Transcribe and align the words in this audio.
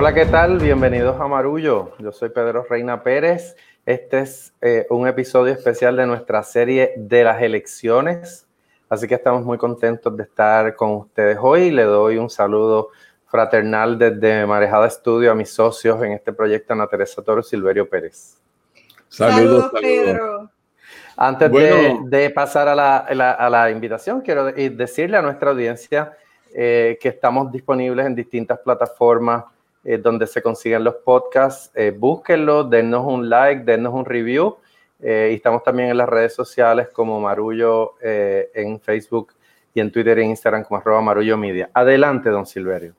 Hola, 0.00 0.14
¿qué 0.14 0.26
tal? 0.26 0.58
Bienvenidos 0.58 1.20
a 1.20 1.26
Marullo. 1.26 1.90
Yo 1.98 2.12
soy 2.12 2.28
Pedro 2.28 2.64
Reina 2.70 3.02
Pérez. 3.02 3.56
Este 3.84 4.20
es 4.20 4.54
eh, 4.60 4.86
un 4.90 5.08
episodio 5.08 5.52
especial 5.52 5.96
de 5.96 6.06
nuestra 6.06 6.44
serie 6.44 6.92
de 6.96 7.24
las 7.24 7.42
elecciones. 7.42 8.46
Así 8.88 9.08
que 9.08 9.16
estamos 9.16 9.44
muy 9.44 9.58
contentos 9.58 10.16
de 10.16 10.22
estar 10.22 10.76
con 10.76 10.92
ustedes 10.92 11.36
hoy. 11.40 11.72
Le 11.72 11.82
doy 11.82 12.16
un 12.16 12.30
saludo 12.30 12.90
fraternal 13.26 13.98
desde 13.98 14.46
Marejada 14.46 14.86
Estudio 14.86 15.32
a 15.32 15.34
mis 15.34 15.50
socios 15.50 16.00
en 16.04 16.12
este 16.12 16.32
proyecto, 16.32 16.74
Ana 16.74 16.86
Teresa 16.86 17.20
Toro 17.20 17.42
Silverio 17.42 17.88
Pérez. 17.88 18.40
Saludos, 19.08 19.72
Pedro. 19.80 20.48
Antes 21.16 21.50
de, 21.50 22.30
pasar 22.32 22.68
a 22.68 23.50
la, 23.50 23.70
invitación, 23.72 24.20
quiero 24.20 24.44
decirle 24.44 25.16
a 25.16 25.22
nuestra 25.22 25.50
audiencia 25.50 26.16
eh, 26.54 26.96
que 27.00 27.08
estamos 27.08 27.50
disponibles 27.50 28.06
en 28.06 28.14
distintas 28.14 28.60
plataformas 28.60 29.42
eh, 29.90 29.96
donde 29.96 30.26
se 30.26 30.42
consiguen 30.42 30.84
los 30.84 30.96
podcasts. 30.96 31.70
Eh, 31.74 31.96
búsquenlo, 31.96 32.62
dennos 32.62 33.06
un 33.06 33.30
like, 33.30 33.64
dennos 33.64 33.94
un 33.94 34.04
review. 34.04 34.56
Eh, 35.00 35.30
y 35.32 35.36
estamos 35.36 35.62
también 35.62 35.88
en 35.88 35.96
las 35.96 36.06
redes 36.06 36.34
sociales 36.34 36.88
como 36.92 37.18
Marullo 37.18 37.94
en 38.02 38.80
Facebook 38.80 39.32
y 39.72 39.80
en 39.80 39.90
Twitter 39.90 40.18
e 40.18 40.24
Instagram 40.24 40.64
como 40.64 40.78
arroba 40.78 41.00
Marullo 41.00 41.38
Media. 41.38 41.70
Adelante, 41.72 42.28
don 42.28 42.44
Silverio. 42.44 42.92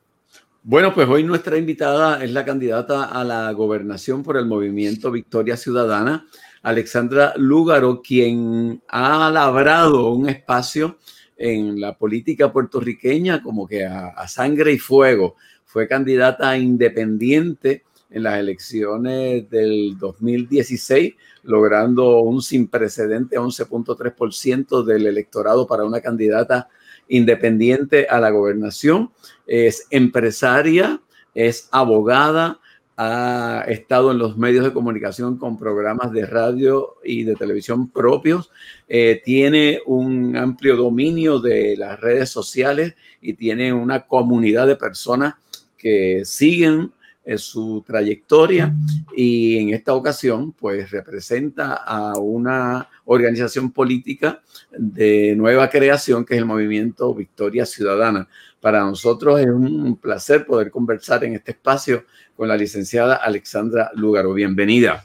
Bueno, 0.64 0.92
pues 0.92 1.08
hoy 1.08 1.24
nuestra 1.24 1.58
invitada 1.58 2.24
es 2.24 2.32
la 2.32 2.44
candidata 2.44 3.04
a 3.04 3.24
la 3.24 3.52
gobernación 3.52 4.24
por 4.24 4.38
el 4.38 4.48
movimiento 4.48 5.12
Victoria 5.12 5.58
Ciudadana, 5.58 6.26
Alexandra 6.64 7.34
Lúgaro, 7.38 8.02
quien 8.02 8.82
ha 8.88 9.30
labrado 9.30 10.10
un 10.10 10.28
espacio 10.28 10.98
en 11.38 11.80
la 11.80 11.96
política 11.96 12.52
puertorriqueña 12.52 13.44
como 13.44 13.68
que 13.68 13.86
a 13.86 14.28
sangre 14.28 14.72
y 14.72 14.80
fuego 14.80 15.36
fue 15.70 15.88
candidata 15.88 16.58
independiente 16.58 17.84
en 18.10 18.24
las 18.24 18.40
elecciones 18.40 19.48
del 19.52 20.00
2016, 20.00 21.14
logrando 21.44 22.22
un 22.22 22.42
sin 22.42 22.68
precedente 22.68 23.38
11.3% 23.38 24.84
del 24.84 25.06
electorado 25.06 25.68
para 25.68 25.84
una 25.84 26.02
candidata 26.02 26.70
independiente 27.08 28.08
a 28.10 28.20
la 28.20 28.32
gobernación. 28.32 29.12
Es 29.46 29.86
empresaria, 29.92 31.04
es 31.36 31.70
abogada, 31.72 32.60
ha 32.98 33.64
estado 33.68 34.10
en 34.10 34.18
los 34.18 34.38
medios 34.38 34.66
de 34.66 34.74
comunicación 34.74 35.38
con 35.38 35.60
programas 35.60 36.12
de 36.12 36.26
radio 36.26 36.96
y 37.04 37.26
de 37.26 37.36
televisión 37.36 37.90
propios, 37.90 38.50
eh, 38.88 39.22
tiene 39.24 39.82
un 39.86 40.36
amplio 40.36 40.76
dominio 40.76 41.40
de 41.40 41.78
las 41.78 42.00
redes 42.00 42.32
sociales 42.32 42.96
y 43.22 43.36
tiene 43.36 43.72
una 43.72 44.08
comunidad 44.08 44.66
de 44.66 44.76
personas 44.76 45.36
que 45.80 46.22
siguen 46.26 46.92
eh, 47.26 47.38
su 47.38 47.84
trayectoria 47.86 48.74
y 49.16 49.60
en 49.60 49.74
esta 49.74 49.94
ocasión 49.94 50.52
pues 50.52 50.90
representa 50.90 51.74
a 51.76 52.18
una 52.18 52.90
organización 53.06 53.72
política 53.72 54.42
de 54.72 55.36
nueva 55.36 55.70
creación 55.70 56.26
que 56.26 56.34
es 56.36 56.40
el 56.40 56.46
movimiento 56.46 57.14
Victoria 57.14 57.66
Ciudadana. 57.66 58.28
Para 58.60 58.82
nosotros 58.82 59.40
es 59.40 59.48
un 59.48 59.96
placer 59.98 60.46
poder 60.46 60.72
conversar 60.72 61.24
en 61.24 61.36
este 61.36 61.52
espacio 61.52 62.06
con 62.36 62.48
la 62.48 62.58
licenciada 62.58 63.16
Alexandra 63.16 63.92
Lugaro. 63.94 64.34
Bienvenida. 64.34 65.04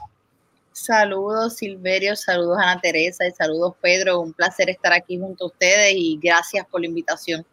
Saludos 0.73 1.57
Silverio, 1.57 2.17
saludos 2.17 2.59
Ana 2.59 2.81
Teresa 2.81 3.27
y 3.27 3.33
saludos 3.33 3.75
Pedro. 3.81 4.21
Un 4.21 4.33
placer 4.33 4.71
estar 4.71 4.93
aquí 4.93 5.19
junto 5.19 5.45
a 5.45 5.47
ustedes 5.49 5.95
y 5.95 6.19
gracias 6.23 6.67
por 6.67 6.81
la 6.81 6.87
invitación. 6.87 7.45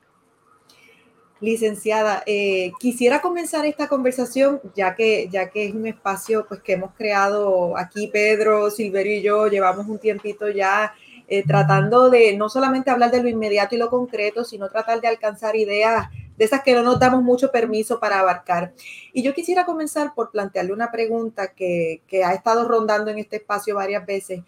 Licenciada, 1.41 2.22
eh, 2.28 2.72
quisiera 2.79 3.19
comenzar 3.19 3.66
esta 3.66 3.88
conversación, 3.88 4.62
ya 4.75 4.94
que, 4.94 5.28
ya 5.31 5.50
que 5.50 5.66
es 5.66 5.74
un 5.74 5.88
espacio 5.88 6.46
pues, 6.47 6.62
que 6.62 6.74
hemos 6.74 6.94
creado 6.94 7.75
aquí, 7.75 8.07
Pedro, 8.07 8.69
Silverio 8.69 9.16
y 9.16 9.22
yo, 9.24 9.47
llevamos 9.47 9.88
un 9.88 9.97
tiempito 9.97 10.50
ya 10.50 10.94
eh, 11.28 11.44
tratando 11.44 12.12
de 12.12 12.38
no 12.38 12.47
solamente 12.47 12.91
hablar 12.91 13.09
de 13.09 13.24
lo 13.24 13.28
inmediato 13.28 13.74
y 13.74 13.79
lo 13.79 13.90
concreto, 13.90 14.44
sino 14.44 14.69
tratar 14.69 15.02
de 15.02 15.07
alcanzar 15.07 15.56
ideas 15.56 16.09
de 16.38 16.46
esas 16.46 16.62
que 16.62 16.75
no 16.75 16.84
nos 16.84 17.00
damos 17.00 17.24
mucho 17.24 17.52
permiso 17.52 18.00
para 18.00 18.19
abarcar. 18.19 18.73
Y 19.12 19.23
yo 19.23 19.34
quisiera 19.34 19.66
comenzar 19.66 20.13
por 20.13 20.29
plantearle 20.29 20.73
una 20.73 20.91
pregunta 20.91 21.53
que, 21.53 22.03
que 22.06 22.23
ha 22.23 22.34
estado 22.34 22.68
rondando 22.68 23.09
en 23.09 23.18
este 23.18 23.38
espacio 23.38 23.73
varias 23.73 24.06
veces. 24.06 24.41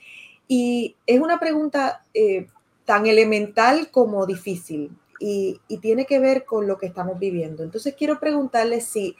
Y 0.48 0.96
es 1.08 1.20
una 1.20 1.40
pregunta 1.40 2.04
eh, 2.14 2.46
tan 2.86 3.08
elemental 3.08 3.90
como 3.90 4.28
difícil 4.28 4.92
y, 5.20 5.60
tiene 5.82 6.06
que 6.06 6.20
ver 6.20 6.46
con 6.46 6.68
lo 6.68 6.78
que 6.78 6.86
estamos 6.86 7.20
viviendo. 7.20 7.64
Entonces 7.64 7.96
quiero 7.98 8.20
preguntarle 8.20 8.82
si, 8.82 9.16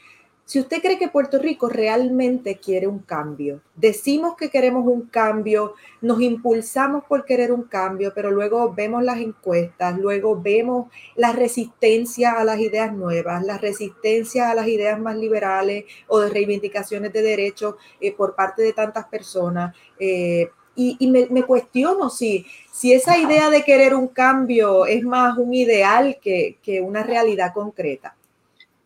si 0.46 0.60
usted 0.60 0.82
cree 0.82 0.98
que 0.98 1.08
Puerto 1.08 1.40
Rico 1.40 1.70
realmente 1.70 2.58
quiere 2.58 2.88
un 2.88 3.00
cambio. 3.00 3.62
Decimos 3.76 4.36
que 4.36 4.50
queremos 4.50 4.86
un 4.86 5.08
cambio, 5.08 5.74
nos 6.02 6.22
impulsamos 6.22 7.04
por 7.06 7.26
querer 7.26 7.52
un 7.52 7.64
cambio, 7.64 8.12
pero 8.14 8.32
luego 8.32 8.74
vemos 8.74 9.04
las 9.04 9.20
encuestas, 9.20 9.98
luego 9.98 10.42
vemos 10.42 10.92
la 11.16 11.32
resistencia 11.34 12.34
a 12.34 12.44
las 12.44 12.60
ideas 12.60 12.94
nuevas, 12.94 13.44
la 13.44 13.58
resistencia 13.58 14.50
a 14.50 14.56
las 14.56 14.68
ideas 14.68 15.00
más 15.00 15.18
liberales 15.18 15.86
o 16.08 16.20
de 16.20 16.30
reivindicaciones 16.30 17.12
de 17.14 17.22
derechos 17.22 17.76
eh, 18.00 18.14
por 18.14 18.36
parte 18.36 18.62
de 18.62 18.74
tantas 18.74 19.06
personas. 19.06 19.76
Eh, 20.00 20.50
y, 20.76 21.08
me, 21.08 21.44
cuestiono 21.44 22.10
si, 22.10 22.46
si 22.72 22.94
esa 22.94 23.18
idea 23.18 23.50
de 23.50 23.64
querer 23.64 23.94
un 23.94 24.08
cambio 24.08 24.86
es 24.86 25.04
más 25.04 25.38
un 25.38 25.54
ideal 25.54 26.18
que, 26.22 26.58
una 26.82 27.04
realidad 27.04 27.54
concreta. 27.54 28.16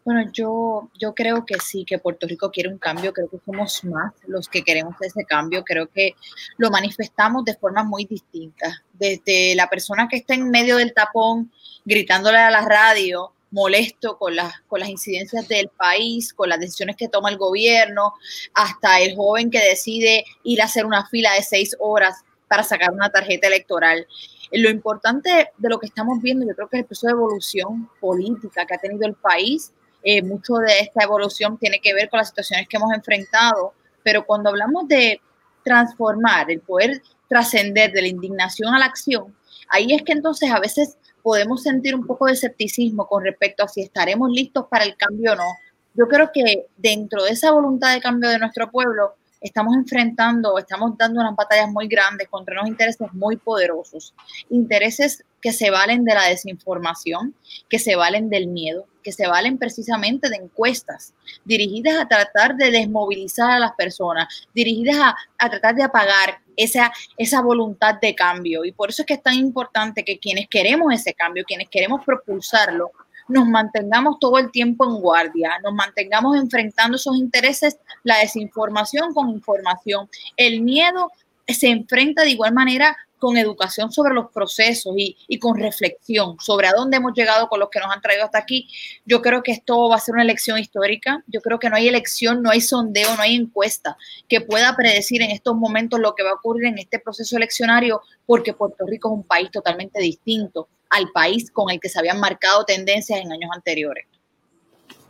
Bueno, 0.04 0.30
yo, 0.32 0.90
yo 0.98 1.14
creo 1.14 1.46
que 1.46 1.56
sí, 1.60 1.84
que 1.86 2.00
Puerto 2.00 2.28
Rico 2.28 2.50
quiere 2.50 2.70
un 2.70 2.78
cambio, 2.78 3.12
creo 3.12 3.30
que 3.30 3.40
somos 3.46 3.84
más 3.84 4.14
los 4.26 4.48
que 4.48 4.64
queremos 4.64 4.96
ese 5.02 5.26
cambio, 5.26 5.66
creo 5.66 5.88
que 5.88 6.16
lo 6.58 6.70
manifestamos 6.72 7.44
de 7.44 7.56
formas 7.56 7.86
muy 7.86 8.06
distintas, 8.06 8.74
desde 8.94 9.54
la 9.56 9.68
persona 9.68 10.08
que 10.08 10.18
está 10.18 10.34
en 10.34 10.50
medio 10.50 10.78
del 10.78 10.94
tapón 10.94 11.52
gritándole 11.84 12.38
a 12.38 12.50
la 12.50 12.62
radio, 12.62 13.34
molesto 13.52 14.18
con 14.18 14.36
las, 14.36 14.62
con 14.68 14.80
las 14.80 14.90
incidencias 14.90 15.48
del 15.48 15.70
país, 15.70 16.34
con 16.34 16.50
las 16.50 16.60
decisiones 16.60 16.96
que 16.96 17.08
toma 17.08 17.30
el 17.30 17.38
gobierno, 17.38 18.14
hasta 18.54 19.00
el 19.00 19.16
joven 19.16 19.50
que 19.50 19.60
decide 19.60 20.26
ir 20.44 20.62
a 20.62 20.66
hacer 20.66 20.86
una 20.86 21.06
fila 21.08 21.34
de 21.34 21.44
seis 21.44 21.76
horas 21.80 22.24
para 22.48 22.64
sacar 22.64 22.92
una 22.92 23.10
tarjeta 23.10 23.48
electoral. 23.48 24.08
Lo 24.52 24.70
importante 24.70 25.52
de 25.58 25.70
lo 25.70 25.80
que 25.80 25.88
estamos 25.88 26.22
viendo, 26.22 26.46
yo 26.46 26.56
creo 26.56 26.68
que 26.70 26.78
es 26.78 26.82
el 26.82 26.88
proceso 26.88 27.08
de 27.08 27.14
evolución 27.14 27.90
política 28.00 28.66
que 28.66 28.76
ha 28.76 28.78
tenido 28.78 29.06
el 29.06 29.16
país. 29.16 29.74
Eh, 30.04 30.22
mucho 30.22 30.56
de 30.56 30.80
esta 30.80 31.04
evolución 31.04 31.58
tiene 31.58 31.80
que 31.80 31.94
ver 31.94 32.10
con 32.10 32.20
las 32.20 32.30
situaciones 32.30 32.68
que 32.68 32.78
hemos 32.78 32.94
enfrentado, 32.94 33.74
pero 34.04 34.26
cuando 34.26 34.50
hablamos 34.50 34.88
de 34.88 35.20
transformar, 35.64 36.50
el 36.50 36.62
poder 36.62 37.02
trascender 37.28 37.92
de 37.92 38.02
la 38.02 38.08
indignación 38.08 38.74
a 38.74 38.80
la 38.80 38.86
acción, 38.86 39.36
ahí 39.68 39.94
es 39.94 40.04
que 40.04 40.14
entonces 40.14 40.50
a 40.50 40.60
veces 40.62 40.98
podemos 41.28 41.62
sentir 41.62 41.94
un 41.94 42.08
poco 42.08 42.28
de 42.28 42.32
escepticismo 42.32 43.06
con 43.06 43.22
respecto 43.22 43.62
a 43.62 43.68
si 43.68 43.82
estaremos 43.82 44.30
listos 44.32 44.68
para 44.70 44.86
el 44.86 44.96
cambio 44.96 45.34
o 45.34 45.36
no. 45.36 45.58
Yo 45.94 46.08
creo 46.08 46.32
que 46.34 46.68
dentro 46.78 47.22
de 47.26 47.32
esa 47.32 47.52
voluntad 47.52 47.94
de 47.94 48.00
cambio 48.00 48.30
de 48.30 48.40
nuestro 48.40 48.72
pueblo, 48.72 49.16
estamos 49.42 49.76
enfrentando, 49.76 50.58
estamos 50.58 50.98
dando 50.98 51.22
unas 51.22 51.36
batallas 51.36 51.70
muy 51.70 51.88
grandes 51.88 52.28
contra 52.28 52.56
unos 52.56 52.70
intereses 52.70 53.08
muy 53.14 53.38
poderosos, 53.38 54.14
intereses 54.50 55.24
que 55.42 55.54
se 55.54 55.70
valen 55.70 56.04
de 56.04 56.14
la 56.14 56.28
desinformación, 56.28 57.36
que 57.70 57.80
se 57.80 57.96
valen 57.96 58.30
del 58.30 58.48
miedo, 58.48 58.86
que 59.04 59.12
se 59.12 59.28
valen 59.28 59.58
precisamente 59.58 60.30
de 60.30 60.38
encuestas 60.38 61.14
dirigidas 61.46 62.00
a 62.00 62.08
tratar 62.08 62.56
de 62.56 62.72
desmovilizar 62.72 63.52
a 63.52 63.60
las 63.60 63.74
personas, 63.74 64.48
dirigidas 64.54 64.98
a, 64.98 65.16
a 65.38 65.50
tratar 65.50 65.76
de 65.76 65.84
apagar 65.84 66.40
esa, 66.58 66.92
esa 67.16 67.42
voluntad 67.42 67.96
de 68.02 68.16
cambio. 68.16 68.66
Y 68.66 68.72
por 68.72 68.90
eso 68.90 69.04
es 69.04 69.06
que 69.06 69.14
es 69.14 69.24
tan 69.24 69.36
importante 69.36 70.04
que 70.04 70.20
quienes 70.20 70.50
queremos 70.50 70.94
ese 70.94 71.14
cambio, 71.14 71.46
quienes 71.46 71.70
queremos 71.70 72.04
propulsarlo, 72.04 72.92
nos 73.28 73.48
mantengamos 73.48 74.20
todo 74.20 74.38
el 74.38 74.52
tiempo 74.52 74.86
en 74.86 75.02
guardia, 75.02 75.60
nos 75.64 75.74
mantengamos 75.74 76.38
enfrentando 76.38 76.98
esos 76.98 77.16
intereses, 77.18 77.78
la 78.04 78.18
desinformación 78.18 79.14
con 79.14 79.30
información. 79.30 80.10
El 80.36 80.62
miedo 80.62 81.12
se 81.48 81.70
enfrenta 81.70 82.24
de 82.24 82.32
igual 82.32 82.54
manera 82.54 82.96
con 83.18 83.38
educación 83.38 83.92
sobre 83.92 84.14
los 84.14 84.32
procesos 84.32 84.94
y, 84.98 85.40
con 85.40 85.58
reflexión 85.58 86.38
sobre 86.40 86.68
a 86.68 86.74
dónde 86.74 86.98
hemos 86.98 87.14
llegado 87.14 87.48
con 87.48 87.60
los 87.60 87.70
que 87.70 87.80
nos 87.80 87.92
han 87.92 88.02
traído 88.02 88.26
hasta 88.26 88.40
aquí. 88.40 88.68
Yo 89.06 89.22
creo 89.22 89.44
que 89.44 89.52
esto 89.52 89.90
va 89.90 89.96
a 89.96 90.00
ser 90.00 90.14
una 90.14 90.24
elección 90.24 90.58
histórica. 90.58 91.24
Yo 91.28 91.42
creo 91.42 91.60
que 91.60 91.70
no 91.70 91.76
hay 91.76 91.88
elección, 91.88 92.42
no 92.42 92.50
hay 92.50 92.62
sondeo, 92.62 93.16
no 93.16 93.22
hay 93.22 93.36
encuesta 93.36 93.98
que 94.28 94.42
pueda 94.42 94.76
predecir 94.76 95.22
en 95.22 95.32
estos 95.32 95.56
momentos 95.56 96.00
lo 96.00 96.16
que 96.16 96.24
va 96.24 96.32
a 96.32 96.36
ocurrir 96.36 96.66
en 96.66 96.80
este 96.80 97.00
proceso 97.00 97.38
eleccionario, 97.38 98.02
porque 98.26 98.54
Puerto 98.54 98.86
Rico 98.86 99.10
es 99.10 99.14
un 99.14 99.24
país 99.24 99.52
totalmente 99.52 100.00
distinto 100.00 100.68
al 100.90 101.10
país 101.12 101.52
con 101.52 101.70
el 101.70 101.80
que 101.80 101.90
se 101.90 102.00
habían 102.00 102.20
marcado 102.20 102.64
tendencias 102.66 103.20
en 103.20 103.32
años 103.32 103.50
anteriores. 103.54 104.06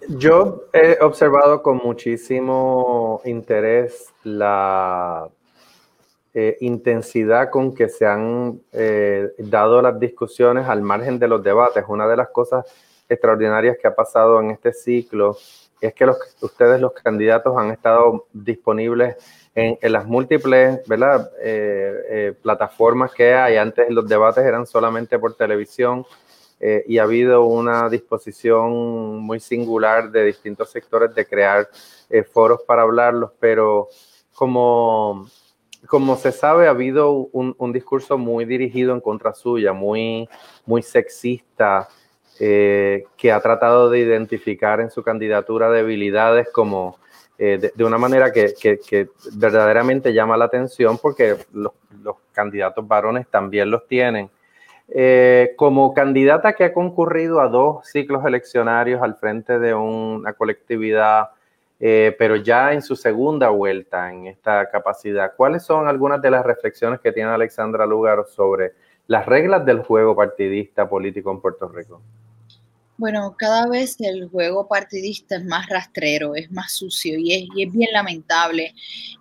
Yo 0.09 0.63
he 0.73 0.97
observado 1.01 1.61
con 1.61 1.77
muchísimo 1.77 3.21
interés 3.25 4.13
la 4.23 5.29
eh, 6.39 6.55
intensidad 6.59 7.49
con 7.49 7.73
que 7.73 7.89
se 7.89 8.05
han 8.05 8.61
eh, 8.71 9.33
dado 9.39 9.81
las 9.81 9.99
discusiones 9.99 10.67
al 10.67 10.83
margen 10.83 11.17
de 11.17 11.27
los 11.27 11.41
debates. 11.41 11.83
Una 11.87 12.07
de 12.07 12.15
las 12.15 12.29
cosas 12.29 12.63
extraordinarias 13.09 13.75
que 13.81 13.87
ha 13.87 13.95
pasado 13.95 14.39
en 14.39 14.51
este 14.51 14.71
ciclo 14.71 15.35
es 15.81 15.95
que 15.95 16.05
ustedes, 16.41 16.79
los 16.79 16.93
candidatos, 16.93 17.57
han 17.57 17.71
estado 17.71 18.27
disponibles 18.31 19.15
en, 19.55 19.79
las 19.91 20.05
múltiples. 20.05 20.81
Eh, 21.41 22.33
plataformas 22.43 23.15
que 23.15 23.33
hay. 23.33 23.57
Antes 23.57 23.89
los 23.89 24.07
debates 24.07 24.45
eran 24.45 24.67
solamente 24.67 25.17
por 25.17 25.33
televisión 25.33 26.05
y 26.59 26.99
ha 26.99 27.03
habido 27.03 27.45
una 27.45 27.89
disposición 27.89 29.17
muy 29.17 29.39
singular 29.39 30.11
de 30.11 30.25
distintos 30.25 30.69
sectores 30.69 31.15
de 31.15 31.25
crear 31.25 31.67
foros 32.31 32.61
para 32.61 32.83
hablarlos, 32.83 33.31
pero 33.39 33.89
como, 34.35 35.27
como 35.87 36.15
se 36.15 36.31
sabe, 36.31 36.67
ha 36.67 36.71
habido 36.71 37.11
un, 37.11 37.73
discurso 37.73 38.17
muy 38.17 38.45
dirigido 38.45 38.93
en 38.93 39.01
contra 39.01 39.33
suya, 39.33 39.73
muy, 39.73 40.29
muy 40.65 40.83
sexista, 40.83 41.87
eh, 42.39 43.05
que 43.17 43.31
ha 43.31 43.41
tratado 43.41 43.89
de 43.89 43.99
identificar 43.99 44.79
en 44.79 44.91
su 44.91 45.01
candidatura 45.01 45.71
debilidades 45.71 46.49
como 46.51 46.97
eh, 47.39 47.71
de, 47.75 47.83
una 47.83 47.97
manera 47.97 48.31
que, 48.31 48.53
que, 48.55 49.09
verdaderamente 49.33 50.11
llama 50.11 50.37
la 50.37 50.45
atención 50.45 50.97
porque 50.97 51.37
los, 51.53 51.71
candidatos 52.31 52.87
varones 52.87 53.27
también 53.27 53.71
los 53.71 53.87
tienen. 53.87 54.29
Eh, 54.89 55.53
como 55.55 55.93
candidata 55.93 56.53
que 56.53 56.63
ha 56.63 56.73
concurrido 56.73 57.41
a 57.41 57.49
dos 57.49 57.87
ciclos 57.87 58.23
eleccionarios 58.25 59.01
al 59.01 59.15
frente 59.15 59.59
de 59.59 59.73
una 59.73 60.33
colectividad, 60.33 61.31
pero 61.79 62.35
ya 62.35 62.73
en 62.73 62.81
su 62.81 62.95
segunda 62.95 63.49
vuelta 63.49 64.11
en 64.11 64.27
esta 64.27 64.69
capacidad, 64.69 65.33
¿cuáles 65.35 65.63
son 65.63 65.87
algunas 65.87 66.21
de 66.21 66.31
las 66.31 66.45
reflexiones 66.45 66.99
que 66.99 67.11
tiene 67.11 67.29
Alexandra 67.29 67.85
Lugaro 67.85 68.25
sobre 68.25 68.73
las 69.07 69.25
reglas 69.25 69.65
del 69.65 69.79
juego 69.83 70.15
partidista 70.15 70.89
político 70.89 71.31
en 71.31 71.39
Puerto 71.39 71.67
Rico? 71.67 72.01
Bueno, 72.97 73.35
cada 73.37 73.67
vez 73.67 73.95
el 73.99 74.27
juego 74.27 74.67
partidista 74.67 75.35
es 75.35 75.45
más 75.45 75.67
rastrero, 75.69 76.33
es 76.33 76.49
más 76.51 76.71
sucio 76.71 77.17
y 77.19 77.31
es, 77.33 77.71
bien 77.71 77.89
lamentable. 77.93 78.73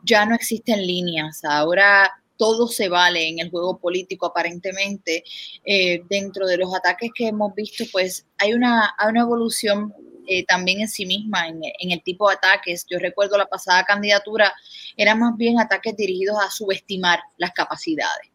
Ya 0.03 0.25
no 0.25 0.35
existen 0.35 0.87
líneas, 0.87 1.45
ahora 1.45 2.11
todo 2.39 2.69
se 2.69 2.89
vale 2.89 3.29
en 3.29 3.39
el 3.39 3.51
juego 3.51 3.79
político 3.79 4.27
aparentemente. 4.27 5.25
Eh, 5.65 6.03
dentro 6.09 6.47
de 6.47 6.57
los 6.57 6.75
ataques 6.75 7.11
que 7.15 7.29
hemos 7.29 7.55
visto, 7.55 7.85
pues 7.93 8.27
hay 8.39 8.55
una 8.55 8.95
evolución 9.15 9.93
eh, 10.27 10.45
también 10.45 10.81
en 10.81 10.89
sí 10.89 11.07
misma 11.07 11.49
en, 11.49 11.61
el 11.63 12.03
tipo 12.03 12.29
de 12.29 12.35
ataques. 12.37 12.87
Yo 12.89 12.99
recuerdo 12.99 13.37
la 13.39 13.47
pasada 13.47 13.85
candidatura, 13.85 14.53
eran 14.97 15.19
más 15.19 15.37
bien 15.37 15.59
ataques 15.59 15.97
dirigidos 15.97 16.37
a 16.41 16.51
subestimar 16.51 17.21
las 17.39 17.53
capacidades 17.53 18.31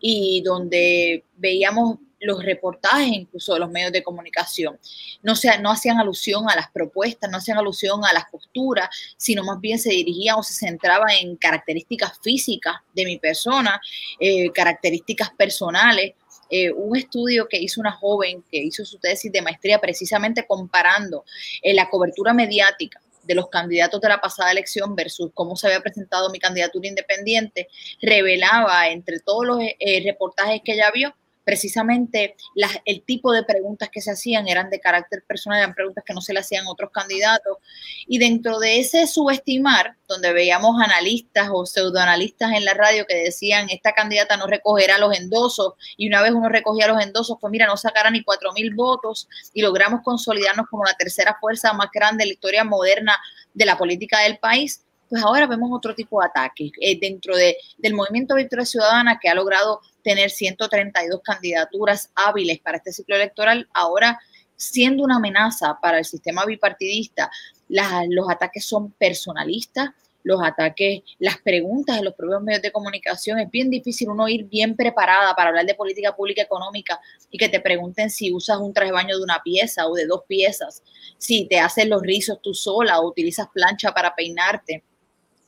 y 0.00 0.42
donde 0.42 1.24
veíamos 1.36 1.98
los 2.24 2.42
reportajes 2.42 3.08
incluso 3.08 3.54
de 3.54 3.60
los 3.60 3.70
medios 3.70 3.92
de 3.92 4.02
comunicación. 4.02 4.78
No, 5.22 5.36
sea, 5.36 5.58
no 5.58 5.70
hacían 5.70 5.98
alusión 5.98 6.48
a 6.48 6.56
las 6.56 6.70
propuestas, 6.70 7.30
no 7.30 7.38
hacían 7.38 7.58
alusión 7.58 8.04
a 8.04 8.12
las 8.12 8.24
posturas, 8.30 8.88
sino 9.16 9.44
más 9.44 9.60
bien 9.60 9.78
se 9.78 9.90
dirigían 9.90 10.36
o 10.38 10.42
se 10.42 10.54
centraban 10.54 11.10
en 11.10 11.36
características 11.36 12.18
físicas 12.22 12.76
de 12.94 13.04
mi 13.04 13.18
persona, 13.18 13.80
eh, 14.18 14.50
características 14.52 15.30
personales. 15.36 16.14
Eh, 16.56 16.70
un 16.70 16.96
estudio 16.96 17.48
que 17.48 17.58
hizo 17.58 17.80
una 17.80 17.90
joven 17.90 18.44
que 18.48 18.58
hizo 18.58 18.84
su 18.84 19.00
tesis 19.00 19.32
de 19.32 19.42
maestría 19.42 19.80
precisamente 19.80 20.46
comparando 20.46 21.24
eh, 21.60 21.74
la 21.74 21.90
cobertura 21.90 22.32
mediática 22.32 23.00
de 23.24 23.34
los 23.34 23.48
candidatos 23.48 24.00
de 24.00 24.08
la 24.08 24.20
pasada 24.20 24.52
elección 24.52 24.94
versus 24.94 25.32
cómo 25.34 25.56
se 25.56 25.66
había 25.66 25.80
presentado 25.80 26.30
mi 26.30 26.38
candidatura 26.38 26.86
independiente, 26.86 27.66
revelaba 28.00 28.88
entre 28.88 29.18
todos 29.18 29.44
los 29.44 29.58
reportajes 30.04 30.60
que 30.64 30.74
ella 30.74 30.92
vio 30.94 31.12
precisamente 31.44 32.36
el 32.84 33.02
tipo 33.02 33.32
de 33.32 33.44
preguntas 33.44 33.90
que 33.90 34.00
se 34.00 34.10
hacían 34.10 34.48
eran 34.48 34.70
de 34.70 34.80
carácter 34.80 35.22
personal, 35.26 35.58
eran 35.58 35.74
preguntas 35.74 36.02
que 36.04 36.14
no 36.14 36.20
se 36.20 36.32
le 36.32 36.40
hacían 36.40 36.66
a 36.66 36.70
otros 36.70 36.90
candidatos. 36.90 37.58
Y 38.06 38.18
dentro 38.18 38.58
de 38.58 38.80
ese 38.80 39.06
subestimar, 39.06 39.96
donde 40.08 40.32
veíamos 40.32 40.80
analistas 40.82 41.48
o 41.52 41.66
pseudoanalistas 41.66 42.52
en 42.52 42.64
la 42.64 42.74
radio 42.74 43.06
que 43.06 43.16
decían, 43.16 43.68
esta 43.70 43.92
candidata 43.92 44.36
no 44.36 44.46
recogerá 44.46 44.98
los 44.98 45.16
endosos, 45.16 45.74
y 45.96 46.08
una 46.08 46.22
vez 46.22 46.32
uno 46.32 46.48
recogía 46.48 46.88
los 46.88 47.02
endosos, 47.02 47.36
pues 47.40 47.50
mira, 47.50 47.66
no 47.66 47.76
sacará 47.76 48.10
ni 48.10 48.22
cuatro 48.24 48.52
mil 48.52 48.74
votos, 48.74 49.28
y 49.52 49.62
logramos 49.62 50.00
consolidarnos 50.02 50.66
como 50.68 50.84
la 50.84 50.94
tercera 50.94 51.36
fuerza 51.40 51.72
más 51.72 51.88
grande 51.92 52.24
de 52.24 52.28
la 52.28 52.34
historia 52.34 52.64
moderna 52.64 53.18
de 53.52 53.66
la 53.66 53.76
política 53.76 54.20
del 54.20 54.38
país 54.38 54.84
pues 55.08 55.22
ahora 55.22 55.46
vemos 55.46 55.70
otro 55.72 55.94
tipo 55.94 56.20
de 56.20 56.26
ataques 56.26 56.72
eh, 56.80 56.98
dentro 57.00 57.36
de, 57.36 57.56
del 57.78 57.94
movimiento 57.94 58.34
Victoria 58.34 58.64
Ciudadana 58.64 59.18
que 59.20 59.28
ha 59.28 59.34
logrado 59.34 59.80
tener 60.02 60.30
132 60.30 61.20
candidaturas 61.22 62.10
hábiles 62.14 62.60
para 62.60 62.78
este 62.78 62.92
ciclo 62.92 63.16
electoral, 63.16 63.68
ahora 63.72 64.18
siendo 64.56 65.02
una 65.02 65.16
amenaza 65.16 65.78
para 65.80 65.98
el 65.98 66.04
sistema 66.04 66.44
bipartidista, 66.44 67.30
los 67.68 68.30
ataques 68.30 68.64
son 68.64 68.92
personalistas, 68.92 69.90
los 70.22 70.40
ataques, 70.42 71.02
las 71.18 71.38
preguntas 71.38 71.96
de 71.96 72.02
los 72.02 72.14
propios 72.14 72.42
medios 72.42 72.62
de 72.62 72.72
comunicación. 72.72 73.38
Es 73.38 73.50
bien 73.50 73.68
difícil 73.68 74.08
uno 74.08 74.26
ir 74.26 74.44
bien 74.44 74.74
preparada 74.74 75.34
para 75.34 75.50
hablar 75.50 75.66
de 75.66 75.74
política 75.74 76.16
pública 76.16 76.42
económica 76.42 76.98
y 77.30 77.36
que 77.36 77.48
te 77.48 77.60
pregunten 77.60 78.08
si 78.10 78.32
usas 78.32 78.58
un 78.58 78.72
traje 78.72 78.90
baño 78.90 79.16
de 79.16 79.22
una 79.22 79.42
pieza 79.44 79.86
o 79.86 79.94
de 79.94 80.06
dos 80.06 80.22
piezas, 80.26 80.82
si 81.18 81.46
te 81.46 81.60
haces 81.60 81.86
los 81.86 82.02
rizos 82.02 82.40
tú 82.42 82.54
sola 82.54 83.00
o 83.00 83.08
utilizas 83.08 83.48
plancha 83.52 83.92
para 83.92 84.14
peinarte. 84.14 84.82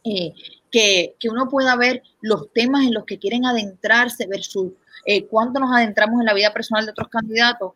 Eh, 0.06 0.32
que, 0.70 1.14
uno 1.30 1.48
pueda 1.48 1.74
ver 1.74 2.02
los 2.20 2.52
temas 2.52 2.84
en 2.84 2.94
los 2.94 3.04
que 3.04 3.18
quieren 3.18 3.44
adentrarse 3.44 4.26
versus 4.26 4.72
eh, 5.04 5.24
cuánto 5.26 5.58
nos 5.58 5.74
adentramos 5.74 6.20
en 6.20 6.26
la 6.26 6.34
vida 6.34 6.52
personal 6.52 6.84
de 6.84 6.92
otros 6.92 7.08
candidatos, 7.08 7.72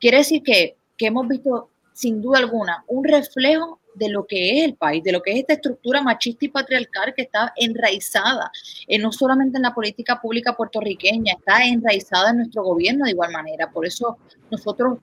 quiere 0.00 0.18
decir 0.18 0.42
que, 0.42 0.76
hemos 0.98 1.28
visto 1.28 1.68
sin 1.92 2.22
duda 2.22 2.38
alguna 2.38 2.82
un 2.86 3.04
reflejo 3.04 3.80
de 3.94 4.08
lo 4.08 4.26
que 4.26 4.58
es 4.58 4.64
el 4.64 4.74
país, 4.74 5.04
de 5.04 5.12
lo 5.12 5.20
que 5.20 5.32
es 5.32 5.40
esta 5.40 5.52
estructura 5.52 6.00
machista 6.00 6.46
y 6.46 6.48
patriarcal 6.48 7.12
que 7.14 7.22
está 7.22 7.52
enraizada, 7.56 8.50
eh, 8.86 8.98
no 8.98 9.12
solamente 9.12 9.58
en 9.58 9.64
la 9.64 9.74
política 9.74 10.20
pública 10.20 10.56
puertorriqueña, 10.56 11.34
está 11.34 11.64
enraizada 11.64 12.30
en 12.30 12.38
nuestro 12.38 12.62
gobierno 12.62 13.04
de 13.04 13.10
igual 13.10 13.32
manera. 13.32 13.70
Por 13.70 13.84
eso 13.84 14.16
nosotros 14.50 14.98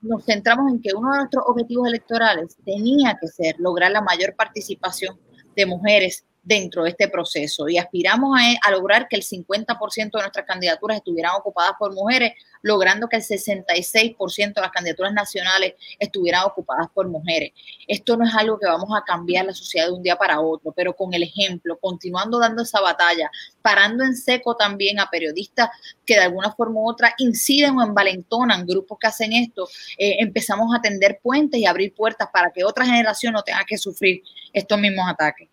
nos 0.00 0.24
centramos 0.24 0.72
en 0.72 0.82
que 0.82 0.90
uno 0.92 1.12
de 1.12 1.18
nuestros 1.18 1.44
objetivos 1.46 1.86
electorales 1.86 2.56
tenía 2.64 3.16
que 3.20 3.28
ser 3.28 3.54
lograr 3.58 3.92
la 3.92 4.02
mayor 4.02 4.34
participación 4.34 5.16
de 5.54 5.66
mujeres 5.66 6.24
dentro 6.42 6.82
de 6.82 6.90
este 6.90 7.08
proceso 7.08 7.68
y 7.68 7.78
aspiramos 7.78 8.38
a, 8.38 8.70
lograr 8.70 9.06
que 9.08 9.16
el 9.16 9.22
50% 9.22 10.10
de 10.10 10.20
nuestras 10.20 10.46
candidaturas 10.46 10.96
estuvieran 10.96 11.32
ocupadas 11.36 11.72
por 11.78 11.94
mujeres, 11.94 12.32
logrando 12.62 13.08
que 13.08 13.16
el 13.16 13.22
66% 13.22 14.54
de 14.54 14.60
las 14.60 14.70
candidaturas 14.70 15.12
nacionales 15.12 15.74
estuvieran 15.98 16.44
ocupadas 16.44 16.88
por 16.92 17.08
mujeres. 17.08 17.52
Esto 17.86 18.16
no 18.16 18.26
es 18.26 18.34
algo 18.34 18.58
que 18.58 18.66
vamos 18.66 18.90
a 18.96 19.04
cambiar 19.04 19.46
la 19.46 19.52
sociedad 19.52 19.86
de 19.86 19.92
un 19.92 20.02
día 20.02 20.16
para 20.16 20.40
otro, 20.40 20.72
pero 20.72 20.94
con 20.94 21.12
el 21.14 21.22
ejemplo, 21.22 21.78
continuando 21.78 22.38
dando 22.38 22.62
esa 22.62 22.80
batalla, 22.80 23.30
parando 23.60 24.04
en 24.04 24.16
seco 24.16 24.56
también 24.56 24.98
a 24.98 25.10
periodistas 25.10 25.68
que 26.04 26.14
de 26.14 26.22
alguna 26.22 26.52
forma 26.52 26.80
u 26.80 26.88
otra 26.88 27.14
inciden 27.18 27.78
o 27.78 27.82
envalentonan 27.82 28.66
grupos 28.66 28.98
que 28.98 29.06
hacen 29.06 29.32
esto, 29.32 29.68
eh, 29.98 30.16
empezamos 30.18 30.74
a 30.74 30.80
tender 30.80 31.20
puentes 31.22 31.60
y 31.60 31.66
abrir 31.66 31.94
puertas 31.94 32.28
para 32.32 32.50
que 32.50 32.64
otra 32.64 32.86
generación 32.86 33.34
no 33.34 33.42
tenga 33.42 33.64
que 33.66 33.78
sufrir 33.78 34.22
estos 34.52 34.78
mismos 34.78 35.06
ataques. 35.08 35.51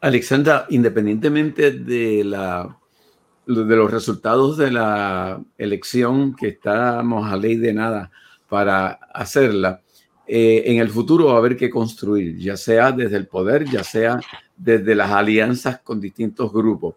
Alexandra, 0.00 0.66
independientemente 0.70 1.70
de, 1.72 2.24
la, 2.24 2.76
de 3.46 3.76
los 3.76 3.90
resultados 3.90 4.56
de 4.56 4.70
la 4.70 5.42
elección, 5.58 6.34
que 6.34 6.48
estamos 6.48 7.30
a 7.30 7.36
ley 7.36 7.56
de 7.56 7.72
nada 7.72 8.10
para 8.48 8.92
hacerla, 9.12 9.80
eh, 10.26 10.62
en 10.66 10.78
el 10.78 10.88
futuro 10.88 11.26
va 11.26 11.34
a 11.34 11.38
haber 11.38 11.56
que 11.56 11.68
construir, 11.68 12.38
ya 12.38 12.56
sea 12.56 12.92
desde 12.92 13.16
el 13.16 13.26
poder, 13.26 13.64
ya 13.68 13.84
sea 13.84 14.20
desde 14.56 14.94
las 14.94 15.10
alianzas 15.10 15.80
con 15.80 16.00
distintos 16.00 16.52
grupos. 16.52 16.94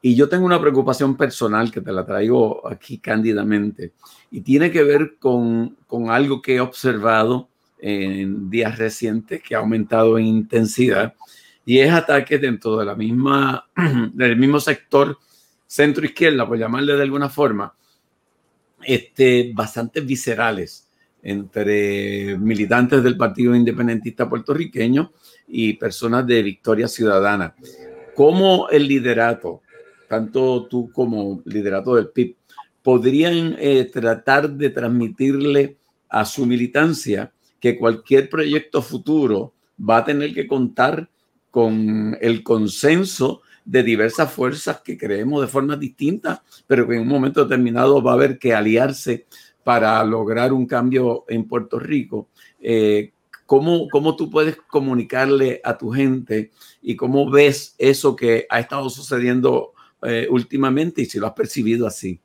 Y 0.00 0.14
yo 0.14 0.28
tengo 0.28 0.46
una 0.46 0.60
preocupación 0.60 1.16
personal 1.16 1.72
que 1.72 1.80
te 1.80 1.92
la 1.92 2.04
traigo 2.04 2.66
aquí 2.68 2.98
cándidamente 2.98 3.92
y 4.30 4.42
tiene 4.42 4.70
que 4.70 4.84
ver 4.84 5.16
con, 5.18 5.76
con 5.86 6.10
algo 6.10 6.40
que 6.40 6.56
he 6.56 6.60
observado 6.60 7.48
en 7.78 8.50
días 8.50 8.78
recientes 8.78 9.42
que 9.42 9.54
ha 9.54 9.58
aumentado 9.58 10.18
en 10.18 10.26
intensidad 10.26 11.14
y 11.68 11.80
es 11.80 11.92
ataques 11.92 12.40
dentro 12.40 12.78
de 12.78 12.86
la 12.86 12.94
misma, 12.94 13.68
del 14.14 14.38
mismo 14.38 14.58
sector 14.58 15.18
centro-izquierda, 15.66 16.48
por 16.48 16.56
llamarle 16.56 16.94
de 16.94 17.02
alguna 17.02 17.28
forma, 17.28 17.74
este, 18.82 19.52
bastante 19.54 20.00
viscerales 20.00 20.88
entre 21.22 22.38
militantes 22.38 23.02
del 23.02 23.18
Partido 23.18 23.54
Independentista 23.54 24.26
puertorriqueño 24.26 25.12
y 25.46 25.74
personas 25.74 26.26
de 26.26 26.42
Victoria 26.42 26.88
Ciudadana. 26.88 27.54
¿Cómo 28.14 28.70
el 28.70 28.88
liderato, 28.88 29.60
tanto 30.08 30.66
tú 30.70 30.90
como 30.90 31.42
liderato 31.44 31.96
del 31.96 32.08
PIB, 32.08 32.34
podrían 32.82 33.56
eh, 33.58 33.84
tratar 33.92 34.48
de 34.48 34.70
transmitirle 34.70 35.76
a 36.08 36.24
su 36.24 36.46
militancia 36.46 37.30
que 37.60 37.76
cualquier 37.76 38.30
proyecto 38.30 38.80
futuro 38.80 39.52
va 39.78 39.98
a 39.98 40.04
tener 40.06 40.32
que 40.32 40.46
contar 40.46 41.10
con 41.50 42.16
el 42.20 42.42
consenso 42.42 43.42
de 43.64 43.82
diversas 43.82 44.32
fuerzas 44.32 44.80
que 44.80 44.96
creemos 44.96 45.42
de 45.42 45.48
formas 45.48 45.78
distintas, 45.78 46.40
pero 46.66 46.88
que 46.88 46.94
en 46.94 47.02
un 47.02 47.08
momento 47.08 47.44
determinado 47.44 48.02
va 48.02 48.12
a 48.12 48.14
haber 48.14 48.38
que 48.38 48.54
aliarse 48.54 49.26
para 49.62 50.02
lograr 50.04 50.52
un 50.52 50.66
cambio 50.66 51.24
en 51.28 51.46
Puerto 51.46 51.78
Rico. 51.78 52.28
Eh, 52.60 53.12
¿cómo, 53.44 53.88
¿cómo 53.88 54.16
tú 54.16 54.30
puedes 54.30 54.56
comunicarle 54.56 55.60
a 55.64 55.76
tu 55.76 55.90
gente 55.90 56.50
y 56.82 56.96
cómo 56.96 57.30
ves 57.30 57.74
eso 57.78 58.14
que 58.14 58.46
ha 58.50 58.60
estado 58.60 58.90
sucediendo 58.90 59.72
eh, 60.02 60.26
últimamente 60.30 61.02
y 61.02 61.06
si 61.06 61.18
lo 61.18 61.26
has 61.26 61.32
percibido 61.32 61.86
así? 61.86 62.20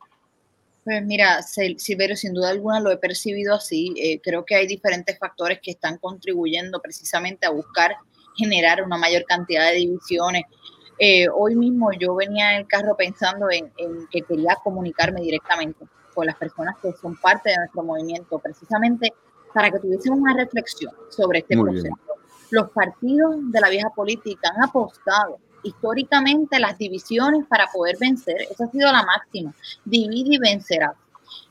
Pues 0.83 1.01
mira, 1.05 1.41
Silverio, 1.41 2.17
sin 2.17 2.33
duda 2.33 2.49
alguna 2.49 2.81
lo 2.81 2.91
he 2.91 2.97
percibido 2.97 3.55
así. 3.55 3.93
Eh, 3.97 4.19
creo 4.21 4.43
que 4.43 4.55
hay 4.55 4.67
diferentes 4.67 5.17
factores 5.17 5.59
que 5.61 5.71
están 5.71 5.97
contribuyendo 5.97 6.81
precisamente 6.81 7.45
a 7.45 7.51
buscar 7.51 7.95
generar 8.35 8.83
una 8.83 8.97
mayor 8.97 9.23
cantidad 9.25 9.69
de 9.71 9.77
divisiones. 9.77 10.43
Eh, 10.99 11.27
hoy 11.29 11.55
mismo 11.55 11.91
yo 11.93 12.15
venía 12.15 12.53
en 12.53 12.59
el 12.59 12.67
carro 12.67 12.95
pensando 12.95 13.47
en, 13.51 13.71
que 14.11 14.21
quería 14.21 14.55
comunicarme 14.63 15.21
directamente 15.21 15.85
con 16.13 16.25
las 16.27 16.35
personas 16.35 16.75
que 16.81 16.93
son 16.93 17.15
parte 17.17 17.49
de 17.49 17.57
nuestro 17.57 17.83
movimiento, 17.83 18.39
precisamente 18.39 19.13
para 19.53 19.71
que 19.71 19.79
tuviesen 19.79 20.13
una 20.13 20.35
reflexión 20.35 20.93
sobre 21.09 21.39
este 21.39 21.57
proceso. 21.57 21.95
Los 22.51 22.69
partidos 22.69 23.35
de 23.51 23.59
la 23.59 23.69
vieja 23.69 23.89
política 23.89 24.51
han 24.55 24.63
apostado 24.63 25.39
históricamente 25.63 26.59
las 26.59 26.77
divisiones 26.77 27.45
para 27.47 27.67
poder 27.73 27.97
vencer. 27.99 28.37
Esa 28.49 28.65
ha 28.65 28.71
sido 28.71 28.91
la 28.91 29.03
máxima. 29.03 29.53
Divide 29.85 30.35
y 30.35 30.37
vencerá. 30.37 30.93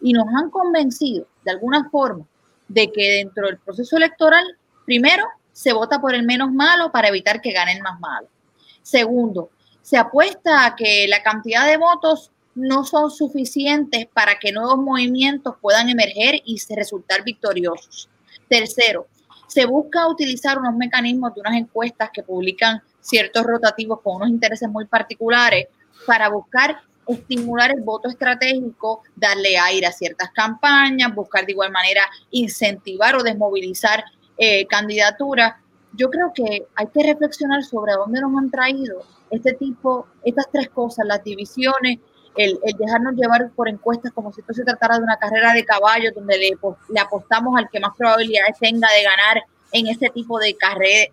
Y 0.00 0.12
nos 0.12 0.26
han 0.28 0.50
convencido, 0.50 1.26
de 1.44 1.50
alguna 1.50 1.88
forma, 1.90 2.24
de 2.68 2.92
que 2.92 3.16
dentro 3.16 3.46
del 3.46 3.58
proceso 3.58 3.96
electoral, 3.96 4.44
primero, 4.84 5.24
se 5.52 5.72
vota 5.72 6.00
por 6.00 6.14
el 6.14 6.24
menos 6.24 6.52
malo 6.52 6.90
para 6.90 7.08
evitar 7.08 7.40
que 7.40 7.52
gane 7.52 7.72
el 7.72 7.82
más 7.82 8.00
malo. 8.00 8.28
Segundo, 8.82 9.50
se 9.82 9.96
apuesta 9.96 10.66
a 10.66 10.76
que 10.76 11.06
la 11.08 11.22
cantidad 11.22 11.66
de 11.66 11.76
votos 11.76 12.30
no 12.54 12.84
son 12.84 13.10
suficientes 13.10 14.06
para 14.12 14.38
que 14.38 14.52
nuevos 14.52 14.78
movimientos 14.78 15.54
puedan 15.60 15.88
emerger 15.88 16.40
y 16.44 16.60
resultar 16.74 17.24
victoriosos. 17.24 18.08
Tercero, 18.48 19.06
se 19.46 19.66
busca 19.66 20.08
utilizar 20.08 20.58
unos 20.58 20.74
mecanismos 20.74 21.34
de 21.34 21.40
unas 21.40 21.56
encuestas 21.56 22.10
que 22.12 22.22
publican 22.22 22.82
ciertos 23.00 23.42
rotativos 23.44 24.00
con 24.00 24.16
unos 24.16 24.28
intereses 24.28 24.68
muy 24.68 24.86
particulares 24.86 25.66
para 26.06 26.28
buscar 26.28 26.80
estimular 27.06 27.70
el 27.70 27.82
voto 27.82 28.08
estratégico, 28.08 29.02
darle 29.16 29.58
aire 29.58 29.86
a 29.86 29.92
ciertas 29.92 30.30
campañas, 30.30 31.14
buscar 31.14 31.44
de 31.44 31.52
igual 31.52 31.70
manera 31.70 32.02
incentivar 32.30 33.16
o 33.16 33.22
desmovilizar 33.22 34.04
eh, 34.44 34.66
candidaturas. 34.66 35.54
Yo 35.92 36.10
creo 36.10 36.32
que 36.34 36.66
hay 36.74 36.86
que 36.88 37.04
reflexionar 37.04 37.62
sobre 37.62 37.92
dónde 37.92 38.20
nos 38.20 38.36
han 38.36 38.50
traído 38.50 39.04
este 39.30 39.52
tipo, 39.52 40.08
estas 40.24 40.46
tres 40.50 40.68
cosas, 40.70 41.06
las 41.06 41.22
divisiones, 41.22 42.00
el, 42.34 42.58
dejarnos 42.76 43.14
llevar 43.14 43.52
por 43.52 43.68
encuestas 43.68 44.10
como 44.10 44.32
si 44.32 44.40
esto 44.40 44.52
se 44.52 44.64
tratara 44.64 44.96
de 44.96 45.04
una 45.04 45.16
carrera 45.16 45.52
de 45.52 45.64
caballos 45.64 46.12
donde 46.12 46.38
le, 46.38 47.00
apostamos 47.00 47.56
al 47.56 47.70
que 47.70 47.78
más 47.78 47.92
probabilidades 47.96 48.58
tenga 48.58 48.88
de 48.90 49.04
ganar 49.04 49.44
en 49.70 49.86
ese 49.86 50.08
tipo 50.08 50.40
de, 50.40 50.56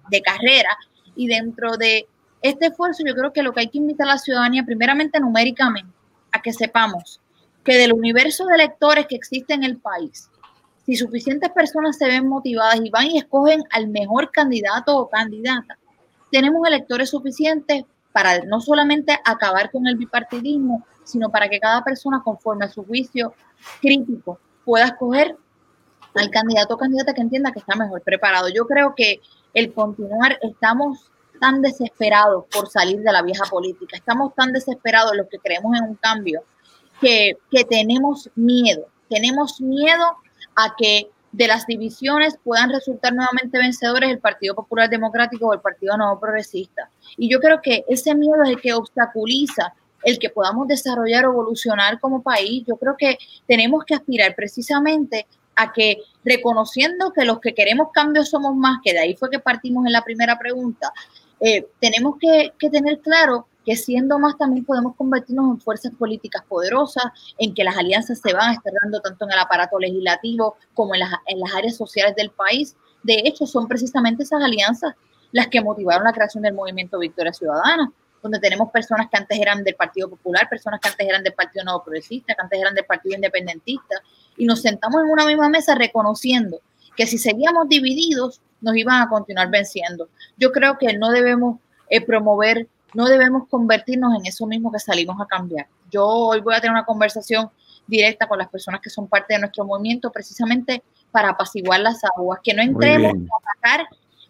de 0.09 0.21
carrera 0.23 0.75
y 1.15 1.27
dentro 1.27 1.77
de 1.77 2.07
este 2.41 2.67
esfuerzo, 2.67 3.03
yo 3.05 3.13
creo 3.13 3.31
que 3.31 3.43
lo 3.43 3.53
que 3.53 3.59
hay 3.59 3.69
que 3.69 3.77
invitar 3.77 4.07
a 4.07 4.13
la 4.13 4.17
ciudadanía, 4.17 4.63
primeramente 4.63 5.19
numéricamente, 5.19 5.93
a 6.31 6.41
que 6.41 6.51
sepamos 6.51 7.21
que 7.63 7.75
del 7.75 7.93
universo 7.93 8.47
de 8.47 8.55
electores 8.55 9.05
que 9.05 9.17
existe 9.17 9.53
en 9.53 9.63
el 9.63 9.77
país, 9.77 10.31
si 10.89 10.95
suficientes 10.95 11.51
personas 11.51 11.99
se 11.99 12.07
ven 12.07 12.27
motivadas 12.27 12.79
y 12.83 12.89
van 12.89 13.11
y 13.11 13.19
escogen 13.19 13.63
al 13.69 13.89
mejor 13.89 14.31
candidato 14.31 14.97
o 14.97 15.07
candidata, 15.07 15.77
tenemos 16.31 16.67
electores 16.67 17.11
suficientes 17.11 17.85
para 18.11 18.43
no 18.45 18.59
solamente 18.59 19.15
acabar 19.23 19.69
con 19.69 19.85
el 19.85 19.97
bipartidismo, 19.97 20.83
sino 21.03 21.29
para 21.29 21.47
que 21.47 21.59
cada 21.59 21.83
persona, 21.83 22.23
conforme 22.23 22.65
a 22.65 22.69
su 22.69 22.83
juicio 22.83 23.35
crítico, 23.79 24.39
pueda 24.65 24.85
escoger 24.85 25.37
al 26.15 26.31
candidato 26.31 26.73
o 26.73 26.77
candidata 26.79 27.13
que 27.13 27.21
entienda 27.21 27.51
que 27.51 27.59
está 27.59 27.75
mejor 27.75 28.01
preparado. 28.01 28.49
Yo 28.49 28.65
creo 28.65 28.95
que 28.95 29.21
el 29.53 29.71
continuar, 29.71 30.39
estamos 30.41 31.11
tan 31.39 31.61
desesperados 31.61 32.45
por 32.51 32.67
salir 32.67 33.01
de 33.01 33.11
la 33.11 33.21
vieja 33.21 33.43
política, 33.47 33.95
estamos 33.95 34.33
tan 34.33 34.53
desesperados 34.53 35.15
los 35.15 35.27
que 35.27 35.37
creemos 35.37 35.77
en 35.77 35.83
un 35.83 35.95
cambio, 35.97 36.41
que, 36.99 37.37
que 37.51 37.63
tenemos 37.63 38.31
miedo, 38.33 38.87
tenemos 39.07 39.61
miedo 39.61 40.17
a 40.63 40.75
que 40.77 41.09
de 41.31 41.47
las 41.47 41.65
divisiones 41.67 42.37
puedan 42.43 42.71
resultar 42.71 43.13
nuevamente 43.13 43.57
vencedores 43.57 44.09
el 44.09 44.19
Partido 44.19 44.55
Popular 44.55 44.89
Democrático 44.89 45.47
o 45.47 45.53
el 45.53 45.61
Partido 45.61 45.95
Nuevo 45.95 46.19
Progresista. 46.19 46.89
Y 47.17 47.29
yo 47.29 47.39
creo 47.39 47.61
que 47.61 47.83
ese 47.87 48.15
miedo 48.15 48.43
es 48.43 48.49
el 48.49 48.61
que 48.61 48.73
obstaculiza 48.73 49.73
el 50.03 50.17
que 50.17 50.29
podamos 50.29 50.67
desarrollar 50.67 51.25
o 51.25 51.31
evolucionar 51.31 51.99
como 51.99 52.23
país. 52.23 52.63
Yo 52.67 52.77
creo 52.77 52.95
que 52.97 53.17
tenemos 53.47 53.83
que 53.83 53.95
aspirar 53.95 54.35
precisamente 54.35 55.27
a 55.55 55.73
que 55.73 55.99
reconociendo 56.23 57.11
que 57.11 57.25
los 57.25 57.39
que 57.41 57.53
queremos 57.53 57.89
cambios 57.93 58.29
somos 58.29 58.55
más, 58.55 58.79
que 58.83 58.93
de 58.93 58.99
ahí 58.99 59.15
fue 59.15 59.29
que 59.29 59.39
partimos 59.39 59.85
en 59.85 59.91
la 59.91 60.03
primera 60.03 60.39
pregunta, 60.39 60.91
eh, 61.41 61.67
tenemos 61.79 62.15
que, 62.19 62.53
tener 62.69 62.99
claro 62.99 63.47
que 63.65 63.75
siendo 63.75 64.19
más 64.19 64.37
también 64.37 64.65
podemos 64.65 64.95
convertirnos 64.95 65.51
en 65.51 65.61
fuerzas 65.61 65.91
políticas 65.97 66.43
poderosas, 66.47 67.05
en 67.37 67.53
que 67.53 67.63
las 67.63 67.77
alianzas 67.77 68.19
se 68.19 68.33
van 68.33 68.49
a 68.49 68.53
estar 68.53 68.73
dando 68.81 68.99
tanto 69.01 69.25
en 69.25 69.31
el 69.31 69.39
aparato 69.39 69.77
legislativo 69.79 70.55
como 70.73 70.93
en 70.93 71.01
las, 71.01 71.11
en 71.27 71.39
las 71.39 71.53
áreas 71.53 71.75
sociales 71.75 72.15
del 72.15 72.31
país. 72.31 72.75
De 73.03 73.21
hecho, 73.25 73.45
son 73.45 73.67
precisamente 73.67 74.23
esas 74.23 74.41
alianzas 74.41 74.93
las 75.31 75.47
que 75.47 75.61
motivaron 75.61 76.03
la 76.03 76.13
creación 76.13 76.43
del 76.43 76.53
movimiento 76.53 76.99
Victoria 76.99 77.33
Ciudadana, 77.33 77.91
donde 78.21 78.39
tenemos 78.39 78.69
personas 78.71 79.07
que 79.09 79.17
antes 79.17 79.39
eran 79.39 79.63
del 79.63 79.75
Partido 79.75 80.09
Popular, 80.09 80.49
personas 80.49 80.79
que 80.81 80.89
antes 80.89 81.07
eran 81.07 81.23
del 81.23 81.33
Partido 81.33 81.63
Nuevo 81.63 81.83
Progresista, 81.83 82.33
que 82.33 82.41
antes 82.41 82.59
eran 82.59 82.75
del 82.75 82.85
Partido 82.85 83.15
Independentista, 83.15 84.01
y 84.37 84.45
nos 84.45 84.61
sentamos 84.61 85.01
en 85.03 85.09
una 85.09 85.25
misma 85.25 85.49
mesa 85.49 85.75
reconociendo 85.75 86.59
que 86.95 87.07
si 87.07 87.17
seguíamos 87.17 87.69
divididos 87.69 88.41
nos 88.61 88.75
iban 88.75 89.01
a 89.01 89.09
continuar 89.09 89.49
venciendo. 89.49 90.09
Yo 90.37 90.51
creo 90.51 90.77
que 90.77 90.97
no 90.97 91.11
debemos 91.11 91.59
eh, 91.89 92.05
promover, 92.05 92.67
no 92.93 93.05
debemos 93.05 93.47
convertirnos 93.49 94.13
en 94.17 94.25
eso 94.25 94.45
mismo 94.47 94.71
que 94.71 94.79
salimos 94.79 95.19
a 95.21 95.25
cambiar. 95.25 95.67
Yo 95.91 96.05
hoy 96.05 96.41
voy 96.41 96.55
a 96.55 96.61
tener 96.61 96.71
una 96.71 96.85
conversación 96.85 97.49
directa 97.87 98.27
con 98.27 98.37
las 98.37 98.49
personas 98.49 98.81
que 98.81 98.89
son 98.89 99.07
parte 99.07 99.33
de 99.33 99.39
nuestro 99.39 99.65
movimiento 99.65 100.11
precisamente 100.11 100.83
para 101.11 101.29
apaciguar 101.29 101.79
las 101.79 102.03
aguas, 102.03 102.39
que 102.43 102.53
no 102.53 102.61
entremos 102.61 103.13
a 103.13 103.51
atacar 103.51 103.87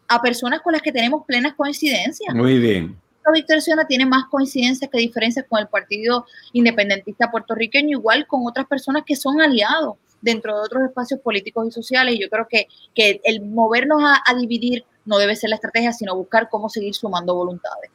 a 0.08 0.22
personas 0.22 0.62
con 0.62 0.74
las 0.74 0.82
que 0.82 0.92
tenemos 0.92 1.26
plenas 1.26 1.54
coincidencias. 1.56 2.34
Muy 2.34 2.58
bien. 2.60 2.98
Víctor 3.32 3.62
Ciudadana 3.62 3.88
tiene 3.88 4.06
más 4.06 4.26
coincidencias 4.26 4.90
que 4.90 4.98
diferencias 4.98 5.46
con 5.48 5.60
el 5.60 5.68
Partido 5.68 6.26
Independentista 6.54 7.32
puertorriqueño, 7.32 7.98
igual 7.98 8.28
con 8.28 8.46
otras 8.46 8.68
personas 8.68 9.04
que 9.06 9.16
son 9.16 9.42
aliados 9.42 9.98
dentro 10.22 10.56
de 10.56 10.66
otros 10.66 10.84
espacios 10.84 11.20
políticos 11.22 11.68
y 11.68 11.72
sociales. 11.72 12.16
Y 12.16 12.22
yo 12.22 12.30
creo 12.30 12.48
que, 12.50 12.68
que 12.94 13.22
el 13.24 13.46
movernos 13.46 14.02
a, 14.04 14.34
dividir 14.36 14.84
no 15.06 15.18
debe 15.18 15.36
ser 15.36 15.50
la 15.50 15.56
estrategia, 15.56 15.94
sino 15.94 16.16
buscar 16.16 16.50
cómo 16.50 16.70
seguir 16.70 16.94
sumando 16.94 17.36
voluntades. 17.36 17.92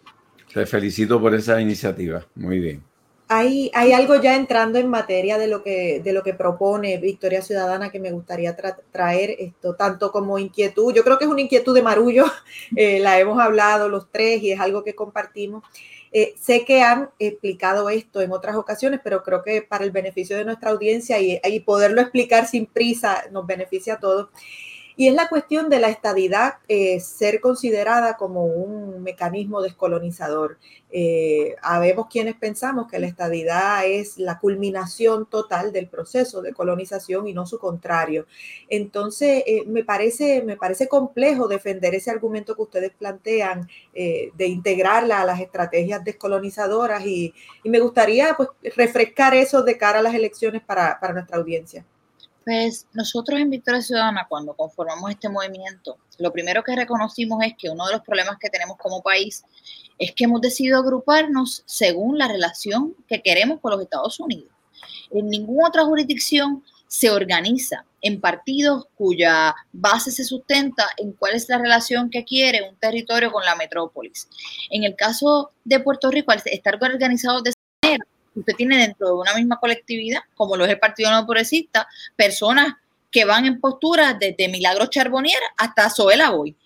Te 0.55 0.67
felicito 0.67 1.21
por 1.21 1.35
esa 1.35 1.61
iniciativa. 1.61 2.25
Muy 2.37 2.61
bien. 2.61 2.85
Hay, 3.27 3.73
hay, 3.75 3.93
algo 3.93 4.15
ya 4.23 4.37
entrando 4.37 4.79
en 4.79 4.89
materia 4.89 5.37
de 5.37 5.49
lo 5.49 5.65
que, 5.65 6.01
de 6.05 6.13
lo 6.13 6.23
que 6.23 6.33
propone 6.35 6.99
Victoria 6.99 7.43
Ciudadana 7.43 7.91
que 7.91 7.99
me 7.99 8.13
gustaría 8.13 8.55
traer 8.93 9.35
esto, 9.41 9.75
tanto 9.75 10.13
como 10.13 10.39
inquietud. 10.39 10.95
Yo 10.95 11.03
creo 11.03 11.19
que 11.19 11.25
es 11.25 11.31
una 11.31 11.41
inquietud 11.41 11.75
de 11.75 11.83
Marullo, 11.83 12.27
eh, 12.77 13.01
la 13.01 13.19
hemos 13.19 13.41
hablado 13.41 13.89
los 13.89 14.13
tres 14.13 14.43
y 14.45 14.53
es 14.53 14.61
algo 14.61 14.85
que 14.85 14.95
compartimos. 14.95 15.65
Eh, 16.13 16.35
sé 16.41 16.65
que 16.65 16.83
han 16.83 17.11
explicado 17.19 17.91
esto 17.91 18.21
en 18.21 18.31
otras 18.31 18.55
ocasiones, 18.55 19.01
pero 19.03 19.25
creo 19.25 19.43
que 19.43 19.63
para 19.63 19.85
el 19.85 19.91
beneficio 19.91 20.37
de 20.37 20.45
nuestra 20.45 20.71
audiencia 20.71 21.19
y, 21.19 21.41
y 21.43 21.61
poderlo 21.61 22.01
explicar 22.01 22.47
sin 22.47 22.67
prisa 22.67 23.25
nos 23.33 23.45
beneficia 23.45 23.95
a 23.95 23.99
todos. 24.01 24.29
Y 24.97 25.09
es 25.09 25.15
la 25.15 25.29
cuestión 25.29 25.69
de 25.69 25.81
la 25.81 25.89
estadidad 25.89 26.55
eh, 26.69 27.01
ser 27.01 27.41
considerada 27.41 28.17
como 28.17 28.45
un 28.45 29.03
mecanismo 29.03 29.61
descolonizador. 29.61 30.59
Eh, 30.91 31.57
habemos 31.63 32.07
quienes 32.07 32.37
pensamos 32.37 32.89
que 32.89 33.01
la 33.01 33.09
estadidad 33.09 33.85
es 33.85 34.19
la 34.19 34.39
culminación 34.39 35.27
total 35.27 35.73
del 35.73 35.89
proceso 35.89 36.43
de 36.43 36.53
colonización 36.53 37.27
y 37.27 37.35
no 37.35 37.45
su 37.45 37.59
contrario. 37.59 38.27
Entonces, 38.69 39.43
eh, 39.47 39.65
me, 39.67 39.83
parece, 39.83 40.43
me 40.43 40.57
parece 40.57 40.87
complejo 40.87 41.49
defender 41.49 41.97
ese 41.97 42.13
argumento 42.13 42.55
que 42.55 42.63
ustedes 42.63 42.93
plantean 42.93 43.69
de 43.93 44.47
integrarla 44.47 45.21
a 45.21 45.25
las 45.25 45.41
estrategias 45.41 46.05
descolonizadoras 46.05 47.05
y, 47.07 47.33
me 47.65 47.81
gustaría 47.81 48.35
pues, 48.37 48.49
refrescar 48.77 49.35
eso 49.35 49.63
de 49.63 49.79
cara 49.79 50.01
a 50.01 50.03
las 50.03 50.15
elecciones 50.15 50.63
para 50.63 50.99
nuestra 51.13 51.39
audiencia. 51.39 51.85
Pues 52.45 52.87
nosotros 52.93 53.41
en 53.41 53.49
Victoria 53.49 53.81
Ciudadana, 53.81 54.27
cuando 54.29 54.55
conformamos 54.55 55.11
este 55.11 55.31
movimiento, 55.31 55.97
lo 56.19 56.31
primero 56.33 56.63
que 56.63 56.77
reconocimos 56.77 57.43
es 57.43 57.55
que 57.57 57.71
uno 57.71 57.87
de 57.87 57.93
los 57.93 58.03
problemas 58.03 58.37
que 58.39 58.51
tenemos 58.51 58.77
como 58.77 59.03
país 59.03 59.45
es 59.99 60.13
que 60.13 60.25
hemos 60.25 60.43
decidido 60.43 60.79
agruparnos 60.79 61.63
según 61.65 62.19
la 62.19 62.29
relación 62.29 62.95
que 63.09 63.23
queremos 63.23 63.61
con 63.61 63.73
los 63.73 63.81
Estados 63.81 64.21
Unidos. 64.21 64.51
En 65.11 65.29
ninguna 65.29 65.69
otra 65.69 65.85
jurisdicción 65.85 66.63
se 66.87 67.11
organiza 67.11 67.87
en 68.03 68.21
partidos 68.21 68.87
cuya 68.95 69.55
base 69.73 70.11
se 70.11 70.25
sustenta 70.25 70.87
en 70.99 71.13
cuál 71.13 71.35
es 71.35 71.49
la 71.49 71.57
relación 71.57 72.11
que 72.11 72.25
quiere 72.25 72.69
un 72.69 72.77
territorio 72.77 73.33
con 73.33 73.45
la 73.45 73.57
metrópolis. 73.57 74.29
En 74.71 74.85
el 74.85 74.95
caso 74.95 75.53
de 75.65 75.81
Puerto 75.81 76.11
Rico, 76.11 76.31
al 76.31 76.43
estar 76.45 76.79
organizado 76.81 77.41
de 77.41 77.54
usted 78.35 78.55
tiene 78.55 78.79
dentro 78.79 79.09
de 79.09 79.15
una 79.15 79.35
misma 79.35 79.59
colectividad, 79.59 80.21
como 80.35 80.57
lo 80.57 80.65
es 80.65 80.71
el 80.71 80.79
Partido 80.79 81.11
No 81.11 81.27
Progresista, 81.27 81.87
personas 82.17 82.75
que 83.11 83.25
van 83.25 83.47
en 83.47 83.61
postura 83.61 84.15
desde 84.15 84.49
Milagro 84.49 84.87
Charbonnier 84.87 85.41
hasta 85.57 85.89
Zoela 85.89 86.31
Boy. 86.31 86.57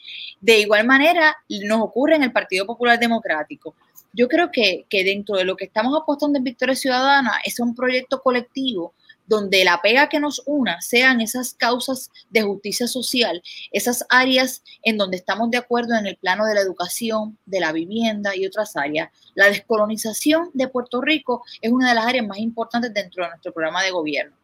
De 0.40 0.60
igual 0.60 0.86
manera, 0.86 1.36
nos 1.64 1.80
ocurre 1.82 2.16
en 2.16 2.22
el 2.22 2.32
Partido 2.32 2.64
Popular 2.64 2.98
Democrático. 2.98 3.74
Yo 4.14 4.28
creo 4.28 4.50
que, 4.50 4.86
que 4.88 5.04
dentro 5.04 5.36
de 5.36 5.44
lo 5.44 5.56
que 5.56 5.66
estamos 5.66 5.94
apostando 6.00 6.38
en 6.38 6.44
Victoria 6.44 6.74
Ciudadana 6.74 7.32
es 7.44 7.60
un 7.60 7.74
proyecto 7.74 8.22
colectivo 8.22 8.94
donde 9.28 9.62
la 9.64 9.80
pega 9.80 10.08
que 10.08 10.18
nos 10.18 10.42
una 10.46 10.80
sean 10.80 11.20
esas 11.20 11.54
causas 11.54 12.10
de 12.30 12.42
justicia 12.42 12.88
social, 12.88 13.42
esas 13.70 14.04
áreas 14.08 14.62
en 14.82 14.96
donde 14.96 15.18
estamos 15.18 15.50
de 15.50 15.58
acuerdo 15.58 15.94
en 15.94 16.06
el 16.06 16.16
plano 16.16 16.46
de 16.46 16.54
la 16.54 16.62
educación, 16.62 17.38
de 17.46 17.60
la 17.60 17.72
vivienda 17.72 18.34
y 18.34 18.46
otras 18.46 18.76
áreas. 18.76 19.10
La 19.34 19.46
descolonización 19.46 20.50
de 20.54 20.68
Puerto 20.68 21.00
Rico 21.00 21.44
es 21.60 21.70
una 21.70 21.90
de 21.90 21.94
las 21.94 22.06
áreas 22.06 22.26
más 22.26 22.38
importantes 22.38 22.92
dentro 22.92 23.22
de 23.22 23.30
nuestro 23.30 23.52
programa 23.52 23.82
de 23.82 23.90
gobierno. 23.90 24.34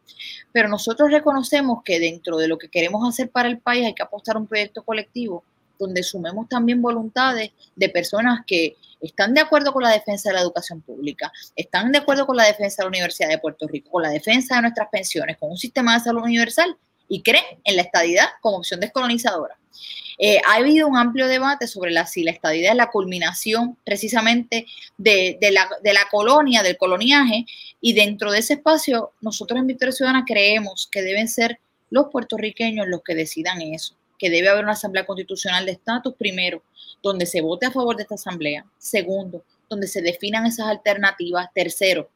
Pero 0.52 0.68
nosotros 0.68 1.10
reconocemos 1.10 1.82
que 1.82 1.98
dentro 1.98 2.36
de 2.36 2.46
lo 2.46 2.58
que 2.58 2.68
queremos 2.68 3.08
hacer 3.08 3.30
para 3.30 3.48
el 3.48 3.58
país 3.58 3.86
hay 3.86 3.94
que 3.94 4.02
apostar 4.02 4.36
un 4.36 4.46
proyecto 4.46 4.84
colectivo 4.84 5.44
donde 5.78 6.02
sumemos 6.02 6.48
también 6.48 6.82
voluntades 6.82 7.50
de 7.74 7.88
personas 7.88 8.40
que 8.46 8.76
están 9.00 9.34
de 9.34 9.40
acuerdo 9.40 9.72
con 9.72 9.82
la 9.82 9.90
defensa 9.90 10.30
de 10.30 10.34
la 10.34 10.40
educación 10.40 10.80
pública, 10.80 11.32
están 11.56 11.92
de 11.92 11.98
acuerdo 11.98 12.26
con 12.26 12.36
la 12.36 12.44
defensa 12.44 12.82
de 12.82 12.84
la 12.84 12.88
Universidad 12.88 13.28
de 13.28 13.38
Puerto 13.38 13.66
Rico, 13.68 13.90
con 13.90 14.02
la 14.02 14.10
defensa 14.10 14.56
de 14.56 14.62
nuestras 14.62 14.88
pensiones, 14.90 15.36
con 15.38 15.50
un 15.50 15.58
sistema 15.58 15.94
de 15.94 16.04
salud 16.04 16.22
universal 16.22 16.76
y 17.08 17.22
creen 17.22 17.44
en 17.64 17.76
la 17.76 17.82
estadidad 17.82 18.26
como 18.40 18.58
opción 18.58 18.80
descolonizadora. 18.80 19.56
Eh, 20.18 20.40
ha 20.46 20.54
habido 20.54 20.86
un 20.86 20.96
amplio 20.96 21.26
debate 21.26 21.66
sobre 21.66 21.90
la, 21.90 22.06
si 22.06 22.22
la 22.22 22.30
estadidad 22.30 22.70
es 22.70 22.76
la 22.76 22.90
culminación 22.90 23.76
precisamente 23.84 24.66
de, 24.96 25.38
la, 25.50 25.68
colonia, 26.10 26.62
del 26.62 26.76
coloniaje, 26.76 27.46
y 27.80 27.92
dentro 27.92 28.30
de 28.30 28.38
ese 28.38 28.54
espacio 28.54 29.12
nosotros 29.20 29.58
en 29.58 29.66
Victoria 29.66 29.92
Ciudadana 29.92 30.24
creemos 30.26 30.88
que 30.90 31.02
deben 31.02 31.28
ser 31.28 31.58
los 31.90 32.06
puertorriqueños 32.10 32.86
los 32.88 33.02
que 33.02 33.14
decidan 33.14 33.60
eso 33.60 33.94
que 34.18 34.30
debe 34.30 34.48
haber 34.48 34.64
una 34.64 34.72
asamblea 34.72 35.06
constitucional 35.06 35.66
de 35.66 35.72
estatus, 35.72 36.14
primero, 36.14 36.62
donde 37.02 37.26
se 37.26 37.40
vote 37.40 37.66
a 37.66 37.70
favor 37.70 37.96
de 37.96 38.02
esta 38.02 38.14
asamblea, 38.14 38.64
segundo, 38.78 39.44
donde 39.68 39.86
se 39.86 40.02
definan 40.02 40.46
esas 40.46 40.68
alternativas, 40.68 41.48
tercero, 41.54 42.08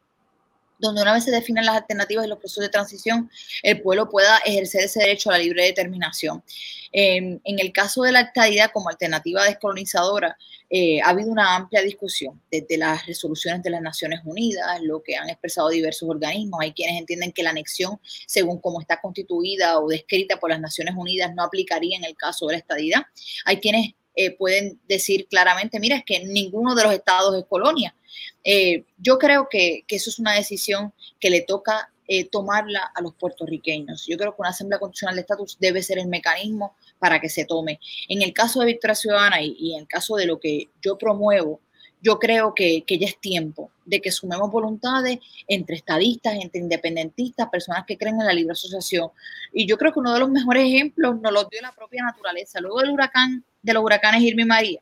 donde 0.79 1.03
una 1.03 1.15
vez 1.15 1.25
se 1.25 1.31
definan 1.31 1.67
las 1.67 1.77
alternativas 1.77 2.27
y 2.27 2.29
los 2.29 2.39
procesos 2.39 2.63
de 2.63 2.71
transición, 2.71 3.31
el 3.63 3.81
pueblo 3.83 4.09
pueda 4.09 4.39
ejercer 4.39 4.85
ese 4.85 5.01
derecho 5.01 5.31
a 5.31 5.35
la 5.35 5.39
libre 5.39 5.65
determinación. 5.65 6.43
en 6.91 7.41
el 7.45 7.71
caso 7.73 8.03
de 8.03 8.13
la 8.13 8.21
estadidad 8.21 8.71
como 8.73 8.89
alternativa 8.89 9.45
descolonizadora, 9.45 10.37
eh, 10.71 11.01
ha 11.01 11.11
habido 11.11 11.31
una 11.31 11.57
amplia 11.57 11.81
discusión 11.81 12.43
desde 12.51 12.77
las 12.77 13.07
resoluciones 13.07 13.63
de 13.63 13.71
las 13.71 13.81
Naciones 13.81 14.21
Unidas, 14.25 14.81
lo 14.83 15.03
que 15.03 15.17
han 15.17 15.31
expresado 15.31 15.71
diversos 15.71 16.09
organismos. 16.09 16.61
Hay 16.61 16.73
quienes 16.73 16.99
entienden 16.99 17.33
que 17.33 17.43
la 17.43 17.51
anexión, 17.51 17.99
según 18.27 18.61
como 18.61 18.81
está 18.81 19.01
constituida 19.01 19.79
o 19.79 19.89
descrita 19.89 20.39
por 20.39 20.51
las 20.51 20.61
Naciones 20.61 20.95
Unidas, 20.97 21.35
no 21.35 21.43
aplicaría 21.43 21.97
en 21.97 22.05
el 22.05 22.17
caso 22.17 22.47
de 22.47 22.53
la 22.55 22.59
estadidad. 22.59 23.03
Hay 23.47 23.59
quienes 23.61 23.95
eh, 24.21 24.33
pueden 24.33 24.81
decir 24.89 25.29
claramente, 25.29 25.79
mira, 25.79 25.97
es 25.97 26.05
que 26.05 26.25
ninguno 26.25 26.75
de 26.75 26.83
los 26.83 26.93
estados 26.93 27.37
es 27.37 27.45
colonia. 27.45 27.95
Eh, 28.43 28.85
yo 28.97 29.17
creo 29.17 29.49
que, 29.49 29.85
que, 29.87 29.95
eso 29.95 30.11
es 30.11 30.19
una 30.19 30.35
decisión 30.35 30.93
que 31.21 31.31
le 31.31 31.43
toca 31.43 31.91
tomarla 32.31 32.91
a 32.95 33.03
los 33.03 33.15
puertorriqueños. 33.17 34.07
Yo 34.07 34.17
creo 34.17 34.35
que 34.35 34.41
una 34.41 34.49
Asamblea 34.49 34.79
Constitucional 34.79 35.15
de 35.15 35.21
Estatus 35.21 35.59
debe 35.61 35.83
ser 35.83 35.99
el 35.99 36.09
mecanismo 36.09 36.75
para 36.99 37.21
que 37.21 37.29
se 37.29 37.45
tome. 37.45 37.81
En 38.09 38.23
el 38.23 38.33
caso 38.33 38.61
de 38.61 38.67
Victoria 38.67 38.95
Ciudadana 38.95 39.43
y, 39.43 39.75
en 39.75 39.81
el 39.81 39.87
caso 39.87 40.17
de 40.17 40.25
lo 40.25 40.41
que 40.41 40.71
yo 40.83 40.97
promuevo, 40.97 41.61
yo 42.01 42.19
creo 42.19 42.55
que, 42.55 42.85
que, 42.87 42.99
ya 42.99 43.07
es 43.07 43.21
tiempo 43.21 43.71
de 43.85 44.01
que 44.01 44.13
sumemos 44.13 44.51
voluntades 44.51 45.19
entre 45.49 45.77
estadistas, 45.77 46.35
entre 46.41 46.61
independentistas, 46.61 47.49
personas 47.51 47.85
que 47.87 47.99
creen 47.99 48.21
en 48.21 48.27
la 48.27 48.33
libre 48.33 48.53
asociación. 48.53 49.11
Y 49.53 49.67
yo 49.67 49.77
creo 49.77 49.93
que 49.93 49.99
uno 49.99 50.15
de 50.15 50.21
los 50.21 50.31
mejores 50.31 50.65
ejemplos 50.65 51.21
nos 51.21 51.33
lo 51.33 51.45
dio 51.45 51.61
la 51.61 51.75
propia 51.75 52.05
naturaleza. 52.05 52.61
Luego 52.61 52.81
del 52.81 52.91
huracán, 52.91 53.45
de 53.63 53.73
los 53.73 53.83
huracanes 53.83 54.23
Irma 54.23 54.43
y 54.43 54.45
María, 54.45 54.81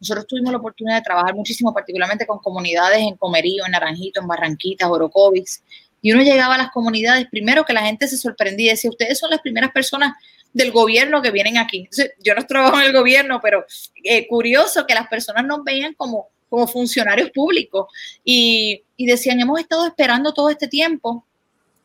nosotros 0.00 0.26
tuvimos 0.26 0.52
la 0.52 0.58
oportunidad 0.58 0.96
de 0.96 1.02
trabajar 1.02 1.34
muchísimo, 1.34 1.72
particularmente 1.72 2.26
con 2.26 2.38
comunidades 2.38 2.98
en 2.98 3.16
Comerío, 3.16 3.64
en 3.64 3.72
Naranjito, 3.72 4.20
en 4.20 4.26
Barranquitas, 4.26 4.88
Orocovis. 4.88 5.62
Y 6.02 6.12
uno 6.12 6.22
llegaba 6.22 6.54
a 6.54 6.58
las 6.58 6.70
comunidades, 6.70 7.26
primero 7.30 7.64
que 7.64 7.72
la 7.72 7.82
gente 7.82 8.06
se 8.06 8.16
sorprendía 8.16 8.66
y 8.66 8.70
decía, 8.70 8.90
ustedes 8.90 9.18
son 9.18 9.30
las 9.30 9.40
primeras 9.40 9.72
personas 9.72 10.12
del 10.52 10.72
gobierno 10.72 11.20
que 11.20 11.30
vienen 11.30 11.58
aquí. 11.58 11.88
yo 12.22 12.34
no 12.34 12.46
trabajo 12.46 12.80
en 12.80 12.86
el 12.86 12.92
gobierno, 12.92 13.40
pero 13.42 13.66
eh, 14.02 14.26
curioso 14.28 14.86
que 14.86 14.94
las 14.94 15.08
personas 15.08 15.44
nos 15.44 15.64
veían 15.64 15.94
como, 15.94 16.28
como 16.48 16.66
funcionarios 16.66 17.30
públicos 17.30 17.86
y, 18.24 18.82
decían, 18.96 19.40
hemos 19.40 19.60
estado 19.60 19.86
esperando 19.86 20.32
todo 20.32 20.50
este 20.50 20.68
tiempo. 20.68 21.26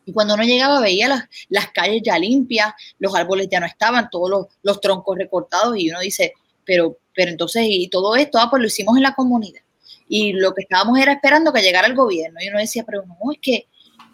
Y 0.06 0.14
cuando 0.14 0.34
uno 0.34 0.44
llegaba 0.44 0.80
veía 0.80 1.08
las, 1.08 1.24
las 1.50 1.72
calles 1.72 2.02
ya 2.04 2.18
limpias, 2.18 2.74
los 3.00 3.14
árboles 3.16 3.48
ya 3.52 3.60
no 3.60 3.66
estaban, 3.66 4.10
todos 4.10 4.30
los, 4.30 4.46
los 4.64 4.82
troncos 4.82 5.18
recortados 5.18 5.78
y 5.78 5.90
uno 5.90 6.00
dice, 6.00 6.34
pero, 6.66 6.98
pero 7.14 7.32
entonces, 7.32 7.64
y 7.68 7.88
todo 7.88 8.16
esto, 8.16 8.40
ah, 8.40 8.50
pues 8.50 8.62
lo 8.62 8.68
hicimos 8.68 8.98
en 8.98 9.04
la 9.04 9.14
comunidad. 9.14 9.62
Y 10.08 10.34
lo 10.34 10.54
que 10.54 10.64
estábamos 10.64 11.00
era 11.00 11.14
esperando 11.14 11.54
que 11.54 11.62
llegara 11.62 11.88
el 11.88 11.96
gobierno. 11.96 12.40
Y 12.42 12.50
uno 12.50 12.60
decía, 12.60 12.84
pero 12.86 13.04
no, 13.06 13.16
es 13.32 13.40
que 13.42 13.68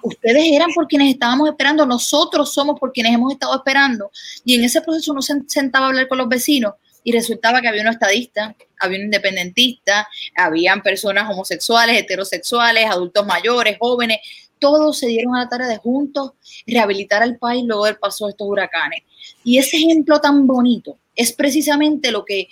ustedes 0.03 0.43
eran 0.51 0.71
por 0.73 0.87
quienes 0.87 1.13
estábamos 1.13 1.49
esperando, 1.49 1.85
nosotros 1.85 2.53
somos 2.53 2.79
por 2.79 2.91
quienes 2.91 3.13
hemos 3.13 3.33
estado 3.33 3.55
esperando. 3.55 4.11
Y 4.45 4.55
en 4.55 4.63
ese 4.63 4.81
proceso 4.81 5.11
uno 5.11 5.21
se 5.21 5.33
sentaba 5.47 5.85
a 5.85 5.89
hablar 5.89 6.07
con 6.07 6.17
los 6.17 6.29
vecinos 6.29 6.73
y 7.03 7.13
resultaba 7.13 7.61
que 7.61 7.67
había 7.67 7.81
un 7.81 7.87
estadista, 7.87 8.55
había 8.79 8.99
un 8.99 9.05
independentista, 9.05 10.07
habían 10.35 10.81
personas 10.81 11.29
homosexuales, 11.31 11.97
heterosexuales, 11.97 12.85
adultos 12.85 13.25
mayores, 13.25 13.77
jóvenes, 13.79 14.19
todos 14.59 14.97
se 14.99 15.07
dieron 15.07 15.35
a 15.35 15.43
la 15.43 15.49
tarea 15.49 15.67
de 15.67 15.77
juntos 15.77 16.31
rehabilitar 16.65 17.23
al 17.23 17.37
país 17.37 17.63
luego 17.65 17.85
del 17.85 17.97
paso 17.97 18.25
de 18.25 18.31
estos 18.31 18.47
huracanes. 18.47 19.03
Y 19.43 19.57
ese 19.57 19.77
ejemplo 19.77 20.19
tan 20.19 20.47
bonito 20.47 20.97
es 21.15 21.33
precisamente 21.33 22.11
lo 22.11 22.25
que, 22.25 22.47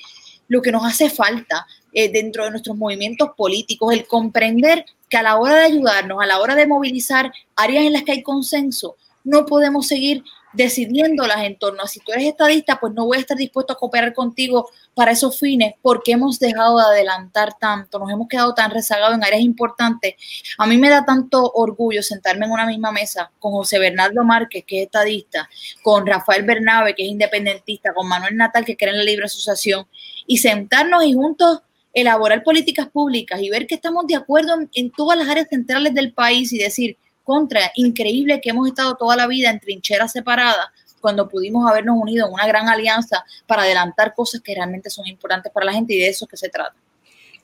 lo 0.48 0.62
que 0.62 0.72
nos 0.72 0.86
hace 0.86 1.10
falta 1.10 1.65
eh, 1.94 2.12
dentro 2.12 2.44
de 2.44 2.52
nuestros 2.52 2.76
movimientos 2.76 3.30
políticos, 3.38 3.94
el 3.94 4.06
comprender 4.06 4.86
que 5.10 5.18
a 5.18 5.24
la 5.24 5.38
hora 5.38 5.56
de 5.56 5.65
ayudarnos, 5.65 6.22
a 6.22 6.26
la 6.26 6.39
hora 6.39 6.56
de 6.56 6.68
movilizar 6.68 7.32
áreas 7.56 7.86
en 7.86 7.94
las 7.94 8.04
que 8.04 8.13
hay 8.13 8.24
consenso, 8.24 8.96
no 9.24 9.46
podemos 9.46 9.88
seguir 9.88 10.24
decidiéndolas 10.56 11.44
en 11.44 11.58
torno 11.58 11.84
a 11.84 11.88
si 11.88 12.00
tú 12.00 12.12
eres 12.12 12.28
estadista, 12.28 12.80
pues 12.80 12.94
no 12.94 13.06
voy 13.06 13.18
a 13.18 13.20
estar 13.22 13.38
dispuesto 13.38 13.74
a 13.74 13.78
cooperar 13.78 14.13
contigo 14.13 14.70
para 14.94 15.12
esos 15.12 15.39
fines, 15.39 15.74
porque 15.82 16.13
hemos 16.13 16.39
dejado 16.39 16.78
de 16.80 16.86
adelantar 16.86 17.58
tanto, 17.60 18.00
nos 18.00 18.10
hemos 18.12 18.28
quedado 18.28 18.54
tan 18.54 18.72
rezagados 18.72 19.15
en 19.15 19.24
áreas 19.24 19.41
importantes. 19.41 20.15
A 20.58 20.65
mí 20.65 20.78
me 20.78 20.89
da 20.89 21.06
tanto 21.06 21.52
orgullo 21.54 22.02
sentarme 22.02 22.46
en 22.46 22.52
una 22.52 22.65
misma 22.65 22.91
mesa 22.91 23.32
con 23.39 23.52
José 23.52 23.80
Bernardo 23.80 24.24
Márquez, 24.24 24.63
que 24.65 24.80
es 24.80 24.86
estadista, 24.86 25.50
con 25.84 26.06
Rafael 26.06 26.44
Bernabe, 26.44 26.96
que 26.96 27.04
es 27.04 27.10
independentista, 27.10 27.94
con 27.94 28.08
Manuel 28.08 28.38
Natal, 28.38 28.65
que 28.65 28.78
cree 28.78 28.91
en 28.91 28.98
la 28.98 29.04
libre 29.04 29.26
asociación, 29.26 29.88
y 30.26 30.38
sentarnos 30.38 31.04
y 31.04 31.13
juntos 31.13 31.62
elaborar 31.96 32.44
políticas 32.44 32.89
públicas 32.89 33.41
y 33.41 33.50
ver 33.50 33.65
que 33.65 33.76
estamos 33.76 34.06
de 34.06 34.15
acuerdo 34.15 34.54
en, 34.74 34.91
todas 34.91 35.18
las 35.18 35.30
áreas 35.30 35.48
centrales 35.50 35.94
del 35.94 36.13
país 36.13 36.52
y 36.52 36.58
decir, 36.58 36.98
contra, 37.25 37.71
increíble 37.75 38.39
que 38.39 38.51
hemos 38.51 38.67
estado 38.69 38.95
toda 38.95 39.17
la 39.17 39.27
vida 39.27 39.49
en 39.49 39.59
trincheras 39.59 40.13
separadas 40.13 40.67
cuando 41.01 41.27
pudimos 41.27 41.69
habernos 41.69 41.97
unido 41.99 42.27
en 42.27 42.33
una 42.33 42.47
gran 42.47 42.69
alianza 42.69 43.25
para 43.45 43.63
adelantar 43.63 44.13
cosas 44.15 44.41
que 44.41 44.55
realmente 44.55 44.89
son 44.89 45.05
importantes 45.07 45.51
para 45.51 45.65
la 45.65 45.73
gente 45.73 45.93
y 45.93 45.97
de 45.97 46.07
eso 46.07 46.25
que 46.25 46.38
se 46.38 46.49
trata. 46.49 46.75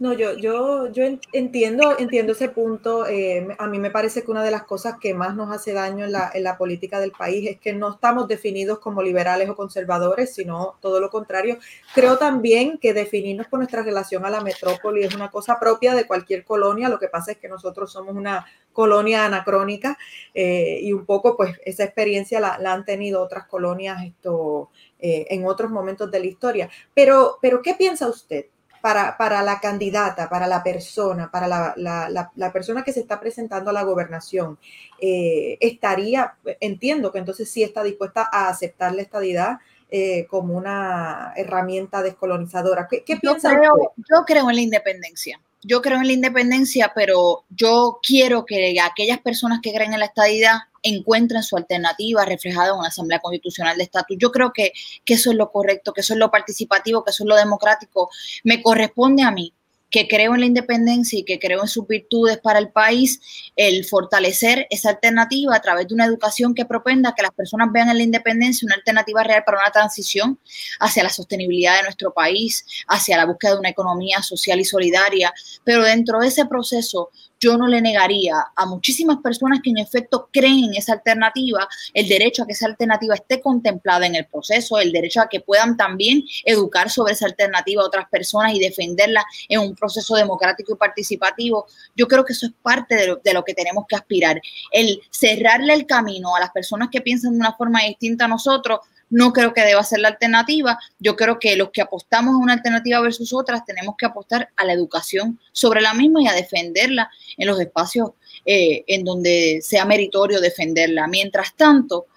No, 0.02 0.14
yo, 0.14 0.34
yo, 0.34 0.88
yo 0.92 1.04
entiendo, 1.32 1.96
entiendo 2.00 2.32
ese 2.32 2.50
punto. 2.50 3.06
Eh, 3.06 3.48
a 3.60 3.68
mí 3.68 3.78
me 3.78 3.92
parece 3.92 4.24
que 4.24 4.32
una 4.32 4.44
de 4.44 4.50
las 4.50 4.64
cosas 4.64 4.96
que 5.00 5.14
más 5.14 5.36
nos 5.36 5.52
hace 5.52 5.74
daño 5.74 6.06
en 6.06 6.12
la, 6.12 6.32
en 6.34 6.42
la, 6.42 6.58
política 6.58 7.00
del 7.00 7.12
país 7.12 7.48
es 7.48 7.60
que 7.60 7.74
no 7.74 7.92
estamos 7.94 8.28
definidos 8.28 8.80
como 8.80 9.04
liberales 9.04 9.48
o 9.48 9.56
conservadores, 9.56 10.34
sino 10.34 10.76
todo 10.82 11.00
lo 11.00 11.12
contrario. 11.12 11.60
Creo 11.94 12.18
también 12.18 12.80
que 12.80 12.96
definirnos 12.96 13.46
por 13.46 13.60
nuestra 13.60 13.84
relación 13.84 14.26
a 14.26 14.32
la 14.32 14.42
metrópoli 14.42 15.04
es 15.04 15.14
una 15.14 15.30
cosa 15.30 15.60
propia 15.60 15.94
de 15.94 16.08
cualquier 16.08 16.46
colonia. 16.46 16.90
Lo 16.90 16.98
que 16.98 17.08
pasa 17.08 17.34
es 17.34 17.38
que 17.38 17.48
nosotros 17.48 17.92
somos 17.92 18.16
una 18.16 18.48
colonia 18.74 19.26
anacrónica 19.26 20.00
eh, 20.34 20.80
y 20.82 20.94
un 20.94 21.06
poco 21.06 21.38
pues 21.38 21.60
esa 21.64 21.84
experiencia 21.84 22.40
la, 22.40 22.56
han 22.74 22.86
tenido 22.86 23.22
otras 23.22 23.46
colonias 23.46 24.04
esto, 24.04 24.72
eh, 24.98 25.28
en 25.30 25.46
otros 25.46 25.70
momentos 25.70 26.10
de 26.10 26.20
la 26.22 26.26
historia. 26.26 26.70
Pero, 26.96 27.38
pero 27.40 27.62
¿qué 27.62 27.76
piensa 27.76 28.08
usted? 28.08 28.48
Para, 28.82 29.18
para 29.18 29.42
la 29.44 29.60
candidata, 29.60 30.30
para 30.30 30.48
la 30.48 30.64
persona, 30.64 31.30
para 31.32 31.48
la, 31.48 31.74
la, 31.78 32.32
la, 32.36 32.54
persona 32.54 32.84
que 32.84 32.94
se 32.94 33.00
está 33.00 33.20
presentando 33.20 33.70
a 33.70 33.74
la 33.74 33.84
gobernación, 33.84 34.58
eh, 35.00 35.58
estaría, 35.60 36.36
entiendo 36.60 37.12
que 37.12 37.20
entonces 37.20 37.50
sí 37.50 37.64
está 37.64 37.84
dispuesta 37.84 38.28
a 38.32 38.50
aceptar 38.50 38.94
la 38.94 39.02
estadidad 39.02 39.60
eh, 39.90 40.26
como 40.30 40.56
una 40.56 41.34
herramienta 41.36 42.02
descolonizadora. 42.02 42.88
¿Qué, 42.90 43.04
qué 43.04 43.18
piensa 43.18 43.54
yo 43.54 43.94
yo 43.98 44.26
creo 44.26 44.50
en 44.50 44.56
la 44.56 44.62
independencia 44.62 45.40
yo 45.64 45.82
creo 45.82 45.98
en 45.98 46.08
la 46.08 46.14
independencia, 46.14 46.92
pero 46.96 47.44
yo 47.50 48.00
quiero 48.02 48.46
que 48.46 48.76
aquellas 48.82 49.20
personas 49.20 49.60
que 49.62 49.74
creen 49.74 49.94
en 49.94 50.00
la 50.00 50.08
estadidad 50.08 50.56
encuentren 50.84 51.44
su 51.44 51.58
alternativa 51.58 52.26
reflejada 52.26 52.70
en 52.70 52.80
una 52.80 52.88
asamblea 52.88 53.20
constitucional 53.20 53.78
de 53.78 53.84
estatus. 53.84 54.18
Yo 54.20 54.32
creo 54.32 54.52
que, 54.54 54.74
eso 55.06 55.32
es 55.32 55.38
lo 55.38 55.52
correcto, 55.52 55.94
que 55.94 56.02
eso 56.02 56.14
es 56.14 56.20
lo 56.20 56.32
participativo, 56.32 57.04
que 57.04 57.12
eso 57.12 57.24
es 57.24 57.28
lo 57.28 57.36
democrático. 57.36 58.10
Me 58.44 58.62
corresponde 58.62 59.24
a 59.24 59.32
mí 59.32 59.54
que 59.90 60.08
creo 60.08 60.34
en 60.34 60.40
la 60.40 60.46
independencia 60.46 61.20
y 61.20 61.24
que 61.24 61.38
creo 61.38 61.62
en 61.62 61.68
sus 61.68 61.86
virtudes 61.86 62.38
para 62.38 62.60
el 62.60 62.70
país, 62.70 63.20
el 63.58 63.84
fortalecer 63.84 64.66
esa 64.70 64.92
alternativa 64.92 65.54
a 65.54 65.62
través 65.62 65.90
de 65.90 65.94
una 65.94 66.06
educación 66.06 66.56
que 66.56 66.64
propenda 66.64 67.14
que 67.14 67.24
las 67.24 67.34
personas 67.34 67.74
vean 67.74 67.90
en 67.90 67.98
la 67.98 68.04
independencia 68.04 68.66
una 68.66 68.76
alternativa 68.76 69.22
real 69.22 69.44
para 69.46 69.60
una 69.60 69.70
transición 69.70 70.40
hacia 70.80 71.04
la 71.04 71.10
sostenibilidad 71.10 71.76
de 71.76 71.84
nuestro 71.84 72.14
país, 72.14 72.66
hacia 72.88 73.18
la 73.18 73.26
búsqueda 73.26 73.52
de 73.52 73.60
una 73.60 73.70
economía 73.70 74.22
social 74.24 74.62
y 74.62 74.66
solidaria. 74.66 75.34
Pero 75.66 75.84
dentro 75.84 76.20
de 76.20 76.28
ese 76.28 76.46
proceso, 76.46 77.10
yo 77.42 77.58
no 77.58 77.68
le 77.68 77.82
negaría 77.82 78.36
a 78.56 78.66
muchísimas 78.68 79.18
personas 79.18 79.60
que 79.64 79.72
en 79.72 79.80
efecto 79.80 80.30
creen 80.32 80.66
en 80.66 80.76
esa 80.76 80.94
alternativa 80.94 81.68
el 81.94 82.08
derecho 82.08 82.44
a 82.44 82.46
que 82.46 82.54
esa 82.54 82.68
alternativa 82.68 83.16
esté 83.16 83.42
contemplada 83.42 84.06
en 84.06 84.16
el 84.16 84.28
proceso, 84.28 84.80
el 84.80 84.92
derecho 84.92 85.22
a 85.22 85.28
que 85.28 85.40
puedan 85.40 85.76
también 85.76 86.24
educar 86.46 86.90
sobre 86.90 87.14
esa 87.14 87.26
alternativa 87.26 87.82
a 87.82 87.88
otras 87.88 88.08
personas 88.10 88.54
y 88.54 88.60
defenderla 88.60 89.26
en 89.50 89.60
un 89.60 89.76
proceso 89.76 90.16
democrático 90.16 90.74
y 90.74 90.78
participativo. 90.78 91.66
Yo 91.96 92.08
creo 92.08 92.24
que 92.24 92.34
eso 92.34 92.46
es 92.46 92.54
parte 92.62 92.96
de 92.96 93.08
lo, 93.08 93.16
de 93.18 93.34
lo 93.34 93.44
que 93.44 93.56
tenemos 93.56 93.86
que 93.88 93.96
aspirar. 93.96 94.40
El 94.72 95.02
cerrarle 95.10 95.74
el 95.74 95.88
camino 95.88 96.36
a 96.36 96.40
las 96.40 96.52
personas 96.52 96.90
que 96.92 97.02
piensan 97.02 97.32
de 97.32 97.40
una 97.40 97.54
forma 97.54 97.82
distinta 97.82 98.26
a 98.26 98.28
nosotros 98.28 98.80
no 99.12 99.34
creo 99.34 99.54
que 99.54 99.62
deba 99.62 99.84
ser 99.84 100.00
la 100.00 100.08
alternativa. 100.08 100.80
Yo 100.98 101.16
creo 101.16 101.38
que 101.38 101.56
los 101.56 101.70
que 101.70 101.82
apostamos 101.82 102.34
a 102.34 102.38
una 102.38 102.54
alternativa 102.54 103.00
versus 103.02 103.34
otras 103.34 103.64
tenemos 103.66 103.96
que 103.98 104.08
apostar 104.08 104.50
a 104.56 104.66
la 104.66 104.74
educación 104.74 105.40
sobre 105.52 105.82
la 105.82 105.94
misma 105.94 106.24
y 106.24 106.28
a 106.28 106.34
defenderla 106.34 107.12
en 107.38 107.48
los 107.48 107.60
espacios 107.60 108.12
eh, 108.46 108.84
en 108.88 109.04
donde 109.04 109.60
sea 109.62 109.86
meritorio 109.86 110.42
defenderla. 110.42 111.08
Mientras 111.08 111.56
tanto, 111.56 112.08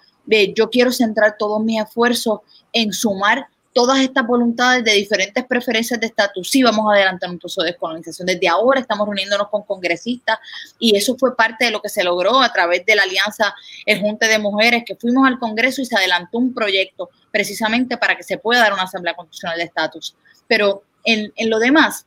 yo 0.55 0.69
quiero 0.69 0.91
centrar 0.91 1.35
todos 1.37 1.63
mis 1.63 1.81
esfuerzos 1.81 2.39
en 2.73 2.93
sumar 2.93 3.47
todas 3.75 3.99
estas 3.99 4.25
voluntades 4.25 4.85
de 4.85 4.93
diferentes 4.93 5.43
preferencias 5.43 5.99
de 5.99 6.07
estatus. 6.07 6.49
Sí, 6.49 6.63
vamos 6.63 6.89
a 6.89 6.95
adelantar 6.95 7.29
un 7.29 7.37
proceso 7.37 7.61
de 7.61 7.71
descolonización. 7.71 8.25
Desde 8.25 8.47
ahora 8.47 8.79
estamos 8.79 9.05
reuniéndonos 9.05 9.49
con 9.49 9.63
congresistas 9.63 10.39
y 10.79 10.95
eso 10.95 11.17
fue 11.17 11.35
parte 11.35 11.65
de 11.65 11.71
lo 11.71 11.81
que 11.81 11.89
se 11.89 12.01
logró 12.01 12.41
a 12.41 12.53
través 12.53 12.85
de 12.85 12.95
la 12.95 13.03
alianza 13.03 13.53
El 13.85 13.99
Junte 13.99 14.29
de 14.29 14.39
Mujeres, 14.39 14.83
que 14.87 14.95
fuimos 14.95 15.27
al 15.27 15.39
Congreso 15.39 15.81
y 15.81 15.85
se 15.85 15.97
adelantó 15.97 16.37
un 16.37 16.53
proyecto 16.53 17.09
precisamente 17.31 17.97
para 17.97 18.15
que 18.15 18.23
se 18.23 18.37
pueda 18.37 18.61
dar 18.61 18.71
una 18.71 18.83
Asamblea 18.83 19.13
Constitucional 19.13 19.57
de 19.57 19.65
Estatus. 19.65 20.15
Pero 20.47 20.83
en, 21.03 21.33
en 21.35 21.49
lo 21.49 21.59
demás, 21.59 22.05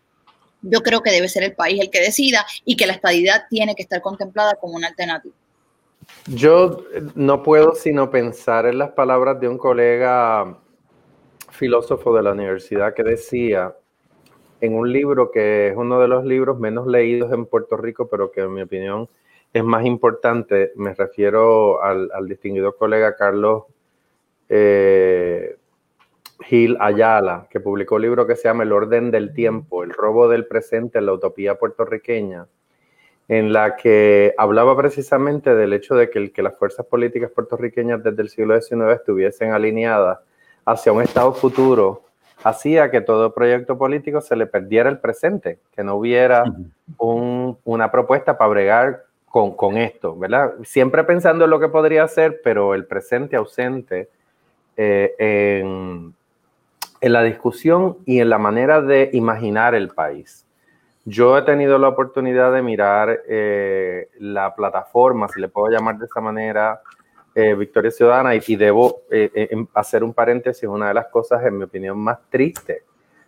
yo 0.63 0.81
creo 0.81 1.03
que 1.03 1.11
debe 1.11 1.29
ser 1.29 1.43
el 1.43 1.53
país 1.53 1.83
el 1.83 1.91
que 1.91 2.01
decida 2.01 2.47
y 2.65 2.77
que 2.77 2.87
la 2.87 2.95
estadidad 2.95 3.45
tiene 3.51 3.75
que 3.75 3.83
estar 3.83 4.01
contemplada 4.01 4.55
como 4.55 4.75
una 4.75 4.89
alternativa. 4.89 5.35
Yo 6.29 6.83
no 7.15 7.43
puedo 7.43 7.75
sino 7.75 8.11
pensar 8.11 8.65
en 8.65 8.79
las 8.79 8.93
palabras 8.93 9.39
de 9.39 9.49
un 9.49 9.59
colega 9.59 10.57
filósofo 11.59 12.17
de 12.17 12.23
la 12.23 12.33
universidad 12.33 12.95
que 12.95 13.03
decía 13.03 13.75
en 14.61 14.75
un 14.75 14.93
libro 14.93 15.31
que 15.31 15.69
es 15.69 15.77
uno 15.77 16.01
de 16.01 16.09
los 16.09 16.25
libros 16.25 16.59
menos 16.59 16.87
leídos 16.87 17.33
en 17.33 17.47
Puerto 17.47 17.77
Rico, 17.77 18.09
pero 18.09 18.31
que 18.31 18.43
en 18.43 18.55
mi 18.55 18.63
opinión 18.63 19.09
es 19.53 19.65
más 19.65 19.85
importante, 19.85 20.73
me 20.77 20.95
refiero 20.95 21.83
al, 21.83 22.11
distinguido 22.29 22.77
colega 22.77 23.17
Carlos 23.17 23.65
eh, 24.49 25.57
Gil 26.41 26.77
Ayala, 26.81 27.49
que 27.51 27.61
publicó 27.61 27.97
un 27.97 28.03
libro 28.03 28.27
que 28.27 28.37
se 28.37 28.45
llama 28.45 28.63
El 28.63 28.73
orden 28.73 29.11
del 29.11 29.33
tiempo, 29.33 29.83
el 29.83 29.91
robo 29.91 30.29
del 30.29 30.47
presente 30.47 30.99
en 30.99 31.07
la 31.07 31.13
utopía 31.13 31.57
puertorriqueña, 31.57 32.47
en 33.27 33.53
la 33.53 33.77
que 33.77 34.35
hablaba 34.39 34.77
precisamente 34.77 35.55
del 35.55 35.73
hecho 35.73 35.97
de 35.97 36.11
que 36.11 36.43
las 36.43 36.57
fuerzas 36.57 36.87
políticas 36.87 37.31
puertorriqueñas 37.31 38.03
desde 38.03 38.23
el 38.23 38.29
siglo 38.29 38.61
XIX 38.61 38.93
estuviesen 38.93 39.53
alineadas 39.53 40.21
hacia 40.69 40.93
un 40.93 41.03
estado 41.03 41.33
futuro 41.33 42.03
hacía 42.45 42.91
que 42.91 43.01
todo 43.01 43.33
proyecto 43.33 43.79
político 43.79 44.21
se 44.21 44.37
le 44.37 44.47
perdiera 44.47 44.89
el 44.91 44.99
presente, 44.99 45.59
que 45.75 45.83
no 45.83 45.97
hubiera 45.97 46.45
una 46.99 47.91
propuesta 47.91 48.37
para 48.37 48.51
bregar 48.51 49.05
con, 49.27 49.77
esto, 49.77 50.17
¿verdad? 50.17 50.55
Siempre 50.65 51.05
pensando 51.05 51.45
en 51.45 51.51
lo 51.51 51.61
que 51.61 51.69
podría 51.69 52.07
ser, 52.09 52.41
pero 52.43 52.75
el 52.75 52.87
presente 52.87 53.37
ausente 53.37 54.09
eh, 54.77 55.61
en, 55.61 56.15
la 57.01 57.23
discusión 57.23 57.99
y 58.05 58.21
en 58.21 58.29
la 58.29 58.39
manera 58.39 58.81
de 58.81 59.11
imaginar 59.13 59.75
el 59.75 59.89
país. 59.89 60.45
Yo 61.05 61.39
he 61.39 61.43
tenido 61.43 61.79
la 61.79 61.89
oportunidad 61.89 62.53
de 62.53 62.63
mirar 62.63 63.21
eh, 63.29 64.09
la 64.19 64.55
plataforma, 64.55 65.29
si 65.29 65.41
le 65.41 65.49
puedo 65.49 65.69
llamar 65.69 65.99
de 65.99 66.07
esa 66.07 66.21
manera, 66.21 66.81
eh, 67.41 67.55
Victoria 67.55 67.93
Ciudadana 67.93 68.35
y, 68.35 68.57
debo 68.57 69.03
eh, 69.13 69.31
eh, 69.33 69.49
em, 69.53 69.65
hacer 69.73 70.03
un 70.03 70.13
paréntesis, 70.13 70.69
una 70.69 70.89
de 70.89 70.95
las 70.95 71.07
cosas, 71.07 71.45
en 71.47 71.57
mi 71.57 71.63
opinión, 71.63 71.97
más 71.97 72.19
tristes 72.29 72.83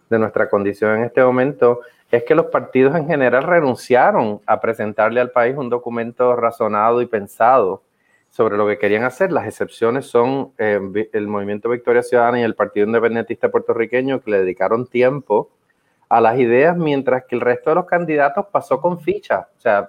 de 0.08 0.18
nuestra 0.18 0.50
condición 0.50 0.96
en 0.96 1.04
este 1.04 1.22
momento 1.22 1.82
es 2.10 2.24
que 2.24 2.34
los 2.34 2.46
partidos 2.46 2.96
en 2.96 3.06
general 3.06 3.44
renunciaron 3.44 4.40
a 4.46 4.60
presentarle 4.60 5.20
al 5.20 5.30
país 5.30 5.56
un 5.56 5.70
documento 5.70 6.34
razonado 6.34 7.00
y 7.02 7.06
pensado 7.06 7.84
sobre 8.30 8.56
lo 8.56 8.66
que 8.66 8.78
querían 8.78 9.04
hacer. 9.04 9.30
Las 9.30 9.46
excepciones 9.46 10.06
son 10.06 10.54
el 10.58 11.28
Movimiento 11.28 11.68
Victoria 11.68 12.02
Ciudadana 12.02 12.40
y 12.40 12.42
el 12.42 12.56
Partido 12.56 12.86
Independentista 12.86 13.48
Puertorriqueño 13.48 14.22
que 14.22 14.32
le 14.32 14.38
dedicaron 14.38 14.88
tiempo 14.88 15.50
a 16.08 16.20
las 16.20 16.36
ideas, 16.36 16.76
mientras 16.76 17.26
que 17.26 17.36
el 17.36 17.42
resto 17.42 17.70
de 17.70 17.76
los 17.76 17.86
candidatos 17.86 18.46
pasó 18.50 18.80
con 18.80 18.98
ficha. 18.98 19.46
O 19.56 19.60
sea, 19.60 19.88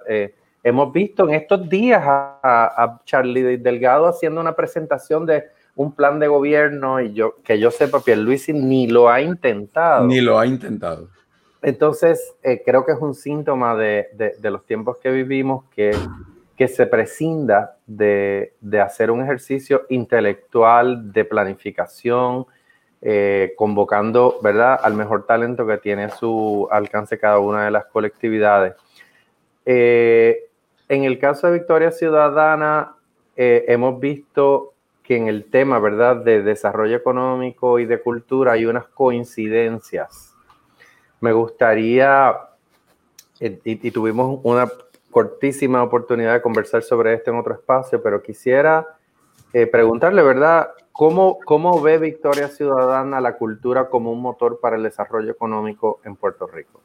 Hemos 0.64 0.92
visto 0.92 1.28
en 1.28 1.34
estos 1.34 1.68
días 1.68 2.02
a, 2.04 3.00
Charlie 3.04 3.56
Delgado 3.56 4.06
haciendo 4.06 4.40
una 4.40 4.54
presentación 4.54 5.26
de 5.26 5.44
un 5.74 5.92
plan 5.92 6.20
de 6.20 6.28
gobierno 6.28 7.00
y 7.00 7.12
yo 7.14 7.36
que 7.42 7.58
yo 7.58 7.70
sepa, 7.70 8.00
Pierluisi 8.00 8.52
ni 8.52 8.86
lo 8.86 9.08
ha 9.08 9.20
intentado. 9.20 10.06
Ni 10.06 10.20
lo 10.20 10.38
ha 10.38 10.46
intentado. 10.46 11.08
Entonces, 11.62 12.34
eh, 12.42 12.62
creo 12.64 12.84
que 12.84 12.92
es 12.92 12.98
un 13.00 13.14
síntoma 13.14 13.74
de, 13.76 14.08
los 14.42 14.64
tiempos 14.66 14.98
que 14.98 15.10
vivimos 15.10 15.64
que, 15.74 15.96
que 16.56 16.68
se 16.68 16.86
prescinda 16.86 17.76
de, 17.86 18.54
hacer 18.84 19.10
un 19.10 19.22
ejercicio 19.22 19.86
intelectual 19.88 21.12
de 21.12 21.24
planificación, 21.24 22.46
eh, 23.00 23.54
convocando 23.56 24.38
¿verdad? 24.42 24.78
al 24.80 24.94
mejor 24.94 25.26
talento 25.26 25.66
que 25.66 25.78
tiene 25.78 26.04
a 26.04 26.10
su 26.10 26.68
alcance 26.70 27.18
cada 27.18 27.38
una 27.38 27.64
de 27.64 27.70
las 27.70 27.86
colectividades. 27.86 28.74
Eh, 29.64 30.50
en 30.92 31.04
el 31.04 31.18
caso 31.18 31.46
de 31.46 31.54
Victoria 31.54 31.90
Ciudadana, 31.90 32.96
eh, 33.34 33.64
hemos 33.68 33.98
visto 33.98 34.74
que 35.02 35.16
en 35.16 35.26
el 35.26 35.46
tema, 35.46 35.78
¿verdad?, 35.78 36.16
de 36.16 36.42
desarrollo 36.42 36.94
económico 36.94 37.78
y 37.78 37.86
de 37.86 38.02
cultura 38.02 38.52
hay 38.52 38.66
unas 38.66 38.88
coincidencias. 38.88 40.34
Me 41.18 41.32
gustaría, 41.32 42.36
eh, 43.40 43.58
y, 43.64 43.90
tuvimos 43.90 44.40
una 44.42 44.70
cortísima 45.10 45.82
oportunidad 45.82 46.34
de 46.34 46.42
conversar 46.42 46.82
sobre 46.82 47.14
esto 47.14 47.30
en 47.30 47.38
otro 47.38 47.54
espacio, 47.54 48.02
pero 48.02 48.22
quisiera 48.22 48.86
eh, 49.54 49.66
preguntarle, 49.66 50.22
¿verdad?, 50.22 50.72
¿cómo, 50.92 51.38
¿cómo 51.46 51.80
ve 51.80 51.96
Victoria 51.96 52.48
Ciudadana 52.48 53.18
la 53.22 53.38
cultura 53.38 53.88
como 53.88 54.12
un 54.12 54.20
motor 54.20 54.60
para 54.60 54.76
el 54.76 54.82
desarrollo 54.82 55.32
económico 55.32 56.00
en 56.04 56.16
Puerto 56.16 56.46
Rico? 56.46 56.81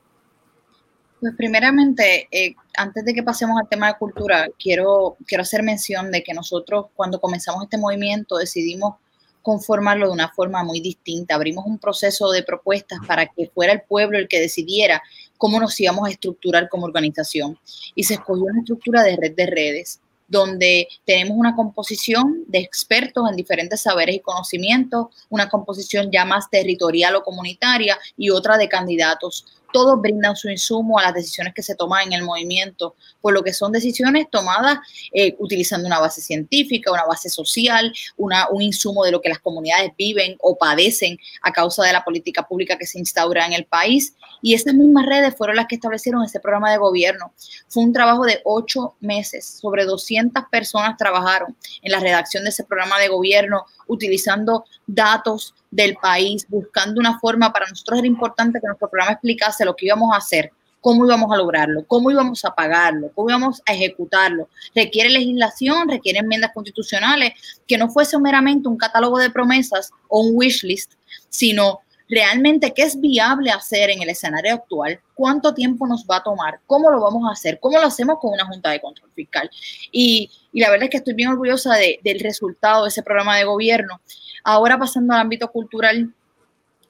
Pues 1.19 1.33
primeramente, 1.35 2.27
eh, 2.31 2.55
antes 2.77 3.03
de 3.03 3.13
que 3.13 3.23
pasemos 3.23 3.59
al 3.59 3.67
tema 3.67 3.87
de 3.87 3.97
cultura, 3.97 4.47
quiero, 4.59 5.17
quiero 5.25 5.41
hacer 5.41 5.63
mención 5.63 6.11
de 6.11 6.21
que 6.23 6.33
nosotros 6.33 6.87
cuando 6.95 7.19
comenzamos 7.19 7.63
este 7.63 7.77
movimiento 7.77 8.37
decidimos 8.37 8.95
conformarlo 9.41 10.07
de 10.07 10.13
una 10.13 10.29
forma 10.29 10.63
muy 10.63 10.79
distinta. 10.79 11.33
Abrimos 11.33 11.65
un 11.65 11.79
proceso 11.79 12.29
de 12.31 12.43
propuestas 12.43 12.99
para 13.07 13.25
que 13.25 13.49
fuera 13.49 13.73
el 13.73 13.81
pueblo 13.81 14.19
el 14.19 14.27
que 14.27 14.39
decidiera 14.39 15.01
cómo 15.37 15.59
nos 15.59 15.79
íbamos 15.79 16.07
a 16.07 16.11
estructurar 16.11 16.69
como 16.69 16.85
organización. 16.85 17.57
Y 17.95 18.03
se 18.03 18.15
escogió 18.15 18.43
una 18.43 18.59
estructura 18.59 19.01
de 19.03 19.15
red 19.15 19.35
de 19.35 19.45
redes 19.47 20.01
donde 20.27 20.87
tenemos 21.05 21.37
una 21.37 21.55
composición 21.55 22.43
de 22.47 22.59
expertos 22.59 23.29
en 23.29 23.35
diferentes 23.35 23.81
saberes 23.81 24.15
y 24.17 24.19
conocimientos, 24.19 25.07
una 25.29 25.47
composición 25.49 26.11
ya 26.11 26.25
más 26.25 26.49
territorial 26.49 27.15
o 27.15 27.23
comunitaria 27.23 27.97
y 28.17 28.29
otra 28.29 28.57
de 28.57 28.67
candidatos 28.67 29.45
todos 29.71 30.01
brindan 30.01 30.35
su 30.35 30.49
insumo 30.49 30.99
a 30.99 31.03
las 31.03 31.13
decisiones 31.13 31.53
que 31.53 31.63
se 31.63 31.75
toman 31.75 32.07
en 32.07 32.13
el 32.13 32.23
movimiento, 32.23 32.95
por 33.21 33.33
lo 33.33 33.43
que 33.43 33.53
son 33.53 33.71
decisiones 33.71 34.27
tomadas 34.31 34.79
eh, 35.13 35.35
utilizando 35.39 35.87
una 35.87 35.99
base 35.99 36.21
científica, 36.21 36.91
una 36.91 37.05
base 37.05 37.29
social, 37.29 37.93
una, 38.15 38.47
un 38.49 38.61
insumo 38.61 39.03
de 39.03 39.11
lo 39.11 39.21
que 39.21 39.29
las 39.29 39.39
comunidades 39.39 39.91
viven 39.97 40.37
o 40.39 40.57
padecen 40.57 41.17
a 41.41 41.51
causa 41.51 41.83
de 41.83 41.93
la 41.93 42.03
política 42.03 42.43
pública 42.47 42.77
que 42.77 42.87
se 42.87 42.99
instaura 42.99 43.45
en 43.45 43.53
el 43.53 43.65
país. 43.65 44.15
Y 44.41 44.53
esas 44.53 44.73
mismas 44.73 45.05
redes 45.05 45.35
fueron 45.35 45.55
las 45.55 45.67
que 45.67 45.75
establecieron 45.75 46.23
ese 46.23 46.39
programa 46.39 46.71
de 46.71 46.77
gobierno. 46.77 47.33
Fue 47.67 47.83
un 47.83 47.93
trabajo 47.93 48.25
de 48.25 48.41
ocho 48.43 48.95
meses, 48.99 49.45
sobre 49.45 49.85
200 49.85 50.43
personas 50.51 50.97
trabajaron 50.97 51.55
en 51.81 51.91
la 51.91 51.99
redacción 51.99 52.43
de 52.43 52.49
ese 52.49 52.63
programa 52.63 52.99
de 52.99 53.07
gobierno, 53.07 53.65
utilizando 53.87 54.65
datos 54.85 55.55
del 55.71 55.95
país, 55.95 56.45
buscando 56.49 56.99
una 56.99 57.19
forma, 57.19 57.51
para 57.51 57.67
nosotros 57.67 57.99
era 57.99 58.07
importante 58.07 58.59
que 58.59 58.67
nuestro 58.67 58.89
programa 58.89 59.13
explicase 59.13 59.65
lo 59.65 59.75
que 59.75 59.85
íbamos 59.85 60.13
a 60.13 60.17
hacer, 60.17 60.51
cómo 60.81 61.05
íbamos 61.05 61.31
a 61.31 61.37
lograrlo, 61.37 61.85
cómo 61.85 62.11
íbamos 62.11 62.45
a 62.45 62.55
pagarlo, 62.55 63.11
cómo 63.13 63.29
íbamos 63.29 63.61
a 63.65 63.73
ejecutarlo. 63.73 64.47
Requiere 64.73 65.09
legislación, 65.09 65.89
requiere 65.89 66.19
enmiendas 66.19 66.51
constitucionales, 66.53 67.33
que 67.67 67.77
no 67.77 67.89
fuese 67.89 68.17
meramente 68.19 68.69
un 68.69 68.77
catálogo 68.77 69.17
de 69.17 69.29
promesas 69.29 69.91
o 70.07 70.21
un 70.21 70.31
wish 70.33 70.63
list, 70.63 70.93
sino 71.29 71.81
realmente 72.09 72.73
qué 72.73 72.83
es 72.83 72.99
viable 72.99 73.51
hacer 73.51 73.89
en 73.89 74.01
el 74.01 74.09
escenario 74.09 74.53
actual, 74.53 74.99
cuánto 75.13 75.53
tiempo 75.53 75.87
nos 75.87 76.05
va 76.05 76.17
a 76.17 76.23
tomar, 76.23 76.59
cómo 76.65 76.89
lo 76.89 77.01
vamos 77.01 77.27
a 77.27 77.33
hacer, 77.33 77.59
cómo 77.59 77.77
lo 77.79 77.87
hacemos 77.87 78.17
con 78.19 78.33
una 78.33 78.45
Junta 78.45 78.69
de 78.71 78.81
Control 78.81 79.11
Fiscal. 79.13 79.49
Y, 79.91 80.29
la 80.53 80.69
verdad 80.71 80.85
es 80.85 80.89
que 80.89 80.97
estoy 80.97 81.13
bien 81.13 81.29
orgullosa 81.29 81.75
del 81.75 82.19
resultado 82.19 82.83
de 82.83 82.89
ese 82.89 83.03
programa 83.03 83.37
de 83.37 83.43
gobierno. 83.43 84.01
Ahora 84.43 84.79
pasando 84.79 85.13
al 85.13 85.19
ámbito 85.19 85.51
cultural, 85.51 86.11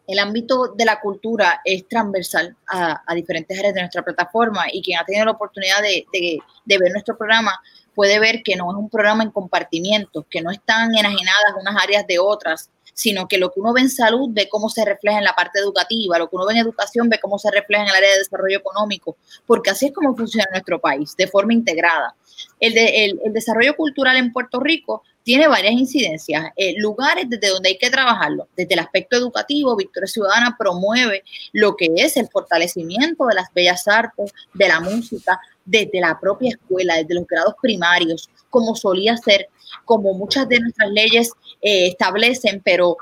el 0.07 0.19
ámbito 0.19 0.69
de 0.69 0.85
la 0.85 1.01
cultura 1.01 1.59
es 1.65 1.85
transversal 1.87 2.55
a, 2.67 3.03
diferentes 3.13 3.59
áreas 3.59 3.73
de 3.73 3.81
nuestra 3.81 4.03
plataforma 4.03 4.65
y 4.71 4.81
quien 4.81 4.99
ha 4.99 5.03
tenido 5.03 5.25
la 5.25 5.31
oportunidad 5.31 5.81
de, 5.81 6.05
de, 6.13 6.77
ver 6.77 6.91
nuestro 6.91 7.17
programa 7.17 7.59
puede 7.93 8.19
ver 8.19 8.41
que 8.41 8.55
no 8.55 8.71
es 8.71 8.77
un 8.77 8.89
programa 8.89 9.23
en 9.23 9.31
compartimientos, 9.31 10.25
que 10.29 10.41
no 10.41 10.49
están 10.49 10.95
enajenadas 10.95 11.55
unas 11.59 11.83
áreas 11.83 12.07
de 12.07 12.19
otras, 12.19 12.69
sino 12.97 13.27
que 13.27 13.37
lo 13.37 13.51
que 13.51 13.59
uno 13.59 13.73
ve 13.73 13.81
en 13.81 13.91
salud 13.91 14.29
ve 14.31 14.49
cómo 14.49 14.69
se 14.69 14.83
refleja 14.83 15.19
en 15.19 15.23
la 15.23 15.33
parte 15.33 15.59
educativa, 15.59 16.17
lo 16.17 16.27
que 16.27 16.35
uno 16.35 16.47
ve 16.47 16.53
en 16.53 16.61
educación 16.61 17.09
ve 17.09 17.19
cómo 17.21 17.37
se 17.37 17.51
refleja 17.51 17.83
en 17.83 17.89
el 17.89 17.95
área 17.95 18.11
de 18.11 18.17
desarrollo 18.17 18.57
económico, 18.57 19.17
porque 19.45 19.69
así 19.69 19.85
es 19.85 19.93
como 19.93 20.15
funciona 20.15 20.47
nuestro 20.51 20.81
país, 20.81 21.15
de 21.15 21.27
forma 21.27 21.53
integrada. 21.53 22.15
El, 22.59 22.75
el, 22.75 23.33
desarrollo 23.33 23.75
cultural 23.75 24.17
en 24.17 24.33
Puerto 24.33 24.59
Rico 24.59 25.03
tiene 25.27 25.49
varias 25.49 25.73
incidencias, 25.73 26.53
eh, 26.55 26.75
lugares 26.77 27.25
desde 27.27 27.49
donde 27.49 27.67
hay 27.67 27.77
que 27.77 27.89
trabajarlo. 27.89 28.47
Desde 28.55 28.75
el 28.75 28.79
aspecto 28.79 29.17
educativo, 29.17 29.75
Victoria 29.75 30.07
Ciudadana 30.07 30.55
promueve 30.57 31.25
lo 31.51 31.75
que 31.75 31.89
es 31.97 32.15
el 32.15 32.29
fortalecimiento 32.29 33.25
de 33.25 33.35
las 33.35 33.53
bellas 33.53 33.85
artes, 33.89 34.31
de 34.53 34.67
la 34.69 34.79
música, 34.79 35.37
desde 35.65 35.99
la 35.99 36.17
propia 36.17 36.51
escuela, 36.51 36.95
desde 36.95 37.15
los 37.15 37.27
grados 37.27 37.55
primarios, 37.61 38.29
como 38.49 38.73
solía 38.73 39.17
ser, 39.17 39.49
como 39.83 40.13
muchas 40.13 40.47
de 40.47 40.61
nuestras 40.61 40.91
leyes 40.91 41.31
eh, 41.61 41.87
establecen, 41.87 42.61
pero 42.63 42.95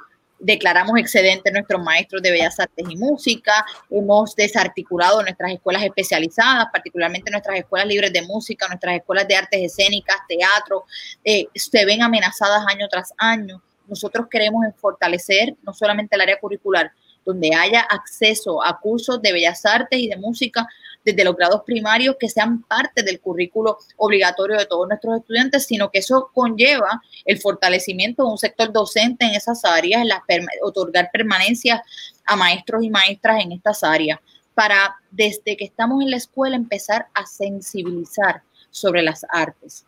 declaramos 0.46 0.98
excedentes 1.00 1.52
nuestros 1.52 1.82
maestros 1.82 2.22
de 2.22 2.32
bellas 2.32 2.60
artes 2.60 2.86
y 2.88 2.96
música, 2.96 3.66
hemos 3.90 4.36
desarticulado 4.36 5.24
nuestras 5.24 5.52
escuelas 5.52 5.84
especializadas, 5.84 6.68
particularmente 6.72 7.32
nuestras 7.32 7.58
escuelas 7.58 7.88
libres 7.88 8.14
de 8.14 8.22
música, 8.22 8.68
nuestras 8.68 8.98
escuelas 8.98 9.28
de 9.28 9.36
artes 9.36 9.60
escénicas, 9.60 10.18
teatro, 10.28 10.86
eh, 11.24 11.48
se 11.56 11.84
ven 11.86 12.04
amenazadas 12.04 12.64
año 12.68 12.88
tras 12.88 13.12
año. 13.18 13.62
Nosotros 13.88 14.28
queremos 14.30 14.64
fortalecer 14.78 15.56
no 15.64 15.74
solamente 15.74 16.16
el 16.16 16.22
área 16.22 16.40
curricular, 16.40 16.92
donde 17.26 17.50
haya 17.56 17.82
acceso 17.82 18.64
a 18.64 18.80
cursos 18.80 19.20
de 19.24 19.34
bellas 19.34 19.66
artes 19.66 20.00
y 20.00 20.08
de 20.08 20.18
música 20.18 20.68
desde 21.06 21.24
los 21.24 21.36
grados 21.36 21.62
primarios 21.66 22.18
que 22.20 22.28
sean 22.28 22.64
parte 22.64 23.04
del 23.04 23.22
currículo 23.22 23.78
obligatorio 23.98 24.58
de 24.58 24.66
todos 24.66 24.88
nuestros 24.88 25.20
estudiantes, 25.20 25.66
sino 25.66 25.92
que 25.92 26.00
eso 26.00 26.32
conlleva 26.34 27.02
el 27.24 27.40
fortalecimiento 27.40 28.24
de 28.24 28.32
un 28.32 28.38
sector 28.38 28.74
docente 28.74 29.26
en 29.26 29.36
esas 29.36 29.64
áreas, 29.64 30.06
la, 30.06 30.24
otorgar 30.64 31.10
permanencia 31.14 31.84
a 32.26 32.36
maestros 32.36 32.84
y 32.84 32.90
maestras 32.90 33.42
en 33.44 33.52
estas 33.52 33.84
áreas, 33.84 34.20
para 34.56 34.96
desde 35.12 35.56
que 35.56 35.66
estamos 35.66 36.02
en 36.02 36.12
la 36.12 36.18
escuela 36.18 36.56
empezar 36.56 37.08
a 37.14 37.26
sensibilizar 37.26 38.42
sobre 38.72 39.04
las 39.04 39.26
artes 39.30 39.86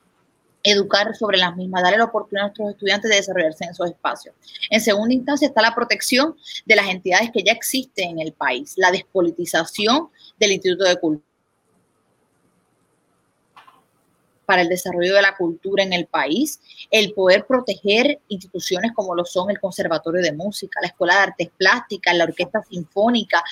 educar 0.72 1.16
sobre 1.16 1.38
las 1.38 1.56
mismas, 1.56 1.84
darle 1.84 1.98
la 1.98 2.06
oportunidad 2.06 2.46
a 2.46 2.48
nuestros 2.48 2.72
estudiantes 2.72 3.10
de 3.10 3.18
desarrollarse 3.18 3.66
en 3.66 3.72
esos 3.72 3.90
espacios. 3.90 4.36
En 4.70 4.82
segunda 4.82 5.14
instancia 5.14 5.48
está 5.48 5.62
la 5.62 5.76
protección 5.76 6.36
de 6.66 6.76
las 6.76 6.88
entidades 6.88 7.32
que 7.32 7.44
ya 7.44 7.52
existen 7.52 8.12
en 8.12 8.20
el 8.20 8.34
país, 8.34 8.74
la 8.78 8.92
despolitización 8.92 10.10
del 10.40 10.52
Instituto 10.54 10.86
de 10.86 11.00
Cultura 11.00 11.28
para 14.48 14.62
el 14.62 14.70
desarrollo 14.70 15.14
de 15.14 15.22
la 15.22 15.36
cultura 15.36 15.84
en 15.84 15.92
el 15.92 16.06
país, 16.06 16.62
el 16.90 17.12
poder 17.14 17.46
proteger 17.46 18.22
instituciones 18.30 18.94
como 18.96 19.14
lo 19.14 19.26
son 19.26 19.50
el 19.52 19.60
Conservatorio 19.60 20.22
de 20.22 20.32
Música, 20.32 20.80
la 20.82 20.88
Escuela 20.88 21.16
de 21.16 21.20
Artes 21.20 21.50
Plásticas, 21.58 22.16
la 22.16 22.24
Orquesta 22.24 22.64
Sinfónica. 22.64 23.44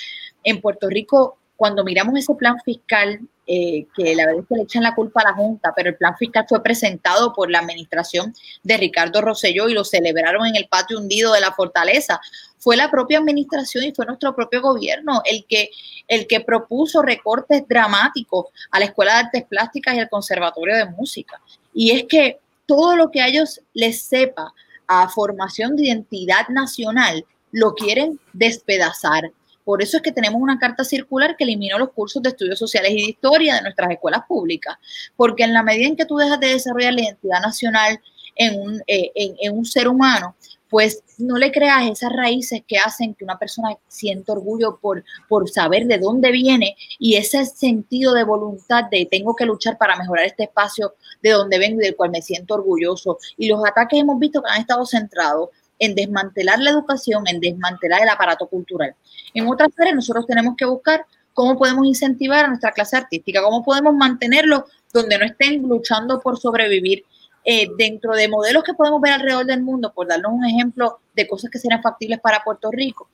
En 0.41 0.62
Puerto 0.62 0.88
Rico, 0.88 1.38
cuando 1.58 1.84
miramos 1.84 2.17
ese 2.17 2.34
plan 2.36 2.58
fiscal 2.63 3.19
eh, 3.47 3.86
que 3.95 4.15
la 4.15 4.25
verdad 4.25 4.41
es 4.41 4.47
que 4.47 4.55
le 4.55 4.63
echan 4.63 4.84
la 4.84 4.95
culpa 4.95 5.21
a 5.21 5.29
la 5.29 5.34
Junta, 5.34 5.71
pero 5.75 5.89
el 5.89 5.95
plan 5.95 6.17
fiscal 6.17 6.45
fue 6.49 6.63
presentado 6.63 7.31
por 7.34 7.51
la 7.51 7.60
administración 7.60 8.34
de 8.63 8.77
Ricardo 8.77 9.21
Rosselló 9.21 9.69
y 9.69 9.73
lo 9.73 9.84
celebraron 9.84 10.47
en 10.47 10.55
el 10.55 10.67
patio 10.67 10.99
hundido 10.99 11.31
de 11.31 11.41
la 11.41 11.53
fortaleza. 11.53 12.19
Fue 12.58 12.75
la 12.75 12.89
propia 12.89 13.19
administración 13.19 13.84
y 13.84 13.93
fue 13.93 14.08
nuestro 14.08 14.36
propio 14.36 14.62
gobierno 14.62 15.21
el 15.25 15.45
que, 15.47 15.69
el 16.08 16.25
que 16.25 16.39
propuso 16.39 17.03
recortes 17.03 17.67
dramáticos 17.67 18.47
a 18.71 18.79
la 18.79 18.86
Escuela 18.86 19.13
de 19.13 19.19
Artes 19.19 19.43
Plásticas 19.47 19.95
y 19.95 19.99
al 19.99 20.10
Conservatorio 20.10 20.75
de 20.75 20.86
Música. 20.86 21.39
Y 21.73 21.91
es 21.91 22.05
que 22.05 22.39
todo 22.65 22.95
lo 22.95 23.12
que 23.12 23.21
a 23.21 23.27
ellos 23.27 23.62
les 23.73 24.01
sepa 24.01 24.53
a 24.88 25.08
formación 25.10 25.75
de 25.75 25.84
identidad 25.84 26.47
nacional, 26.49 27.25
lo 27.51 27.73
quieren 27.73 28.19
despedazar, 28.34 29.31
por 29.65 29.82
eso 29.82 29.97
es 29.97 30.04
que 30.04 30.12
tenemos 30.12 30.41
una 30.41 30.60
carta 30.60 30.86
circular 30.86 31.36
que 31.36 31.43
eliminó 31.43 31.78
los 31.78 31.91
cursos 31.91 32.21
de 32.21 32.30
estudios 32.30 32.60
sociales 32.60 32.91
y 32.91 33.01
de 33.01 33.10
historia 33.10 33.56
de 33.56 33.63
nuestras 33.63 33.91
escuelas 33.91 34.21
públicas, 34.28 34.78
porque 35.17 35.43
en 35.43 35.54
la 35.54 35.63
medida 35.63 35.88
en 35.88 35.95
que 35.97 36.06
tú 36.06 36.17
dejas 36.17 36.39
de 36.39 36.49
desarrollar 36.49 36.93
la 36.93 37.01
identidad 37.01 37.41
nacional 37.41 37.99
en 38.36 38.62
un, 38.62 38.82
eh, 38.86 39.12
en, 39.15 39.58
un 39.58 39.65
ser 39.65 39.88
humano, 39.88 40.36
pues 40.69 41.04
no 41.17 41.38
le 41.38 41.51
creas 41.51 41.89
esas 41.89 42.12
raíces 42.12 42.62
que 42.67 42.78
hacen 42.78 43.15
que 43.15 43.23
una 43.23 43.39
persona 43.39 43.69
sienta 43.88 44.34
orgullo 44.34 44.78
por, 44.80 45.04
por 45.30 45.49
saber 45.49 45.86
de 45.88 45.97
dónde 45.97 46.32
viene 46.32 46.75
y 46.99 47.15
ese 47.15 47.45
sentido 47.45 48.13
de 48.13 48.23
voluntad 48.23 48.84
de 48.91 49.08
tengo 49.10 49.36
que 49.36 49.45
luchar 49.45 49.78
para 49.78 49.95
mejorar 49.95 50.25
este 50.25 50.43
espacio 50.43 50.95
de 51.23 51.32
donde 51.32 51.60
vengo 51.60 51.82
y 51.82 51.86
del 51.86 51.95
cual 51.95 52.12
me 52.12 52.21
siento 52.21 52.56
orgulloso. 52.56 53.17
Y 53.38 53.47
los 53.47 53.65
ataques 53.65 53.99
hemos 53.99 54.19
visto 54.19 54.41
que 54.41 54.49
han 54.51 54.62
estado 54.62 54.86
centrados 54.86 55.49
en 55.79 55.95
desmantelar 55.95 56.59
la 56.59 56.71
educación, 56.71 57.27
en 57.27 57.39
desmantelar 57.39 58.01
el 58.01 58.09
aparato 58.09 58.47
cultural. 58.47 58.95
En 59.33 59.47
otras 59.47 59.69
áreas 59.77 59.95
nosotros 59.95 60.25
tenemos 60.25 60.55
que 60.55 60.65
buscar 60.65 61.05
cómo 61.33 61.57
podemos 61.57 61.85
incentivar 61.85 62.45
a 62.45 62.47
nuestra 62.47 62.71
clase 62.71 62.97
artística, 62.97 63.41
cómo 63.41 63.63
podemos 63.63 63.93
mantenerlo 63.93 64.65
donde 64.93 65.17
no 65.17 65.25
estén 65.25 65.61
luchando 65.63 66.19
por 66.21 66.38
sobrevivir. 66.38 67.03
Eh, 67.47 67.69
dentro 67.77 68.15
de 68.15 68.27
modelos 68.27 68.63
que 68.63 68.73
podemos 68.73 68.99
ver 68.99 69.13
alrededor 69.13 69.45
del 69.45 69.61
mundo, 69.61 69.93
por 69.93 70.07
darnos 70.07 70.31
un 70.31 70.45
ejemplo 70.45 70.97
de 71.15 71.27
cosas 71.27 71.51
que 71.51 71.59
serían 71.59 71.79
factibles 71.79 72.19
para 72.19 72.43
Puerto 72.43 72.71
Rico, 72.71 73.07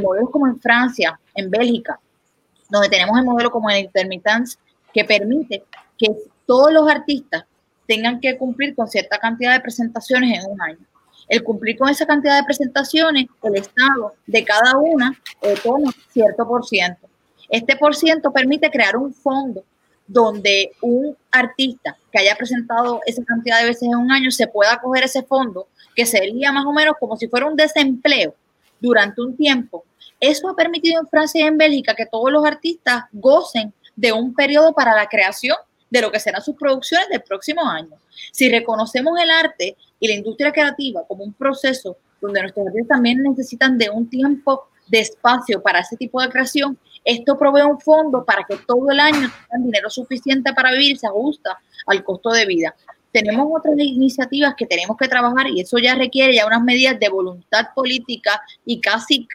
modelos 0.00 0.30
como 0.30 0.46
en 0.46 0.58
Francia, 0.58 1.20
en 1.34 1.50
Bélgica, 1.50 2.00
donde 2.70 2.88
tenemos 2.88 3.18
el 3.18 3.26
modelo 3.26 3.50
como 3.50 3.68
el 3.68 3.84
Intermittence, 3.84 4.56
que 4.94 5.04
permite 5.04 5.64
que 5.98 6.06
todos 6.46 6.72
los 6.72 6.88
artistas 6.88 7.44
tengan 7.86 8.20
que 8.20 8.36
cumplir 8.36 8.74
con 8.74 8.88
cierta 8.88 9.18
cantidad 9.18 9.52
de 9.52 9.60
presentaciones 9.60 10.38
en 10.38 10.50
un 10.50 10.62
año. 10.62 10.78
El 11.28 11.42
cumplir 11.42 11.76
con 11.76 11.88
esa 11.88 12.06
cantidad 12.06 12.38
de 12.38 12.44
presentaciones, 12.44 13.26
el 13.42 13.56
Estado 13.56 14.14
de 14.26 14.44
cada 14.44 14.76
una 14.78 15.18
eh, 15.42 15.54
toma 15.62 15.92
cierto 16.12 16.46
por 16.46 16.64
ciento. 16.64 17.08
Este 17.48 17.76
por 17.76 17.94
ciento 17.94 18.32
permite 18.32 18.70
crear 18.70 18.96
un 18.96 19.12
fondo 19.12 19.64
donde 20.06 20.70
un 20.80 21.16
artista 21.32 21.96
que 22.12 22.20
haya 22.20 22.36
presentado 22.36 23.00
esa 23.06 23.24
cantidad 23.24 23.60
de 23.60 23.66
veces 23.66 23.82
en 23.82 23.96
un 23.96 24.10
año 24.10 24.30
se 24.30 24.46
pueda 24.46 24.78
coger 24.80 25.04
ese 25.04 25.22
fondo, 25.22 25.68
que 25.94 26.06
sería 26.06 26.52
más 26.52 26.64
o 26.64 26.72
menos 26.72 26.94
como 27.00 27.16
si 27.16 27.26
fuera 27.26 27.46
un 27.46 27.56
desempleo 27.56 28.34
durante 28.80 29.20
un 29.20 29.36
tiempo. 29.36 29.84
Eso 30.20 30.48
ha 30.48 30.56
permitido 30.56 31.00
en 31.00 31.08
Francia 31.08 31.44
y 31.44 31.48
en 31.48 31.58
Bélgica 31.58 31.94
que 31.94 32.06
todos 32.06 32.30
los 32.30 32.44
artistas 32.44 33.04
gocen 33.12 33.72
de 33.96 34.12
un 34.12 34.34
periodo 34.34 34.72
para 34.72 34.94
la 34.94 35.08
creación 35.08 35.56
de 35.90 36.00
lo 36.00 36.10
que 36.10 36.20
serán 36.20 36.42
sus 36.42 36.56
producciones 36.56 37.08
del 37.08 37.22
próximo 37.22 37.68
año. 37.68 37.96
Si 38.32 38.48
reconocemos 38.48 39.18
el 39.20 39.30
arte 39.30 39.76
y 40.00 40.08
la 40.08 40.14
industria 40.14 40.52
creativa 40.52 41.04
como 41.06 41.24
un 41.24 41.32
proceso 41.32 41.96
donde 42.20 42.40
nuestros 42.40 42.66
artistas 42.66 42.96
también 42.96 43.22
necesitan 43.22 43.78
de 43.78 43.90
un 43.90 44.08
tiempo 44.08 44.68
de 44.88 45.00
espacio 45.00 45.62
para 45.62 45.80
ese 45.80 45.96
tipo 45.96 46.20
de 46.20 46.28
creación, 46.28 46.78
esto 47.04 47.38
provee 47.38 47.62
un 47.62 47.80
fondo 47.80 48.24
para 48.24 48.44
que 48.44 48.56
todo 48.66 48.90
el 48.90 49.00
año 49.00 49.30
tengan 49.48 49.64
dinero 49.64 49.90
suficiente 49.90 50.52
para 50.52 50.72
vivir 50.72 50.92
y 50.92 50.98
se 50.98 51.06
ajusta 51.06 51.58
al 51.86 52.02
costo 52.04 52.30
de 52.30 52.46
vida. 52.46 52.74
Tenemos 53.12 53.48
otras 53.50 53.74
iniciativas 53.78 54.54
que 54.58 54.66
tenemos 54.66 54.96
que 54.96 55.08
trabajar 55.08 55.48
y 55.48 55.60
eso 55.60 55.78
ya 55.78 55.94
requiere 55.94 56.34
ya 56.34 56.46
unas 56.46 56.62
medidas 56.62 57.00
de 57.00 57.08
voluntad 57.08 57.68
política 57.74 58.42
y 58.66 58.78
casi, 58.80 59.26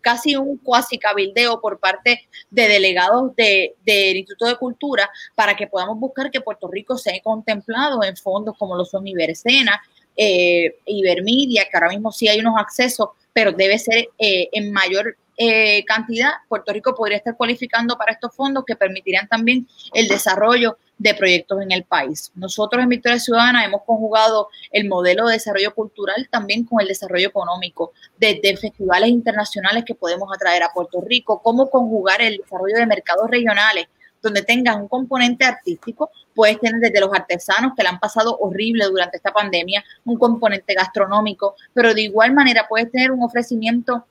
casi 0.00 0.34
un 0.34 0.56
cuasi 0.56 0.98
cabildeo 0.98 1.60
por 1.60 1.78
parte 1.78 2.26
de 2.50 2.66
delegados 2.66 3.36
del 3.36 4.16
Instituto 4.16 4.46
de 4.46 4.56
Cultura 4.56 5.08
para 5.36 5.54
que 5.54 5.68
podamos 5.68 6.00
buscar 6.00 6.32
que 6.32 6.40
Puerto 6.40 6.66
Rico 6.66 6.98
sea 6.98 7.14
contemplado 7.22 8.02
en 8.02 8.16
fondos 8.16 8.56
como 8.58 8.74
lo 8.74 8.84
son 8.84 9.06
Iberescena, 9.06 9.80
eh, 10.18 10.80
Ibermedia, 10.84 11.64
que 11.70 11.76
ahora 11.76 11.90
mismo 11.90 12.10
sí 12.10 12.28
hay 12.28 12.40
unos 12.40 12.56
accesos, 12.58 13.10
pero 13.32 13.52
debe 13.52 13.78
ser 13.78 14.08
eh, 14.18 14.48
en 14.52 14.72
mayor 14.72 15.16
eh, 15.36 15.84
cantidad. 15.84 16.32
Puerto 16.48 16.72
Rico 16.72 16.96
podría 16.96 17.18
estar 17.18 17.36
cualificando 17.36 17.96
para 17.96 18.12
estos 18.12 18.34
fondos 18.34 18.64
que 18.66 18.74
permitirían 18.74 19.28
también 19.28 19.68
el 19.94 20.08
desarrollo 20.08 20.76
de 20.98 21.14
proyectos 21.14 21.62
en 21.62 21.70
el 21.70 21.84
país. 21.84 22.32
Nosotros 22.34 22.82
en 22.82 22.88
Victoria 22.88 23.20
Ciudadana 23.20 23.64
hemos 23.64 23.82
conjugado 23.84 24.48
el 24.72 24.88
modelo 24.88 25.28
de 25.28 25.34
desarrollo 25.34 25.72
cultural 25.72 26.28
también 26.28 26.64
con 26.64 26.80
el 26.80 26.88
desarrollo 26.88 27.28
económico, 27.28 27.92
desde 28.18 28.56
festivales 28.56 29.10
internacionales 29.10 29.84
que 29.86 29.94
podemos 29.94 30.28
atraer 30.34 30.64
a 30.64 30.72
Puerto 30.72 31.00
Rico, 31.00 31.40
cómo 31.40 31.70
conjugar 31.70 32.20
el 32.20 32.38
desarrollo 32.38 32.74
de 32.74 32.86
mercados 32.86 33.30
regionales 33.30 33.86
donde 34.22 34.42
tengas 34.42 34.76
un 34.76 34.88
componente 34.88 35.44
artístico, 35.44 36.10
puedes 36.34 36.58
tener 36.60 36.80
desde 36.80 37.00
los 37.00 37.12
artesanos 37.12 37.72
que 37.76 37.82
le 37.82 37.88
han 37.88 37.98
pasado 37.98 38.36
horrible 38.38 38.84
durante 38.86 39.16
esta 39.16 39.32
pandemia, 39.32 39.84
un 40.04 40.18
componente 40.18 40.74
gastronómico, 40.74 41.56
pero 41.72 41.94
de 41.94 42.02
igual 42.02 42.32
manera 42.32 42.66
puedes 42.68 42.90
tener 42.90 43.10
un 43.10 43.22
ofrecimiento 43.22 44.04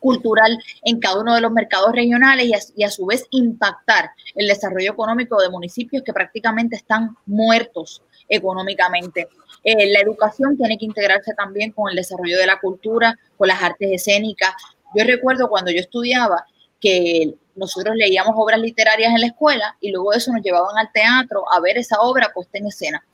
cultural 0.00 0.58
en 0.84 1.00
cada 1.00 1.20
uno 1.20 1.34
de 1.34 1.40
los 1.40 1.52
mercados 1.52 1.92
regionales 1.92 2.72
y 2.76 2.84
a, 2.84 2.90
su 2.90 3.06
vez 3.06 3.24
impactar 3.30 4.10
el 4.34 4.46
desarrollo 4.46 4.92
económico 4.92 5.40
de 5.40 5.50
municipios 5.50 6.02
que 6.02 6.12
prácticamente 6.12 6.76
están 6.76 7.16
muertos 7.26 8.02
económicamente. 8.28 9.28
Eh, 9.64 9.90
la 9.90 10.00
educación 10.00 10.56
tiene 10.56 10.78
que 10.78 10.84
integrarse 10.84 11.34
también 11.34 11.72
con 11.72 11.90
el 11.90 11.96
desarrollo 11.96 12.38
de 12.38 12.46
la 12.46 12.60
cultura, 12.60 13.18
con 13.36 13.48
las 13.48 13.62
artes 13.62 13.90
escénicas. 13.90 14.54
Yo 14.94 15.04
recuerdo 15.04 15.48
cuando 15.48 15.70
yo 15.70 15.80
estudiaba 15.80 16.46
que 16.80 17.34
nosotros 17.58 17.94
leíamos 17.96 18.32
obras 18.36 18.60
literarias 18.60 19.12
en 19.12 19.20
la 19.20 19.26
escuela 19.26 19.76
y 19.80 19.90
luego 19.90 20.12
de 20.12 20.18
eso 20.18 20.32
nos 20.32 20.42
llevaban 20.42 20.76
al 20.78 20.90
teatro 20.92 21.44
a 21.52 21.60
ver 21.60 21.78
esa 21.78 22.00
obra 22.00 22.30
puesta 22.32 22.58
en 22.58 22.66
escena. 22.66 23.04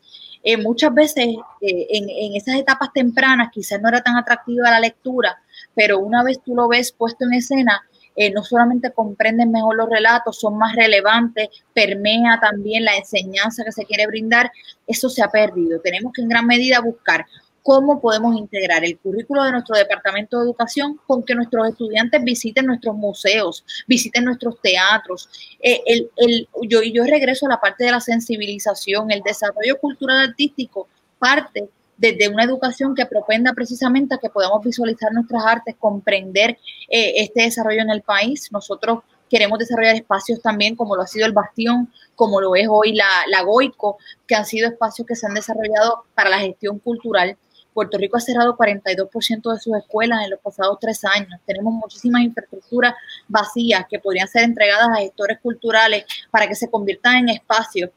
Eh, 0.46 0.58
muchas 0.58 0.92
veces 0.92 1.26
eh, 1.62 1.86
en, 1.88 2.36
esas 2.36 2.56
etapas 2.56 2.92
tempranas 2.92 3.48
quizás 3.50 3.80
no 3.80 3.88
era 3.88 4.02
tan 4.02 4.16
atractiva 4.16 4.70
la 4.70 4.78
lectura, 4.78 5.40
pero 5.74 5.98
una 5.98 6.22
vez 6.22 6.38
tú 6.44 6.54
lo 6.54 6.68
ves 6.68 6.92
puesto 6.92 7.24
en 7.24 7.32
escena, 7.32 7.80
eh, 8.14 8.30
no 8.30 8.44
solamente 8.44 8.92
comprenden 8.92 9.50
mejor 9.50 9.76
los 9.76 9.88
relatos, 9.88 10.38
son 10.38 10.58
más 10.58 10.76
relevantes, 10.76 11.48
permea 11.72 12.38
también 12.40 12.84
la 12.84 12.94
enseñanza 12.94 13.64
que 13.64 13.72
se 13.72 13.86
quiere 13.86 14.06
brindar, 14.06 14.52
eso 14.86 15.08
se 15.08 15.22
ha 15.22 15.28
perdido. 15.28 15.80
Tenemos 15.80 16.12
que 16.12 16.20
en 16.20 16.28
gran 16.28 16.46
medida 16.46 16.80
buscar 16.80 17.24
cómo 17.64 17.98
podemos 17.98 18.36
integrar 18.36 18.84
el 18.84 18.98
currículo 18.98 19.42
de 19.42 19.52
nuestro 19.52 19.74
Departamento 19.74 20.38
de 20.38 20.44
Educación 20.44 21.00
con 21.06 21.22
que 21.22 21.34
nuestros 21.34 21.66
estudiantes 21.66 22.22
visiten 22.22 22.66
nuestros 22.66 22.94
museos, 22.94 23.64
visiten 23.88 24.26
nuestros 24.26 24.60
teatros. 24.60 25.30
Eh, 25.62 25.82
el, 25.86 26.48
yo 26.68 27.04
regreso 27.04 27.46
a 27.46 27.48
la 27.48 27.60
parte 27.60 27.84
de 27.84 27.90
la 27.90 28.00
sensibilización, 28.00 29.10
el 29.10 29.22
desarrollo 29.22 29.78
cultural 29.80 30.28
artístico 30.28 30.88
parte 31.18 31.70
desde 31.96 32.28
una 32.28 32.44
educación 32.44 32.94
que 32.94 33.06
propenda 33.06 33.54
precisamente 33.54 34.14
a 34.14 34.18
que 34.18 34.28
podamos 34.28 34.62
visualizar 34.62 35.10
nuestras 35.14 35.42
artes, 35.46 35.74
comprender 35.78 36.58
eh, 36.90 37.14
este 37.16 37.44
desarrollo 37.44 37.80
en 37.80 37.88
el 37.88 38.02
país. 38.02 38.52
Nosotros 38.52 38.98
queremos 39.30 39.58
desarrollar 39.58 39.94
espacios 39.94 40.42
también 40.42 40.76
como 40.76 40.96
lo 40.96 41.02
ha 41.02 41.06
sido 41.06 41.24
el 41.24 41.32
Bastión, 41.32 41.90
como 42.14 42.42
lo 42.42 42.56
es 42.56 42.66
hoy 42.68 42.92
la, 42.92 43.08
la 43.28 43.40
Goico, 43.40 43.96
que 44.26 44.34
han 44.34 44.44
sido 44.44 44.68
espacios 44.68 45.08
que 45.08 45.16
se 45.16 45.26
han 45.26 45.32
desarrollado 45.32 46.04
para 46.14 46.28
la 46.28 46.40
gestión 46.40 46.78
cultural 46.78 47.38
Puerto 47.74 47.98
Rico 47.98 48.16
ha 48.16 48.20
cerrado 48.20 48.56
42% 48.56 49.52
de 49.52 49.60
sus 49.60 49.76
escuelas 49.76 50.24
en 50.24 50.30
los 50.30 50.40
pasados 50.40 50.78
tres 50.80 51.04
años. 51.04 51.40
Tenemos 51.44 51.74
muchísimas 51.74 52.22
infraestructuras 52.22 52.94
vacías 53.28 53.84
que 53.90 53.98
podrían 53.98 54.28
ser 54.28 54.44
entregadas 54.44 54.88
a 54.88 55.00
gestores 55.00 55.40
culturales 55.40 56.04
para 56.30 56.46
que 56.46 56.54
se 56.54 56.70
conviertan 56.70 57.16
en 57.16 57.28
espacios 57.30 57.90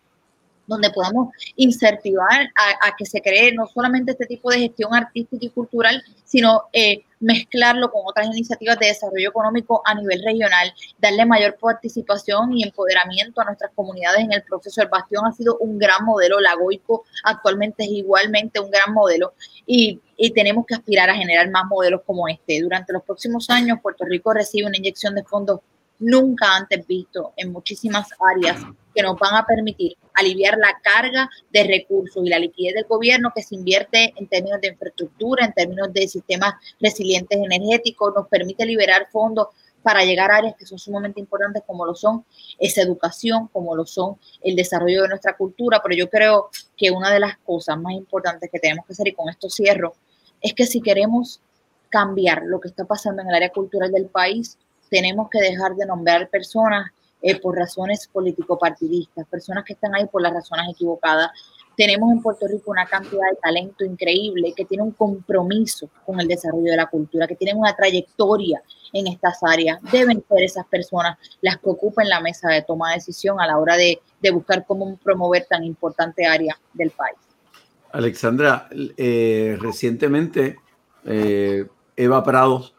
donde 0.67 0.89
podamos 0.91 1.29
incentivar 1.55 2.49
a, 2.55 2.95
que 2.97 3.05
se 3.05 3.21
cree 3.21 3.53
no 3.53 3.65
solamente 3.67 4.11
este 4.11 4.25
tipo 4.25 4.51
de 4.51 4.59
gestión 4.59 4.93
artística 4.93 5.45
y 5.45 5.49
cultural, 5.49 6.03
sino 6.25 6.63
eh, 6.73 7.03
mezclarlo 7.19 7.89
con 7.91 8.01
otras 8.05 8.27
iniciativas 8.27 8.77
de 8.79 8.87
desarrollo 8.87 9.29
económico 9.29 9.81
a 9.85 9.95
nivel 9.95 10.21
regional, 10.23 10.73
darle 10.99 11.25
mayor 11.25 11.57
participación 11.59 12.53
y 12.53 12.63
empoderamiento 12.63 13.41
a 13.41 13.45
nuestras 13.45 13.71
comunidades 13.73 14.19
en 14.19 14.33
el 14.33 14.43
proceso. 14.43 14.81
El 14.81 14.89
Bastión 14.89 15.25
ha 15.25 15.31
sido 15.31 15.57
un 15.57 15.79
gran 15.79 16.05
modelo, 16.05 16.39
la 16.39 16.55
Goico 16.55 17.05
actualmente 17.23 17.83
es 17.83 17.89
igualmente 17.89 18.59
un 18.59 18.69
gran 18.69 18.93
modelo 18.93 19.33
y, 19.65 19.99
y 20.15 20.31
tenemos 20.31 20.65
que 20.65 20.75
aspirar 20.75 21.09
a 21.09 21.15
generar 21.15 21.49
más 21.49 21.65
modelos 21.65 22.01
como 22.05 22.27
este. 22.27 22.61
Durante 22.61 22.93
los 22.93 23.03
próximos 23.03 23.49
años, 23.49 23.79
Puerto 23.81 24.05
Rico 24.05 24.33
recibe 24.33 24.67
una 24.67 24.77
inyección 24.77 25.15
de 25.15 25.23
fondos 25.23 25.61
nunca 25.99 26.55
antes 26.55 26.85
visto 26.85 27.33
en 27.37 27.51
muchísimas 27.51 28.07
áreas 28.19 28.63
que 28.93 29.03
nos 29.03 29.17
van 29.19 29.35
a 29.35 29.45
permitir 29.45 29.95
aliviar 30.13 30.57
la 30.57 30.79
carga 30.81 31.29
de 31.51 31.63
recursos 31.63 32.25
y 32.25 32.29
la 32.29 32.39
liquidez 32.39 32.75
del 32.75 32.85
gobierno 32.85 33.31
que 33.35 33.43
se 33.43 33.55
invierte 33.55 34.13
en 34.15 34.27
términos 34.27 34.59
de 34.61 34.69
infraestructura, 34.69 35.45
en 35.45 35.53
términos 35.53 35.93
de 35.93 36.07
sistemas 36.07 36.55
resilientes 36.79 37.37
energéticos, 37.37 38.13
nos 38.15 38.27
permite 38.27 38.65
liberar 38.65 39.07
fondos 39.11 39.47
para 39.83 40.03
llegar 40.03 40.31
a 40.31 40.37
áreas 40.37 40.55
que 40.57 40.65
son 40.65 40.79
sumamente 40.79 41.19
importantes 41.19 41.63
como 41.65 41.85
lo 41.85 41.95
son 41.95 42.25
esa 42.59 42.81
educación, 42.81 43.47
como 43.53 43.75
lo 43.75 43.85
son 43.85 44.17
el 44.41 44.55
desarrollo 44.55 45.03
de 45.03 45.09
nuestra 45.09 45.37
cultura, 45.37 45.79
pero 45.81 45.95
yo 45.95 46.09
creo 46.09 46.49
que 46.75 46.91
una 46.91 47.11
de 47.11 47.19
las 47.19 47.37
cosas 47.37 47.77
más 47.79 47.93
importantes 47.93 48.49
que 48.51 48.59
tenemos 48.59 48.85
que 48.85 48.93
hacer, 48.93 49.07
y 49.07 49.13
con 49.13 49.29
esto 49.29 49.49
cierro, 49.49 49.93
es 50.41 50.53
que 50.53 50.65
si 50.65 50.81
queremos 50.81 51.39
cambiar 51.89 52.43
lo 52.43 52.59
que 52.59 52.67
está 52.67 52.85
pasando 52.85 53.21
en 53.21 53.29
el 53.29 53.35
área 53.35 53.49
cultural 53.49 53.91
del 53.91 54.07
país, 54.07 54.57
tenemos 54.89 55.29
que 55.29 55.39
dejar 55.39 55.75
de 55.75 55.85
nombrar 55.85 56.29
personas 56.29 56.91
eh, 57.21 57.39
por 57.39 57.55
razones 57.55 58.07
político-partidistas, 58.07 59.27
personas 59.27 59.63
que 59.63 59.73
están 59.73 59.95
ahí 59.95 60.05
por 60.05 60.21
las 60.21 60.33
razones 60.33 60.67
equivocadas. 60.71 61.31
Tenemos 61.75 62.11
en 62.11 62.21
Puerto 62.21 62.47
Rico 62.47 62.71
una 62.71 62.85
cantidad 62.85 63.29
de 63.31 63.37
talento 63.41 63.83
increíble 63.83 64.53
que 64.55 64.65
tiene 64.65 64.83
un 64.83 64.91
compromiso 64.91 65.89
con 66.05 66.19
el 66.19 66.27
desarrollo 66.27 66.71
de 66.71 66.77
la 66.77 66.87
cultura, 66.87 67.27
que 67.27 67.35
tienen 67.35 67.57
una 67.57 67.75
trayectoria 67.75 68.61
en 68.93 69.07
estas 69.07 69.39
áreas. 69.43 69.79
Deben 69.91 70.23
ser 70.27 70.43
esas 70.43 70.65
personas 70.67 71.17
las 71.41 71.57
que 71.57 71.69
ocupen 71.69 72.07
la 72.07 72.19
mesa 72.19 72.49
de 72.49 72.61
toma 72.63 72.89
de 72.89 72.95
decisión 72.95 73.39
a 73.39 73.47
la 73.47 73.57
hora 73.57 73.75
de, 73.75 73.99
de 74.21 74.31
buscar 74.31 74.65
cómo 74.65 74.97
promover 74.97 75.45
tan 75.45 75.63
importante 75.63 76.25
área 76.25 76.57
del 76.73 76.91
país. 76.91 77.17
Alexandra, 77.91 78.67
eh, 78.71 79.57
recientemente 79.59 80.57
eh, 81.05 81.65
Eva 81.95 82.23
Prados 82.23 82.75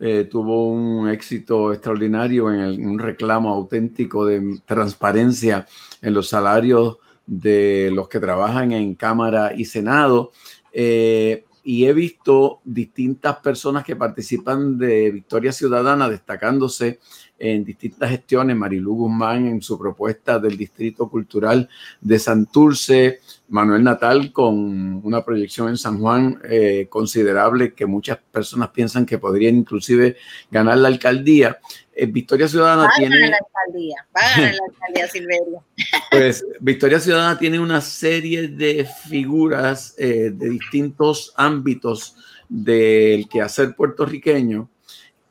eh, 0.00 0.24
tuvo 0.30 0.68
un 0.68 1.08
éxito 1.08 1.72
extraordinario 1.72 2.52
en, 2.52 2.86
un 2.86 2.98
reclamo 2.98 3.50
auténtico 3.50 4.26
de 4.26 4.60
transparencia 4.66 5.66
en 6.00 6.14
los 6.14 6.28
salarios 6.28 6.98
de 7.26 7.90
los 7.92 8.08
que 8.08 8.20
trabajan 8.20 8.72
en 8.72 8.94
Cámara 8.94 9.52
y 9.56 9.64
Senado. 9.64 10.32
Eh, 10.72 11.44
y 11.64 11.86
he 11.86 11.92
visto 11.92 12.60
distintas 12.64 13.36
personas 13.36 13.84
que 13.84 13.94
participan 13.94 14.78
de 14.78 15.10
Victoria 15.12 15.52
Ciudadana 15.52 16.08
destacándose 16.08 16.98
en 17.42 17.64
distintas 17.64 18.08
gestiones. 18.08 18.56
Marilu 18.56 18.94
Guzmán 18.94 19.48
en 19.48 19.60
su 19.60 19.76
propuesta 19.76 20.38
del 20.38 20.56
Distrito 20.56 21.08
Cultural 21.08 21.68
de 22.00 22.18
Santurce, 22.20 23.18
Manuel 23.48 23.82
Natal 23.82 24.32
con 24.32 25.04
una 25.04 25.24
proyección 25.24 25.68
en 25.68 25.76
San 25.76 25.98
Juan 25.98 26.40
eh, 26.48 26.86
considerable 26.88 27.74
que 27.74 27.84
muchas 27.84 28.18
personas 28.30 28.68
piensan 28.70 29.04
que 29.04 29.18
podrían 29.18 29.56
inclusive 29.56 30.16
ganar 30.52 30.78
la 30.78 30.86
alcaldía. 30.86 31.58
Eh, 31.92 32.06
Victoria 32.06 32.46
Ciudadana 32.46 32.88
tiene... 32.96 33.28
la 33.28 33.38
alcaldía, 33.38 34.06
la 34.14 34.64
alcaldía 34.64 35.08
Silverio. 35.12 35.64
Pues 36.12 36.46
Victoria 36.60 37.00
Ciudadana 37.00 37.36
tiene 37.40 37.58
una 37.58 37.80
serie 37.80 38.46
de 38.46 38.86
figuras 39.08 39.96
eh, 39.98 40.30
de 40.32 40.48
distintos 40.48 41.34
ámbitos 41.36 42.14
del 42.48 43.28
quehacer 43.28 43.74
puertorriqueño 43.74 44.68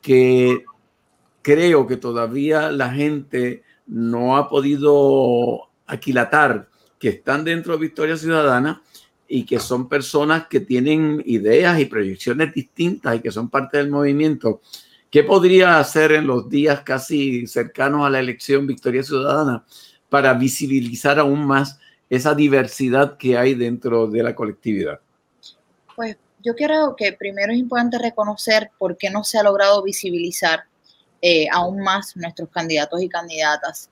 que 0.02 0.64
creo 1.42 1.86
que 1.86 1.96
todavía 1.96 2.70
la 2.70 2.90
gente 2.90 3.62
no 3.86 4.36
ha 4.36 4.48
podido 4.48 5.68
aquilatar 5.86 6.68
que 6.98 7.08
están 7.08 7.44
dentro 7.44 7.72
de 7.72 7.80
Victoria 7.80 8.16
Ciudadana 8.16 8.82
y 9.28 9.44
que 9.44 9.58
son 9.58 9.88
personas 9.88 10.46
que 10.46 10.60
tienen 10.60 11.22
ideas 11.26 11.80
y 11.80 11.86
proyecciones 11.86 12.54
distintas 12.54 13.16
y 13.16 13.20
que 13.20 13.30
son 13.30 13.48
parte 13.48 13.78
del 13.78 13.90
movimiento. 13.90 14.60
¿Qué 15.10 15.24
podría 15.24 15.78
hacer 15.78 16.12
en 16.12 16.26
los 16.26 16.48
días 16.48 16.82
casi 16.82 17.46
cercanos 17.46 18.06
a 18.06 18.10
la 18.10 18.20
elección 18.20 18.66
Victoria 18.66 19.02
Ciudadana 19.02 19.64
para 20.08 20.32
visibilizar 20.34 21.18
aún 21.18 21.46
más 21.46 21.78
esa 22.08 22.34
diversidad 22.34 23.16
que 23.16 23.36
hay 23.36 23.54
dentro 23.54 24.06
de 24.06 24.22
la 24.22 24.34
colectividad? 24.34 25.00
Pues 25.96 26.16
yo 26.42 26.54
creo 26.54 26.94
que 26.96 27.12
primero 27.12 27.52
es 27.52 27.58
importante 27.58 27.98
reconocer 27.98 28.70
por 28.78 28.96
qué 28.96 29.10
no 29.10 29.24
se 29.24 29.38
ha 29.38 29.42
logrado 29.42 29.82
visibilizar 29.82 30.64
eh, 31.22 31.46
aún 31.52 31.78
más 31.78 32.16
nuestros 32.16 32.48
candidatos 32.50 33.00
y 33.00 33.08
candidatas. 33.08 33.88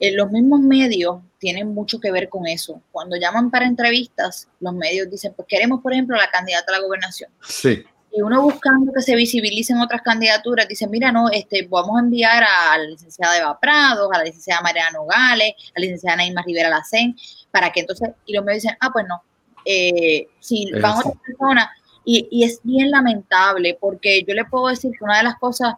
Eh, 0.00 0.12
los 0.16 0.30
mismos 0.32 0.60
medios 0.60 1.20
tienen 1.38 1.72
mucho 1.74 2.00
que 2.00 2.10
ver 2.10 2.28
con 2.28 2.46
eso. 2.46 2.80
Cuando 2.90 3.16
llaman 3.16 3.50
para 3.50 3.66
entrevistas, 3.66 4.48
los 4.58 4.74
medios 4.74 5.08
dicen, 5.10 5.34
pues 5.36 5.46
queremos, 5.46 5.80
por 5.82 5.92
ejemplo, 5.92 6.16
la 6.16 6.30
candidata 6.30 6.72
a 6.72 6.78
la 6.78 6.84
gobernación. 6.84 7.30
Sí. 7.46 7.84
Y 8.10 8.20
uno 8.20 8.42
buscando 8.42 8.92
que 8.92 9.00
se 9.00 9.14
visibilicen 9.14 9.78
otras 9.78 10.02
candidaturas, 10.02 10.66
dice, 10.66 10.86
mira, 10.86 11.12
no, 11.12 11.28
este, 11.30 11.66
vamos 11.70 11.96
a 11.96 12.00
enviar 12.00 12.42
a 12.42 12.78
la 12.78 12.84
licenciada 12.84 13.38
Eva 13.38 13.60
Prados, 13.60 14.10
a 14.12 14.18
la 14.18 14.24
licenciada 14.24 14.60
Mariana 14.60 14.90
Nogales, 14.92 15.54
a 15.74 15.80
la 15.80 15.82
licenciada 15.82 16.16
Naima 16.16 16.42
Rivera 16.42 16.68
Lacén, 16.68 17.16
para 17.50 17.70
que 17.70 17.80
entonces, 17.80 18.10
y 18.26 18.34
los 18.34 18.44
medios 18.44 18.62
dicen, 18.64 18.76
ah, 18.80 18.90
pues 18.92 19.06
no, 19.06 19.22
eh, 19.64 20.26
si 20.40 20.70
van 20.72 20.98
otras 20.98 21.14
personas, 21.24 21.68
y, 22.04 22.28
y 22.30 22.44
es 22.44 22.60
bien 22.64 22.90
lamentable, 22.90 23.78
porque 23.80 24.24
yo 24.26 24.34
le 24.34 24.44
puedo 24.44 24.68
decir 24.68 24.90
que 24.90 25.04
una 25.04 25.18
de 25.18 25.24
las 25.24 25.36
cosas 25.36 25.74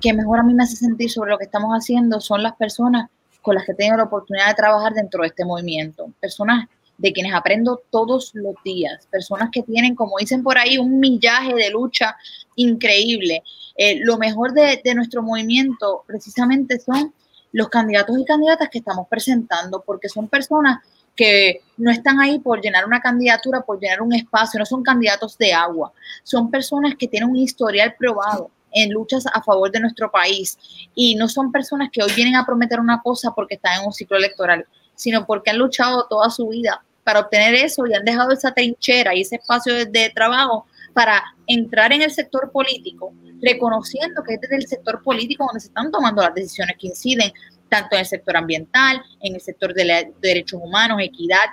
que 0.00 0.12
mejor 0.12 0.40
a 0.40 0.42
mí 0.42 0.54
me 0.54 0.64
hace 0.64 0.76
sentir 0.76 1.10
sobre 1.10 1.30
lo 1.30 1.38
que 1.38 1.44
estamos 1.44 1.72
haciendo 1.72 2.20
son 2.20 2.42
las 2.42 2.54
personas 2.56 3.08
con 3.42 3.54
las 3.54 3.64
que 3.64 3.74
tengo 3.74 3.96
la 3.96 4.04
oportunidad 4.04 4.48
de 4.48 4.54
trabajar 4.54 4.92
dentro 4.92 5.22
de 5.22 5.28
este 5.28 5.44
movimiento. 5.44 6.10
Personas 6.20 6.68
de 6.98 7.12
quienes 7.12 7.34
aprendo 7.34 7.82
todos 7.90 8.32
los 8.34 8.54
días, 8.64 9.06
personas 9.10 9.50
que 9.52 9.62
tienen, 9.62 9.94
como 9.94 10.18
dicen 10.18 10.42
por 10.42 10.58
ahí, 10.58 10.78
un 10.78 10.98
millaje 10.98 11.54
de 11.54 11.70
lucha 11.70 12.16
increíble. 12.56 13.42
Eh, 13.76 14.00
lo 14.02 14.16
mejor 14.18 14.52
de, 14.52 14.80
de 14.82 14.94
nuestro 14.94 15.22
movimiento 15.22 16.04
precisamente 16.06 16.78
son 16.78 17.14
los 17.52 17.68
candidatos 17.68 18.18
y 18.18 18.24
candidatas 18.24 18.68
que 18.68 18.78
estamos 18.78 19.06
presentando, 19.08 19.82
porque 19.86 20.08
son 20.08 20.28
personas 20.28 20.78
que 21.14 21.62
no 21.76 21.90
están 21.90 22.20
ahí 22.20 22.38
por 22.38 22.60
llenar 22.60 22.84
una 22.84 23.00
candidatura, 23.00 23.62
por 23.62 23.80
llenar 23.80 24.02
un 24.02 24.12
espacio, 24.12 24.58
no 24.58 24.66
son 24.66 24.82
candidatos 24.82 25.38
de 25.38 25.52
agua, 25.52 25.92
son 26.22 26.50
personas 26.50 26.94
que 26.98 27.08
tienen 27.08 27.30
un 27.30 27.36
historial 27.36 27.94
probado 27.98 28.50
en 28.76 28.90
luchas 28.92 29.24
a 29.32 29.42
favor 29.42 29.72
de 29.72 29.80
nuestro 29.80 30.10
país. 30.10 30.58
Y 30.94 31.14
no 31.16 31.28
son 31.28 31.50
personas 31.50 31.88
que 31.90 32.02
hoy 32.02 32.12
vienen 32.14 32.36
a 32.36 32.44
prometer 32.44 32.78
una 32.78 33.00
cosa 33.02 33.32
porque 33.34 33.54
están 33.54 33.80
en 33.80 33.86
un 33.86 33.92
ciclo 33.92 34.18
electoral, 34.18 34.66
sino 34.94 35.26
porque 35.26 35.50
han 35.50 35.58
luchado 35.58 36.06
toda 36.08 36.30
su 36.30 36.48
vida 36.48 36.84
para 37.02 37.20
obtener 37.20 37.54
eso 37.54 37.86
y 37.86 37.94
han 37.94 38.04
dejado 38.04 38.32
esa 38.32 38.52
trinchera 38.52 39.14
y 39.14 39.22
ese 39.22 39.36
espacio 39.36 39.86
de, 39.86 40.10
trabajo 40.14 40.66
para 40.92 41.22
entrar 41.46 41.92
en 41.92 42.02
el 42.02 42.10
sector 42.10 42.50
político, 42.50 43.12
reconociendo 43.40 44.22
que 44.22 44.34
es 44.34 44.40
desde 44.40 44.56
el 44.56 44.66
sector 44.66 45.02
político 45.02 45.44
donde 45.46 45.60
se 45.60 45.68
están 45.68 45.90
tomando 45.90 46.22
las 46.22 46.34
decisiones 46.34 46.76
que 46.78 46.88
inciden 46.88 47.32
tanto 47.68 47.96
en 47.96 48.00
el 48.00 48.06
sector 48.06 48.36
ambiental, 48.36 49.02
en 49.20 49.34
el 49.34 49.40
sector 49.40 49.72
de 49.72 50.12
derechos 50.20 50.60
humanos, 50.62 50.98
equidad, 51.00 51.46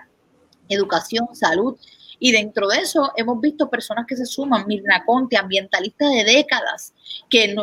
educación, 0.70 1.28
salud 1.34 1.78
y 2.26 2.32
dentro 2.32 2.70
de 2.70 2.78
eso 2.78 3.12
hemos 3.18 3.42
visto 3.42 3.70
personas 3.70 4.06
que 4.08 4.16
se 4.16 4.26
suman, 4.26 4.66
Mirna 4.66 5.04
Conte, 5.04 5.36
ambientalistas 5.36 6.10
de 6.10 6.24
décadas, 6.24 6.94
que 7.30 7.54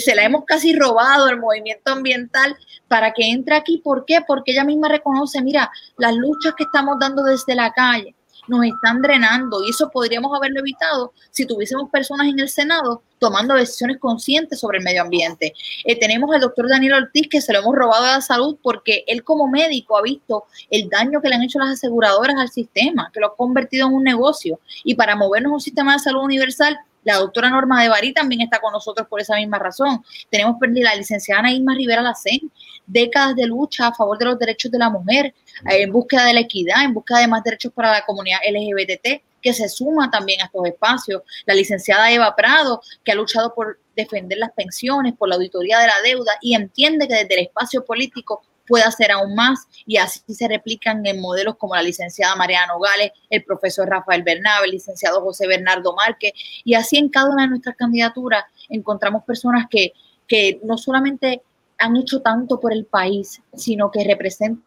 se 0.00 0.14
la 0.14 0.24
hemos 0.24 0.44
casi 0.44 0.76
robado 0.76 1.30
el 1.30 1.40
movimiento 1.40 1.92
ambiental 1.92 2.54
para 2.88 3.14
que 3.14 3.30
entre 3.30 3.56
aquí. 3.56 3.78
¿Por 3.78 4.04
qué? 4.04 4.18
Porque 4.26 4.52
ella 4.52 4.64
misma 4.64 4.90
reconoce, 4.90 5.40
mira, 5.40 5.70
las 5.96 6.14
luchas 6.14 6.52
que 6.58 6.64
estamos 6.64 6.98
dando 7.00 7.22
desde 7.22 7.54
la 7.54 7.72
calle, 7.72 8.14
nos 8.52 8.66
están 8.66 9.02
drenando 9.02 9.64
y 9.64 9.70
eso 9.70 9.90
podríamos 9.90 10.36
haberlo 10.36 10.60
evitado 10.60 11.12
si 11.30 11.46
tuviésemos 11.46 11.90
personas 11.90 12.28
en 12.28 12.38
el 12.38 12.48
Senado 12.48 13.02
tomando 13.18 13.54
decisiones 13.54 13.98
conscientes 13.98 14.60
sobre 14.60 14.78
el 14.78 14.84
medio 14.84 15.02
ambiente. 15.02 15.54
Eh, 15.84 15.98
tenemos 15.98 16.34
al 16.34 16.40
doctor 16.40 16.68
Daniel 16.68 16.94
Ortiz 16.94 17.28
que 17.30 17.40
se 17.40 17.52
lo 17.52 17.60
hemos 17.60 17.74
robado 17.74 18.04
a 18.04 18.12
la 18.14 18.20
salud 18.20 18.56
porque 18.62 19.04
él 19.06 19.24
como 19.24 19.48
médico 19.48 19.96
ha 19.96 20.02
visto 20.02 20.44
el 20.70 20.88
daño 20.88 21.20
que 21.20 21.28
le 21.28 21.36
han 21.36 21.42
hecho 21.42 21.58
las 21.58 21.70
aseguradoras 21.70 22.36
al 22.36 22.50
sistema, 22.50 23.10
que 23.12 23.20
lo 23.20 23.28
ha 23.28 23.36
convertido 23.36 23.86
en 23.88 23.94
un 23.94 24.04
negocio 24.04 24.60
y 24.84 24.94
para 24.94 25.16
movernos 25.16 25.52
a 25.52 25.54
un 25.54 25.60
sistema 25.60 25.94
de 25.94 26.00
salud 26.00 26.22
universal 26.22 26.78
la 27.04 27.16
doctora 27.16 27.50
Norma 27.50 27.82
de 27.82 27.88
Barí 27.88 28.12
también 28.12 28.42
está 28.42 28.60
con 28.60 28.72
nosotros 28.72 29.08
por 29.08 29.20
esa 29.20 29.36
misma 29.36 29.58
razón. 29.58 30.04
Tenemos 30.30 30.56
la 30.60 30.94
licenciada 30.94 31.40
Ana 31.40 31.52
Irma 31.52 31.74
Rivera 31.74 32.02
Lacén, 32.02 32.50
décadas 32.86 33.36
de 33.36 33.46
lucha 33.46 33.88
a 33.88 33.94
favor 33.94 34.18
de 34.18 34.26
los 34.26 34.38
derechos 34.38 34.70
de 34.70 34.78
la 34.78 34.90
mujer, 34.90 35.34
en 35.64 35.92
búsqueda 35.92 36.26
de 36.26 36.34
la 36.34 36.40
equidad, 36.40 36.84
en 36.84 36.94
búsqueda 36.94 37.20
de 37.20 37.28
más 37.28 37.42
derechos 37.42 37.72
para 37.72 37.92
la 37.92 38.04
comunidad 38.04 38.38
LGBT, 38.48 39.22
que 39.40 39.52
se 39.52 39.68
suma 39.68 40.10
también 40.10 40.40
a 40.40 40.44
estos 40.44 40.64
espacios. 40.66 41.22
La 41.46 41.54
licenciada 41.54 42.10
Eva 42.10 42.34
Prado, 42.36 42.80
que 43.04 43.12
ha 43.12 43.14
luchado 43.14 43.54
por 43.54 43.80
defender 43.96 44.38
las 44.38 44.52
pensiones, 44.52 45.14
por 45.14 45.28
la 45.28 45.34
auditoría 45.34 45.78
de 45.80 45.86
la 45.88 46.00
deuda 46.04 46.32
y 46.40 46.54
entiende 46.54 47.08
que 47.08 47.14
desde 47.14 47.34
el 47.34 47.46
espacio 47.46 47.84
político 47.84 48.42
puede 48.66 48.84
hacer 48.84 49.10
aún 49.10 49.34
más 49.34 49.66
y 49.86 49.96
así 49.96 50.20
se 50.28 50.48
replican 50.48 51.04
en 51.06 51.20
modelos 51.20 51.56
como 51.56 51.74
la 51.74 51.82
licenciada 51.82 52.36
Mariana 52.36 52.72
Nogales, 52.72 53.12
el 53.30 53.44
profesor 53.44 53.88
Rafael 53.88 54.22
Bernabe, 54.22 54.66
el 54.66 54.72
licenciado 54.72 55.20
José 55.20 55.46
Bernardo 55.46 55.94
Márquez 55.94 56.32
y 56.64 56.74
así 56.74 56.98
en 56.98 57.08
cada 57.08 57.30
una 57.30 57.44
de 57.44 57.50
nuestras 57.50 57.76
candidaturas 57.76 58.44
encontramos 58.68 59.24
personas 59.24 59.66
que, 59.70 59.92
que 60.26 60.60
no 60.64 60.78
solamente 60.78 61.42
han 61.78 61.96
hecho 61.96 62.20
tanto 62.20 62.60
por 62.60 62.72
el 62.72 62.84
país, 62.84 63.42
sino 63.54 63.90
que 63.90 64.04
representan 64.04 64.62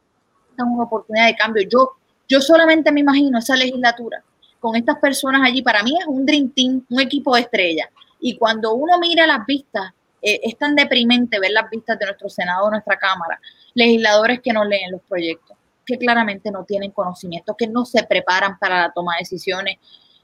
una 0.57 0.83
oportunidad 0.83 1.27
de 1.27 1.35
cambio. 1.35 1.67
Yo, 1.69 1.91
yo 2.27 2.41
solamente 2.41 2.91
me 2.91 3.01
imagino 3.01 3.39
esa 3.39 3.55
legislatura 3.55 4.23
con 4.65 4.75
estas 4.75 4.97
personas 4.97 5.41
allí, 5.45 5.61
para 5.61 5.83
mí 5.83 5.93
es 5.99 6.07
un 6.07 6.25
Dream 6.25 6.49
Team, 6.49 6.83
un 6.89 6.99
equipo 6.99 7.35
de 7.35 7.41
estrella. 7.41 7.87
Y 8.19 8.35
cuando 8.35 8.73
uno 8.73 8.97
mira 8.97 9.27
las 9.27 9.45
vistas, 9.45 9.93
eh, 10.19 10.39
es 10.41 10.57
tan 10.57 10.75
deprimente 10.75 11.39
ver 11.39 11.51
las 11.51 11.69
vistas 11.69 11.99
de 11.99 12.07
nuestro 12.07 12.29
Senado, 12.29 12.71
nuestra 12.71 12.97
Cámara, 12.97 13.39
legisladores 13.75 14.39
que 14.41 14.53
no 14.53 14.65
leen 14.65 14.91
los 14.91 15.01
proyectos, 15.03 15.55
que 15.85 15.97
claramente 15.99 16.49
no 16.49 16.63
tienen 16.63 16.91
conocimiento, 16.91 17.55
que 17.55 17.67
no 17.67 17.85
se 17.85 18.03
preparan 18.03 18.57
para 18.57 18.81
la 18.81 18.91
toma 18.91 19.13
de 19.13 19.19
decisiones 19.19 19.77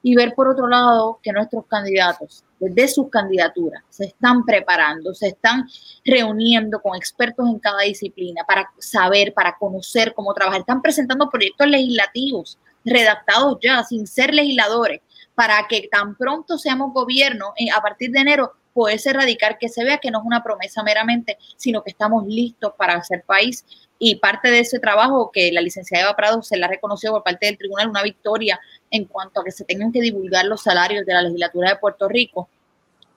y 0.03 0.15
ver 0.15 0.33
por 0.33 0.47
otro 0.47 0.67
lado 0.67 1.19
que 1.21 1.31
nuestros 1.31 1.65
candidatos, 1.67 2.43
desde 2.59 2.87
sus 2.87 3.09
candidaturas, 3.09 3.83
se 3.89 4.05
están 4.05 4.43
preparando, 4.45 5.13
se 5.13 5.27
están 5.27 5.67
reuniendo 6.03 6.81
con 6.81 6.95
expertos 6.95 7.47
en 7.47 7.59
cada 7.59 7.81
disciplina 7.81 8.43
para 8.47 8.67
saber, 8.79 9.33
para 9.33 9.55
conocer 9.59 10.13
cómo 10.15 10.33
trabajar. 10.33 10.61
Están 10.61 10.81
presentando 10.81 11.29
proyectos 11.29 11.67
legislativos 11.67 12.57
redactados 12.83 13.59
ya, 13.61 13.83
sin 13.83 14.07
ser 14.07 14.33
legisladores, 14.33 15.01
para 15.35 15.67
que 15.67 15.87
tan 15.91 16.15
pronto 16.15 16.57
seamos 16.57 16.93
gobierno, 16.93 17.53
eh, 17.57 17.67
a 17.75 17.81
partir 17.81 18.11
de 18.11 18.19
enero, 18.19 18.53
poderse 18.73 19.09
erradicar, 19.09 19.57
que 19.57 19.69
se 19.69 19.83
vea 19.83 19.97
que 19.97 20.11
no 20.11 20.19
es 20.19 20.25
una 20.25 20.43
promesa 20.43 20.83
meramente, 20.83 21.37
sino 21.57 21.83
que 21.83 21.91
estamos 21.91 22.25
listos 22.25 22.73
para 22.77 22.95
hacer 22.95 23.23
país. 23.23 23.65
Y 23.99 24.15
parte 24.15 24.49
de 24.49 24.59
ese 24.59 24.79
trabajo 24.79 25.29
que 25.31 25.51
la 25.51 25.61
licenciada 25.61 26.05
Eva 26.05 26.15
Prado 26.15 26.41
se 26.41 26.57
la 26.57 26.65
ha 26.65 26.69
reconocido 26.69 27.13
por 27.13 27.23
parte 27.23 27.45
del 27.45 27.57
tribunal, 27.57 27.89
una 27.89 28.03
victoria 28.03 28.59
en 28.89 29.05
cuanto 29.05 29.41
a 29.41 29.43
que 29.43 29.51
se 29.51 29.63
tengan 29.65 29.91
que 29.91 30.01
divulgar 30.01 30.45
los 30.45 30.63
salarios 30.63 31.05
de 31.05 31.13
la 31.13 31.21
legislatura 31.21 31.69
de 31.69 31.75
Puerto 31.75 32.07
Rico. 32.07 32.49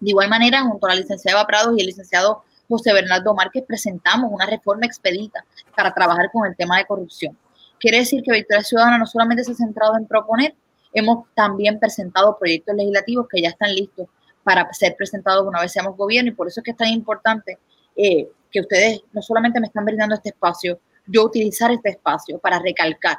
De 0.01 0.11
igual 0.11 0.29
manera, 0.29 0.63
junto 0.63 0.87
a 0.87 0.91
la 0.91 0.97
licenciada 0.97 1.39
Eva 1.39 1.47
Prado 1.47 1.75
y 1.75 1.81
el 1.81 1.87
licenciado 1.87 2.45
José 2.69 2.93
Bernardo 2.93 3.35
Márquez, 3.35 3.65
presentamos 3.67 4.31
una 4.33 4.47
reforma 4.47 4.87
expedita 4.87 5.45
para 5.75 5.95
trabajar 5.95 6.31
con 6.33 6.47
el 6.47 6.57
tema 6.57 6.79
de 6.79 6.87
corrupción. 6.87 7.37
Quiere 7.79 7.99
decir 7.99 8.23
que 8.23 8.33
Victoria 8.33 8.63
Ciudadana 8.63 8.99
no 8.99 9.07
solamente 9.07 9.45
se 9.45 9.53
ha 9.53 9.55
centrado 9.55 9.97
en 9.97 10.07
proponer, 10.07 10.55
hemos 10.93 11.27
también 11.35 11.79
presentado 11.79 12.39
proyectos 12.39 12.75
legislativos 12.77 13.27
que 13.29 13.43
ya 13.43 13.49
están 13.51 13.75
listos 13.75 14.09
para 14.45 14.73
ser 14.73 14.95
presentados 14.97 15.47
una 15.47 15.61
vez 15.61 15.73
seamos 15.73 15.97
gobierno 15.97 16.31
y 16.31 16.35
por 16.35 16.47
eso 16.47 16.61
es 16.61 16.65
que 16.65 16.71
es 16.71 16.77
tan 16.77 16.89
importante 16.89 17.59
eh, 17.97 18.29
que 18.51 18.61
ustedes 18.61 19.03
no 19.13 19.23
solamente 19.23 19.59
me 19.59 19.67
están 19.67 19.85
brindando 19.85 20.15
este 20.15 20.29
espacio, 20.29 20.79
yo 21.07 21.25
utilizar 21.25 21.71
este 21.73 21.91
espacio 21.91 22.39
para 22.39 22.59
recalcar 22.59 23.19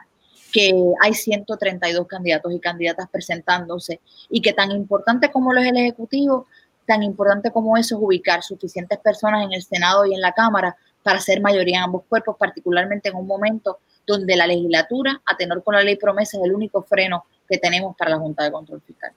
que 0.51 0.73
hay 1.01 1.13
132 1.13 2.07
candidatos 2.07 2.53
y 2.53 2.59
candidatas 2.59 3.09
presentándose 3.11 3.99
y 4.30 4.41
que 4.41 4.53
tan 4.53 4.71
importante 4.71 5.30
como 5.30 5.51
lo 5.51 5.59
es 5.59 5.67
el 5.67 5.78
Ejecutivo, 5.78 6.47
tan 6.86 7.03
importante 7.03 7.51
como 7.51 7.76
eso 7.76 7.95
es 7.95 8.01
ubicar 8.01 8.41
suficientes 8.41 8.97
personas 8.99 9.43
en 9.43 9.51
el 9.51 9.63
Senado 9.63 10.05
y 10.05 10.13
en 10.13 10.21
la 10.21 10.32
Cámara 10.32 10.78
para 11.03 11.19
ser 11.19 11.41
mayoría 11.41 11.80
en 11.80 11.84
ambos 11.84 12.03
cuerpos, 12.07 12.38
particularmente 12.39 13.09
en 13.09 13.15
un 13.15 13.28
momento 13.28 13.80
donde 14.07 14.36
la 14.36 14.47
legislatura, 14.47 15.21
a 15.26 15.36
tenor 15.36 15.63
con 15.63 15.76
la 15.76 15.84
ley 15.84 15.97
promesa, 15.97 16.38
es 16.38 16.43
el 16.43 16.53
único 16.53 16.84
freno 16.84 17.26
que 17.49 17.57
tenemos 17.57 17.95
para 17.97 18.11
la 18.11 18.17
Junta 18.17 18.43
de 18.43 18.51
Control 18.51 18.82
Fiscal. 18.82 19.11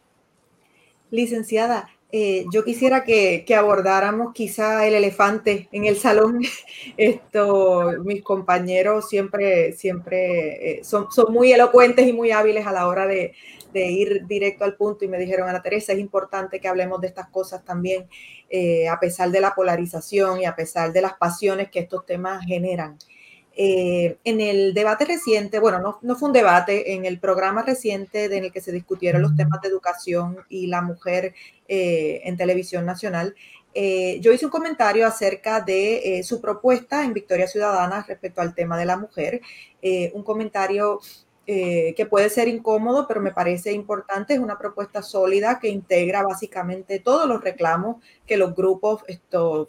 Licenciada, 1.10 1.88
eh, 2.10 2.46
yo 2.50 2.64
quisiera 2.64 3.04
que, 3.04 3.44
abordáramos 3.54 4.32
quizá 4.32 4.86
el 4.86 4.94
elefante 4.94 5.68
en 5.72 5.84
el 5.84 5.96
salón. 5.98 6.40
Esto, 6.96 7.92
mis 8.04 8.22
compañeros 8.22 9.08
siempre, 9.08 9.72
siempre 9.72 10.78
eh, 10.78 10.84
son, 10.84 11.10
son, 11.10 11.32
muy 11.32 11.52
elocuentes 11.52 12.06
y 12.06 12.12
muy 12.14 12.30
hábiles 12.30 12.66
a 12.66 12.72
la 12.72 12.88
hora 12.88 13.06
de, 13.06 13.34
ir 13.74 14.26
directo 14.26 14.64
al 14.64 14.74
punto 14.74 15.04
y 15.04 15.08
me 15.08 15.18
dijeron, 15.18 15.48
Ana 15.48 15.62
Teresa, 15.62 15.92
es 15.92 16.00
importante 16.00 16.58
que 16.58 16.66
hablemos 16.66 17.00
de 17.00 17.06
estas 17.06 17.28
cosas 17.28 17.64
también, 17.64 18.08
eh, 18.50 18.88
a 18.88 18.98
pesar 18.98 19.30
de 19.30 19.40
la 19.40 19.54
polarización 19.54 20.40
y 20.40 20.46
a 20.46 20.56
pesar 20.56 20.92
de 20.92 21.02
las 21.02 21.14
pasiones 21.14 21.70
que 21.70 21.80
estos 21.80 22.04
temas 22.04 22.44
generan. 22.44 22.98
Eh, 23.60 24.18
en 24.22 24.40
el 24.40 24.72
debate 24.72 25.04
reciente, 25.04 25.58
bueno, 25.58 25.80
no, 25.80 25.98
no, 26.02 26.14
fue 26.14 26.28
un 26.28 26.32
debate, 26.32 26.94
en 26.94 27.04
el 27.04 27.18
programa 27.18 27.62
reciente 27.62 28.26
en 28.26 28.44
el 28.44 28.52
que 28.52 28.60
se 28.60 28.70
discutieron 28.70 29.20
los 29.20 29.34
temas 29.34 29.60
de 29.60 29.66
educación 29.66 30.38
y 30.48 30.68
la 30.68 30.80
mujer 30.80 31.34
eh, 31.66 32.20
en 32.22 32.36
televisión 32.36 32.86
nacional, 32.86 33.34
eh, 33.74 34.20
yo 34.20 34.32
hice 34.32 34.44
un 34.44 34.52
comentario 34.52 35.08
acerca 35.08 35.60
de 35.60 36.22
su 36.24 36.40
propuesta 36.40 37.04
en 37.04 37.12
Victoria 37.12 37.48
Ciudadana 37.48 38.04
respecto 38.06 38.40
al 38.40 38.54
tema 38.54 38.78
de 38.78 38.84
la 38.84 38.96
mujer, 38.96 39.40
un 40.14 40.22
comentario 40.22 41.00
eh, 41.50 41.94
que 41.96 42.04
puede 42.04 42.28
ser 42.28 42.46
incómodo, 42.46 43.06
pero 43.08 43.22
me 43.22 43.32
parece 43.32 43.72
importante. 43.72 44.34
Es 44.34 44.38
una 44.38 44.58
propuesta 44.58 45.02
sólida 45.02 45.58
que 45.58 45.70
integra 45.70 46.22
básicamente 46.22 46.98
todos 46.98 47.26
los 47.26 47.42
reclamos 47.42 48.04
que 48.26 48.36
los 48.36 48.54
grupos 48.54 49.02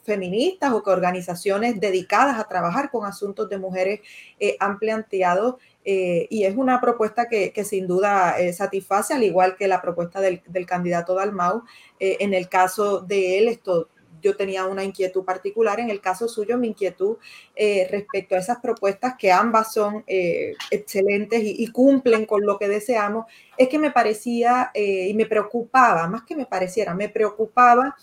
feministas 0.03 0.73
o 0.73 0.83
que 0.83 0.89
organizaciones 0.89 1.79
dedicadas 1.79 2.37
a 2.37 2.49
trabajar 2.49 2.91
con 2.91 3.05
asuntos 3.05 3.47
de 3.47 3.59
mujeres 3.59 4.01
eh, 4.41 4.57
han 4.59 4.77
planteado. 4.77 5.57
Eh, 5.85 6.27
y 6.29 6.43
es 6.43 6.57
una 6.57 6.81
propuesta 6.81 7.29
que, 7.29 7.53
sin 7.63 7.87
duda 7.87 8.35
satisface, 8.51 9.13
al 9.13 9.23
igual 9.23 9.55
que 9.55 9.69
la 9.69 9.81
propuesta 9.81 10.19
del, 10.19 10.41
del 10.47 10.65
candidato 10.65 11.15
Dalmau. 11.15 11.63
en 11.97 12.33
el 12.33 12.49
caso 12.49 12.99
de 12.99 13.37
él, 13.37 13.47
esto 13.47 13.87
yo 14.21 14.35
tenía 14.35 14.65
una 14.65 14.83
inquietud 14.83 15.23
particular. 15.23 15.79
En 15.79 15.89
el 15.89 16.01
caso 16.01 16.27
suyo, 16.27 16.57
mi 16.57 16.67
inquietud 16.67 17.17
eh, 17.55 17.87
respecto 17.89 18.35
a 18.35 18.39
esas 18.39 18.59
propuestas, 18.59 19.15
que 19.17 19.31
ambas 19.31 19.73
son 19.73 20.03
eh, 20.07 20.53
excelentes 20.71 21.41
y, 21.43 21.67
cumplen 21.71 22.25
con 22.25 22.45
lo 22.45 22.57
que 22.57 22.67
deseamos, 22.67 23.25
es 23.57 23.69
que 23.69 23.79
me 23.79 23.91
parecía 23.91 24.71
eh, 24.73 25.07
y 25.09 25.13
me 25.13 25.25
preocupaba, 25.25 26.07
más 26.07 26.23
que 26.23 26.35
me 26.35 26.45
pareciera, 26.45 26.93
me 26.93 27.09
preocupaba 27.09 27.95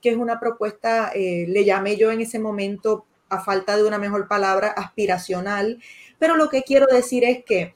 que 0.00 0.10
es 0.10 0.16
una 0.16 0.38
propuesta, 0.38 1.12
le 1.14 1.64
llamé 1.64 1.96
yo 1.96 2.12
en 2.12 2.20
ese 2.20 2.38
momento, 2.38 3.06
a 3.30 3.40
falta 3.40 3.74
de 3.74 3.84
una 3.84 3.96
mejor 3.96 4.28
palabra, 4.28 4.68
aspiracional, 4.68 5.80
pero 6.18 6.36
lo 6.36 6.50
que 6.50 6.62
quiero 6.62 6.86
decir 6.86 7.24
es 7.24 7.42
que 7.42 7.74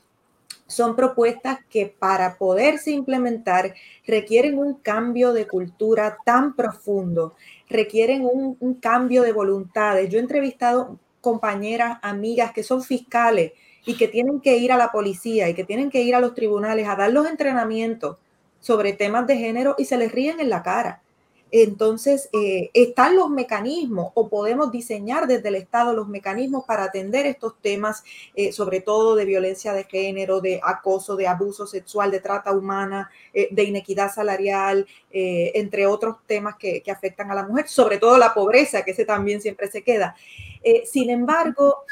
son 0.68 0.94
propuestas 0.94 1.58
que 1.70 1.86
para 1.86 2.36
poderse 2.36 2.90
implementar 2.90 3.74
requieren 4.06 4.58
un 4.58 4.74
cambio 4.74 5.32
de 5.32 5.48
cultura 5.48 6.18
tan 6.24 6.54
profundo, 6.54 7.34
requieren 7.68 8.24
un, 8.24 8.74
cambio 8.74 9.22
de 9.22 9.32
voluntades. 9.32 10.08
Yo 10.10 10.18
he 10.18 10.22
entrevistado 10.22 10.98
compañeras, 11.22 11.98
amigas 12.02 12.52
que 12.52 12.62
son 12.62 12.82
fiscales 12.82 13.52
y 13.86 13.96
que 13.96 14.08
tienen 14.08 14.40
que 14.40 14.58
ir 14.58 14.70
a 14.70 14.76
la 14.76 14.92
policía 14.92 15.48
y 15.48 15.54
que 15.54 15.64
tienen 15.64 15.90
que 15.90 16.02
ir 16.02 16.14
a 16.14 16.20
los 16.20 16.34
tribunales 16.34 16.86
a 16.86 16.96
dar 16.96 17.10
los 17.12 17.26
entrenamientos 17.26 18.18
sobre 18.60 18.92
temas 18.92 19.26
de 19.26 19.38
género 19.38 19.74
y 19.78 19.86
se 19.86 19.96
les 19.96 20.12
ríen 20.12 20.38
en 20.38 20.50
la 20.50 20.62
cara. 20.62 21.02
Entonces 21.50 22.28
eh, 22.32 22.70
están 22.74 23.16
los 23.16 23.30
mecanismos 23.30 24.12
o 24.14 24.28
podemos 24.28 24.70
diseñar 24.70 25.26
desde 25.26 25.48
el 25.48 25.54
Estado 25.54 25.94
los 25.94 26.08
mecanismos 26.08 26.64
para 26.64 26.84
atender 26.84 27.26
estos 27.26 27.54
temas, 27.60 28.04
eh, 28.34 28.52
sobre 28.52 28.80
todo 28.80 29.14
de 29.14 29.24
violencia 29.24 29.72
de 29.72 29.84
género, 29.84 30.40
de 30.40 30.60
acoso, 30.62 31.16
de 31.16 31.26
abuso 31.26 31.66
sexual, 31.66 32.10
de 32.10 32.20
trata 32.20 32.52
humana, 32.52 33.10
eh, 33.32 33.48
de 33.50 33.64
inequidad 33.64 34.12
salarial, 34.12 34.86
entre 35.10 35.86
otros 35.86 36.16
temas 36.26 36.56
que, 36.56 36.82
afectan 36.90 37.30
a 37.30 37.34
la 37.34 37.46
mujer, 37.46 37.68
sobre 37.68 37.98
todo 37.98 38.18
la 38.18 38.34
pobreza, 38.34 38.82
que 38.82 38.90
ese 38.92 39.04
también 39.04 39.40
siempre 39.40 39.70
se 39.70 39.82
queda. 39.82 40.14
sin 40.84 41.10
embargo, 41.10 41.84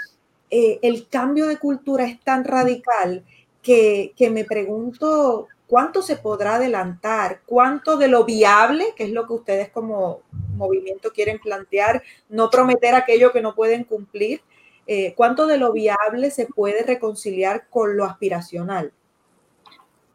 el 0.50 1.09
cambio 1.09 1.46
de 1.46 1.59
cultura 1.59 2.04
es 2.04 2.20
tan 2.20 2.44
radical 2.44 3.24
que, 3.62 4.12
que 4.16 4.30
me 4.30 4.44
pregunto 4.44 5.48
¿Cuánto 5.67 6.01
se 6.01 6.17
podrá 6.17 6.57
adelantar? 6.57 7.41
¿Cuánto 7.45 7.97
de 7.97 8.07
lo 8.07 8.25
viable, 8.25 8.87
que 8.97 9.05
es 9.05 9.11
lo 9.11 9.27
que 9.27 9.33
ustedes 9.33 9.71
como 9.71 10.23
movimiento 10.55 11.12
quieren 11.12 11.41
plantear, 11.41 12.03
no 12.29 12.51
prometer 12.51 12.95
aquello 12.95 13.33
que 13.33 13.43
no 13.43 13.55
pueden 13.55 13.83
cumplir? 13.83 14.43
Eh, 14.87 15.14
¿Cuánto 15.17 15.49
de 15.49 15.59
lo 15.59 15.73
viable 15.73 16.31
se 16.31 16.47
puede 16.47 16.85
reconciliar 16.85 17.67
con 17.69 17.97
lo 17.97 18.05
aspiracional? 18.05 18.93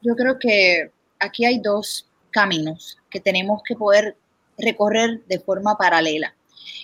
Yo 0.01 0.15
creo 0.15 0.39
que 0.39 0.91
aquí 1.19 1.43
hay 1.43 1.59
dos 1.59 2.09
caminos 2.31 2.97
que 3.09 3.19
tenemos 3.19 3.61
que 3.67 3.75
poder 3.75 4.15
recorrer 4.57 5.21
de 5.25 5.39
forma 5.39 5.77
paralela. 5.77 6.33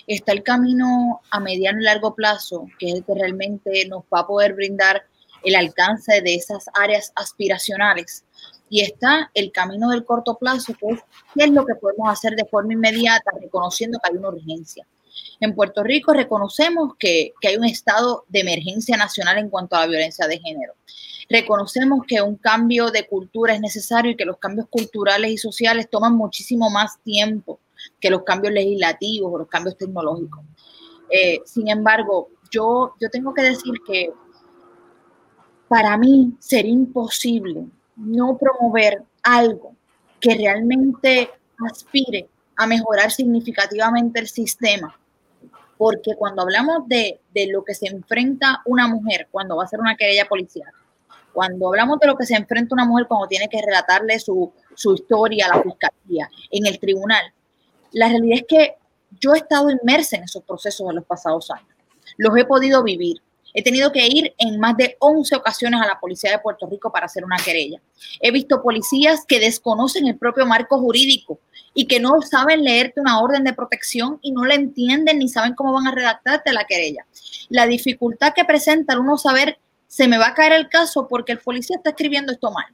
Está 0.06 0.32
el 0.32 0.42
camino 0.42 1.22
a 1.30 1.40
mediano 1.40 1.80
y 1.80 1.84
largo 1.84 2.14
plazo, 2.14 2.66
que 2.78 2.90
es 2.90 2.94
el 2.96 3.04
que 3.04 3.14
realmente 3.14 3.86
nos 3.88 4.02
va 4.12 4.20
a 4.20 4.26
poder 4.26 4.52
brindar 4.52 5.04
el 5.42 5.54
alcance 5.54 6.20
de 6.20 6.34
esas 6.34 6.66
áreas 6.74 7.12
aspiracionales 7.14 8.24
y 8.70 8.80
está 8.80 9.30
el 9.34 9.52
camino 9.52 9.90
del 9.90 10.04
corto 10.04 10.36
plazo, 10.36 10.74
que 10.74 10.86
es 10.94 11.00
qué 11.34 11.44
es 11.44 11.50
lo 11.50 11.64
que 11.64 11.74
podemos 11.74 12.08
hacer 12.10 12.34
de 12.34 12.44
forma 12.44 12.72
inmediata, 12.72 13.30
reconociendo 13.40 13.98
que 14.02 14.10
hay 14.10 14.18
una 14.18 14.28
urgencia. 14.28 14.86
En 15.40 15.54
Puerto 15.54 15.82
Rico 15.82 16.12
reconocemos 16.12 16.94
que, 16.98 17.32
que, 17.40 17.48
hay 17.48 17.56
un 17.56 17.64
estado 17.64 18.24
de 18.28 18.40
emergencia 18.40 18.96
nacional 18.96 19.38
en 19.38 19.50
cuanto 19.50 19.76
a 19.76 19.80
la 19.80 19.86
violencia 19.86 20.26
de 20.26 20.38
género. 20.38 20.74
Reconocemos 21.28 22.00
que 22.06 22.22
un 22.22 22.36
cambio 22.36 22.90
de 22.90 23.06
cultura 23.06 23.54
es 23.54 23.60
necesario 23.60 24.12
y 24.12 24.16
que 24.16 24.24
los 24.24 24.38
cambios 24.38 24.66
culturales 24.68 25.30
y 25.30 25.36
sociales 25.36 25.88
toman 25.90 26.14
muchísimo 26.14 26.70
más 26.70 27.00
tiempo 27.02 27.60
que 28.00 28.10
los 28.10 28.22
cambios 28.22 28.52
legislativos 28.54 29.32
o 29.32 29.38
los 29.38 29.48
cambios 29.48 29.76
tecnológicos. 29.76 30.40
Eh, 31.10 31.40
sin 31.44 31.68
embargo, 31.68 32.30
yo, 32.50 32.94
yo 33.00 33.10
tengo 33.10 33.34
que 33.34 33.42
decir 33.42 33.74
que 33.86 34.10
para 35.68 35.96
mí 35.96 36.34
sería 36.38 36.72
imposible 36.72 37.66
no 37.98 38.38
promover 38.38 39.02
algo 39.22 39.74
que 40.20 40.34
realmente 40.34 41.30
aspire 41.70 42.28
a 42.56 42.66
mejorar 42.66 43.10
significativamente 43.10 44.20
el 44.20 44.28
sistema. 44.28 44.98
Porque 45.76 46.14
cuando 46.16 46.42
hablamos 46.42 46.88
de, 46.88 47.20
lo 47.50 47.62
que 47.64 47.74
se 47.74 47.86
enfrenta 47.86 48.62
una 48.64 48.88
mujer 48.88 49.28
cuando 49.30 49.56
va 49.56 49.64
a 49.64 49.68
ser 49.68 49.80
una 49.80 49.96
querella 49.96 50.26
policial, 50.26 50.72
cuando 51.32 51.68
hablamos 51.68 52.00
de 52.00 52.08
lo 52.08 52.16
que 52.16 52.26
se 52.26 52.34
enfrenta 52.34 52.74
una 52.74 52.84
mujer 52.84 53.06
cuando 53.06 53.28
tiene 53.28 53.48
que 53.48 53.62
relatarle 53.62 54.18
su, 54.18 54.52
su 54.74 54.94
historia 54.94 55.46
a 55.46 55.56
la 55.56 55.62
fiscalía 55.62 56.28
en 56.50 56.66
el 56.66 56.80
tribunal, 56.80 57.32
la 57.92 58.08
realidad 58.08 58.38
es 58.38 58.44
que 58.48 58.74
yo 59.20 59.34
he 59.34 59.38
estado 59.38 59.70
inmersa 59.70 60.16
en 60.16 60.24
esos 60.24 60.42
procesos 60.42 60.88
en 60.90 60.96
los 60.96 61.04
pasados 61.04 61.50
años. 61.50 61.68
Los 62.16 62.36
he 62.36 62.44
podido 62.44 62.82
vivir. 62.82 63.22
He 63.58 63.62
tenido 63.64 63.90
que 63.90 64.06
ir 64.06 64.32
en 64.38 64.60
más 64.60 64.76
de 64.76 64.96
11 65.00 65.34
ocasiones 65.34 65.80
a 65.80 65.86
la 65.88 65.98
policía 65.98 66.30
de 66.30 66.38
Puerto 66.38 66.68
Rico 66.70 66.92
para 66.92 67.06
hacer 67.06 67.24
una 67.24 67.38
querella. 67.38 67.82
He 68.20 68.30
visto 68.30 68.62
policías 68.62 69.24
que 69.26 69.40
desconocen 69.40 70.06
el 70.06 70.16
propio 70.16 70.46
marco 70.46 70.78
jurídico 70.78 71.40
y 71.74 71.88
que 71.88 71.98
no 71.98 72.22
saben 72.22 72.62
leerte 72.62 73.00
una 73.00 73.20
orden 73.20 73.42
de 73.42 73.52
protección 73.52 74.20
y 74.22 74.30
no 74.30 74.44
la 74.44 74.54
entienden 74.54 75.18
ni 75.18 75.28
saben 75.28 75.56
cómo 75.56 75.72
van 75.72 75.88
a 75.88 75.90
redactarte 75.90 76.52
la 76.52 76.66
querella. 76.66 77.04
La 77.48 77.66
dificultad 77.66 78.32
que 78.32 78.44
presenta 78.44 78.92
al 78.92 79.00
uno 79.00 79.18
saber 79.18 79.58
se 79.88 80.06
me 80.06 80.18
va 80.18 80.28
a 80.28 80.34
caer 80.34 80.52
el 80.52 80.68
caso 80.68 81.08
porque 81.08 81.32
el 81.32 81.40
policía 81.40 81.78
está 81.78 81.90
escribiendo 81.90 82.30
esto 82.30 82.52
mal. 82.52 82.66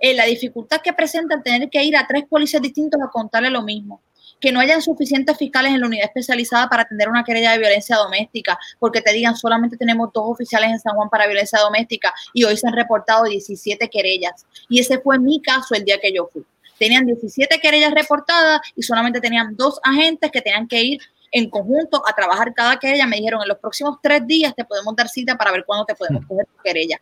Eh, 0.00 0.14
la 0.14 0.24
dificultad 0.24 0.80
que 0.82 0.92
presenta 0.92 1.36
el 1.36 1.44
tener 1.44 1.70
que 1.70 1.84
ir 1.84 1.96
a 1.96 2.08
tres 2.08 2.24
policías 2.28 2.60
distintos 2.60 3.00
a 3.00 3.08
contarle 3.08 3.50
lo 3.50 3.62
mismo 3.62 4.02
que 4.44 4.52
no 4.52 4.60
hayan 4.60 4.82
suficientes 4.82 5.38
fiscales 5.38 5.72
en 5.72 5.80
la 5.80 5.86
unidad 5.86 6.04
especializada 6.04 6.68
para 6.68 6.82
atender 6.82 7.08
una 7.08 7.24
querella 7.24 7.52
de 7.52 7.58
violencia 7.60 7.96
doméstica, 7.96 8.58
porque 8.78 9.00
te 9.00 9.10
digan 9.10 9.34
solamente 9.34 9.78
tenemos 9.78 10.10
dos 10.12 10.24
oficiales 10.26 10.68
en 10.68 10.78
San 10.78 10.94
Juan 10.94 11.08
para 11.08 11.26
violencia 11.26 11.58
doméstica 11.60 12.12
y 12.34 12.44
hoy 12.44 12.54
se 12.58 12.68
han 12.68 12.74
reportado 12.74 13.24
17 13.24 13.88
querellas. 13.88 14.44
Y 14.68 14.80
ese 14.80 14.98
fue 14.98 15.18
mi 15.18 15.40
caso 15.40 15.74
el 15.74 15.86
día 15.86 15.96
que 15.98 16.12
yo 16.12 16.28
fui. 16.30 16.44
Tenían 16.78 17.06
17 17.06 17.58
querellas 17.58 17.94
reportadas 17.94 18.60
y 18.76 18.82
solamente 18.82 19.18
tenían 19.18 19.56
dos 19.56 19.80
agentes 19.82 20.30
que 20.30 20.42
tenían 20.42 20.68
que 20.68 20.82
ir 20.82 21.00
en 21.32 21.48
conjunto 21.48 22.02
a 22.06 22.12
trabajar 22.12 22.52
cada 22.52 22.78
querella. 22.78 23.06
Me 23.06 23.16
dijeron, 23.16 23.40
en 23.40 23.48
los 23.48 23.56
próximos 23.56 23.96
tres 24.02 24.26
días 24.26 24.54
te 24.54 24.66
podemos 24.66 24.94
dar 24.94 25.08
cita 25.08 25.38
para 25.38 25.52
ver 25.52 25.64
cuándo 25.64 25.86
te 25.86 25.94
podemos 25.94 26.22
mm. 26.22 26.26
coger 26.26 26.46
tu 26.54 26.62
querella. 26.62 27.00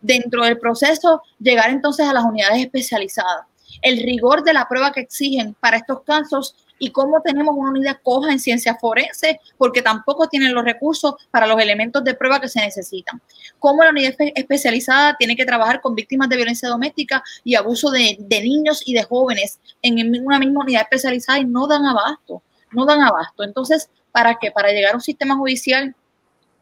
Dentro 0.00 0.44
del 0.44 0.56
proceso, 0.60 1.20
llegar 1.40 1.70
entonces 1.70 2.06
a 2.06 2.12
las 2.12 2.22
unidades 2.22 2.60
especializadas. 2.60 3.44
El 3.82 3.98
rigor 4.04 4.44
de 4.44 4.52
la 4.52 4.68
prueba 4.68 4.92
que 4.92 5.00
exigen 5.00 5.54
para 5.54 5.78
estos 5.78 6.02
casos 6.02 6.54
y 6.78 6.90
cómo 6.90 7.20
tenemos 7.22 7.54
una 7.56 7.70
unidad 7.70 7.98
coja 8.02 8.32
en 8.32 8.38
ciencias 8.38 8.76
forenses, 8.80 9.36
porque 9.56 9.82
tampoco 9.82 10.28
tienen 10.28 10.54
los 10.54 10.64
recursos 10.64 11.14
para 11.30 11.46
los 11.46 11.60
elementos 11.60 12.04
de 12.04 12.14
prueba 12.14 12.40
que 12.40 12.48
se 12.48 12.60
necesitan. 12.60 13.20
Cómo 13.58 13.82
la 13.82 13.90
unidad 13.90 14.14
especializada 14.34 15.16
tiene 15.16 15.36
que 15.36 15.44
trabajar 15.44 15.80
con 15.80 15.94
víctimas 15.94 16.28
de 16.28 16.36
violencia 16.36 16.68
doméstica 16.68 17.22
y 17.44 17.54
abuso 17.54 17.90
de, 17.90 18.16
niños 18.28 18.82
y 18.84 18.94
de 18.94 19.02
jóvenes 19.02 19.58
en 19.82 20.24
una 20.24 20.38
misma 20.38 20.60
unidad 20.60 20.82
especializada 20.82 21.38
y 21.38 21.44
no 21.44 21.66
dan 21.66 21.84
abasto, 21.86 22.42
no 22.72 22.84
dan 22.84 23.00
abasto. 23.00 23.44
Entonces, 23.44 23.88
¿para 24.12 24.36
qué? 24.40 24.50
Para 24.50 24.72
llegar 24.72 24.92
a 24.92 24.96
un 24.96 25.02
sistema 25.02 25.36
judicial 25.36 25.94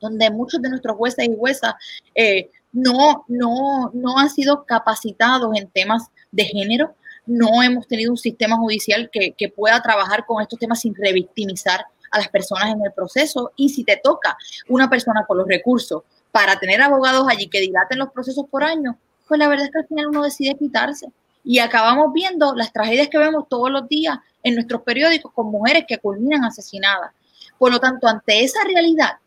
donde 0.00 0.30
muchos 0.30 0.60
de 0.60 0.68
nuestros 0.68 0.96
jueces 0.96 1.26
y 1.26 1.36
juezas 1.36 1.74
eh, 2.14 2.50
no, 2.72 3.24
no, 3.28 3.90
no 3.94 4.18
han 4.18 4.28
sido 4.28 4.64
capacitados 4.64 5.56
en 5.56 5.68
temas 5.68 6.08
de 6.32 6.44
género, 6.44 6.94
no 7.26 7.62
hemos 7.62 7.86
tenido 7.86 8.10
un 8.10 8.18
sistema 8.18 8.56
judicial 8.56 9.10
que, 9.10 9.34
pueda 9.54 9.80
trabajar 9.80 10.26
con 10.26 10.42
estos 10.42 10.58
temas 10.58 10.80
sin 10.80 10.94
revictimizar 10.94 11.86
a 12.10 12.18
las 12.18 12.28
personas 12.28 12.70
en 12.72 12.84
el 12.84 12.92
proceso. 12.92 13.52
Y 13.56 13.70
si 13.70 13.84
te 13.84 14.00
toca 14.02 14.36
una 14.68 14.88
persona 14.88 15.24
con 15.26 15.38
los 15.38 15.46
recursos 15.46 16.02
para 16.32 16.58
tener 16.58 16.82
abogados 16.82 17.26
allí 17.28 17.48
que 17.48 17.60
dilaten 17.60 17.98
los 17.98 18.10
procesos 18.10 18.46
por 18.50 18.64
año, 18.64 18.98
pues 19.28 19.38
la 19.38 19.48
verdad 19.48 19.66
es 19.66 19.72
que 19.72 19.78
al 19.78 19.86
final 19.86 20.06
uno 20.08 20.22
decide 20.22 20.54
quitarse. 20.54 21.08
Y 21.42 21.58
acabamos 21.58 22.12
viendo 22.12 22.54
las 22.54 22.72
tragedias 22.72 23.08
que 23.08 23.18
vemos 23.18 23.48
todos 23.48 23.70
los 23.70 23.86
días 23.88 24.18
en 24.42 24.54
nuestros 24.54 24.82
periódicos 24.82 25.32
con 25.32 25.50
mujeres 25.50 25.84
que 25.86 25.98
culminan 25.98 26.44
asesinadas. 26.44 27.12
Por 27.58 27.72
lo 27.72 27.80
tanto, 27.80 28.08
ante 28.08 28.42
esa 28.42 28.64
realidad, 28.64 29.18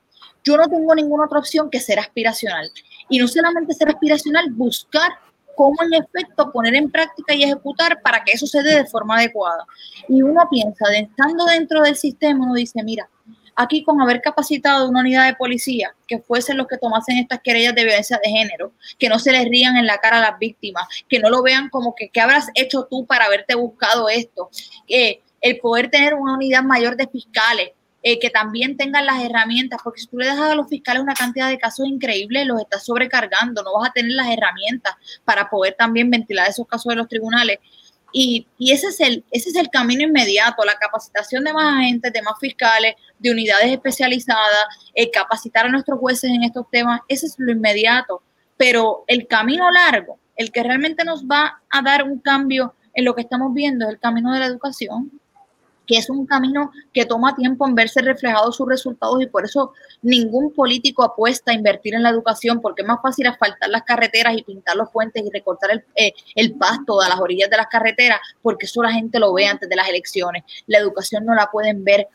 yo 0.44 0.58
no 0.58 0.68
tengo 0.68 0.96
ninguna 0.96 1.26
otra 1.26 1.40
opción 1.40 1.70
que 1.70 1.80
ser 1.80 2.00
aspiracional. 2.00 2.72
Y 3.10 3.20
no 3.20 3.28
solamente 3.28 3.74
ser 3.74 3.90
aspiracional, 3.90 4.52
buscar 4.52 5.12
cómo 5.58 5.76
en 5.84 5.96
efecto 5.96 6.52
poner 6.52 6.76
en 6.76 6.92
práctica 6.92 7.34
y 7.34 7.44
ejecutar 7.44 8.00
para 8.02 8.24
que 8.24 8.34
eso 8.34 8.46
se 8.46 8.62
dé 8.62 8.76
de 8.76 8.86
forma 8.86 9.18
adecuada. 9.18 9.66
Y 10.08 10.22
uno 10.22 10.48
piensa, 10.50 10.86
estando 10.94 11.46
dentro 11.46 11.82
del 11.82 11.96
sistema, 11.96 12.46
uno 12.46 12.54
dice, 12.54 12.84
mira, 12.84 13.10
aquí 13.56 13.84
con 13.84 14.00
haber 14.00 14.22
capacitado 14.22 14.88
una 14.88 15.00
unidad 15.00 15.26
de 15.26 15.36
policía 15.36 15.96
que 16.08 16.20
fuesen 16.20 16.58
los 16.58 16.68
que 16.68 16.78
tomasen 16.78 17.18
estas 17.18 17.42
querellas 17.42 17.74
de 17.74 17.86
violencia 17.86 18.20
de 18.24 18.30
género, 18.30 18.72
que 19.00 19.10
no 19.10 19.18
se 19.18 19.32
les 19.32 19.46
rían 19.46 19.76
en 19.78 19.88
la 19.88 19.98
cara 19.98 20.20
a 20.20 20.32
las 20.32 20.40
víctimas, 20.40 20.88
que 21.10 21.20
no 21.20 21.32
lo 21.32 21.42
vean 21.42 21.70
como 21.70 21.96
que 21.96 22.10
qué 22.10 22.22
habrás 22.22 22.50
hecho 22.54 22.88
tú 22.90 23.08
para 23.08 23.26
haberte 23.26 23.56
buscado 23.56 24.10
esto, 24.10 24.52
que 24.88 25.24
el 25.42 25.58
poder 25.58 25.90
tener 25.90 26.14
una 26.14 26.36
unidad 26.36 26.62
mayor 26.62 26.96
de 26.96 27.08
fiscales, 27.08 27.72
eh, 28.10 28.20
que 28.20 28.30
también 28.30 28.78
tengan 28.78 29.06
las 29.06 29.22
herramientas, 29.22 29.82
porque 29.84 30.00
si 30.00 30.08
tú 30.08 30.18
le 30.18 30.28
dejas 30.28 30.52
a 30.52 30.56
los 30.56 30.70
fiscales 30.70 31.04
una 31.04 31.14
cantidad 31.14 31.50
de 31.50 31.58
casos 31.58 31.86
increíbles, 31.86 32.48
los 32.48 32.62
estás 32.62 32.86
sobrecargando, 32.86 33.64
no 33.64 33.74
vas 33.74 33.90
a 33.90 33.92
tener 33.92 34.14
las 34.14 34.30
herramientas 34.30 34.96
para 35.26 35.50
poder 35.50 35.76
también 35.78 36.10
ventilar 36.10 36.48
esos 36.48 36.66
casos 36.66 36.92
de 36.92 36.96
los 36.96 37.10
tribunales. 37.10 37.60
Y, 38.14 38.48
ese, 38.60 38.88
es 38.88 39.02
el, 39.02 39.26
ese 39.30 39.50
es 39.50 39.58
el 39.58 39.70
camino 39.70 40.04
inmediato, 40.04 40.64
la 40.64 40.78
capacitación 40.78 41.44
de 41.44 41.52
más 41.52 41.80
agentes, 41.80 42.14
de 42.14 42.22
más 42.22 42.36
fiscales, 42.40 42.96
de 43.20 43.30
unidades 43.30 43.74
especializadas, 43.74 44.68
el 44.94 45.12
capacitar 45.12 45.66
a 45.66 45.70
nuestros 45.70 46.00
jueces 46.00 46.32
en 46.32 46.46
estos 46.46 46.66
temas, 46.72 47.02
ese 47.10 47.26
es 47.26 47.36
lo 47.38 47.52
inmediato. 47.52 48.24
Pero 48.56 49.04
el 49.08 49.28
camino 49.28 49.70
largo, 49.70 50.18
el 50.38 50.54
que 50.54 50.64
realmente 50.64 51.04
nos 51.04 51.26
va 51.26 51.62
a 51.70 51.82
dar 51.82 52.04
un 52.04 52.20
cambio 52.20 52.74
en 52.94 53.04
lo 53.04 53.14
que 53.16 53.24
estamos 53.24 53.54
viendo, 53.54 53.84
es 53.84 53.92
el 53.92 54.00
camino 54.00 54.32
de 54.32 54.40
la 54.40 54.46
educación 54.46 55.12
que 55.88 55.98
es 55.98 56.10
un 56.10 56.26
camino 56.28 56.72
que 56.94 57.06
toma 57.06 57.36
tiempo 57.36 57.66
en 57.66 57.74
verse 57.74 58.02
reflejados 58.02 58.58
sus 58.58 58.68
resultados 58.68 59.22
y 59.22 59.28
por 59.28 59.46
eso 59.46 59.74
ningún 60.02 60.54
político 60.54 61.04
apuesta 61.04 61.52
a 61.52 61.56
invertir 61.56 61.96
en 61.96 62.04
la 62.04 62.10
educación 62.10 62.62
porque 62.62 62.82
es 62.82 62.88
más 62.88 63.02
fácil 63.02 63.28
asfaltar 63.28 63.70
las 63.70 63.84
carreteras 63.84 64.38
y 64.38 64.44
pintar 64.44 64.76
los 64.76 64.90
puentes 64.92 65.24
y 65.26 65.30
recortar 65.32 65.72
el, 65.72 65.86
eh, 65.96 66.14
el 66.36 66.54
pasto 66.56 67.02
a 67.02 67.10
las 67.10 67.20
orillas 67.20 67.50
de 67.50 67.58
las 67.58 67.68
carreteras 67.68 68.20
porque 68.42 68.66
eso 68.66 68.84
la 68.84 68.92
gente 68.92 69.20
lo 69.20 69.34
ve 69.34 69.48
antes 69.48 69.70
de 69.70 69.76
las 69.76 69.88
elecciones. 69.88 70.44
La 70.68 70.78
educación 70.78 71.26
no 71.26 71.34
la 71.34 71.50
pueden 71.50 71.84
ver 71.84 72.08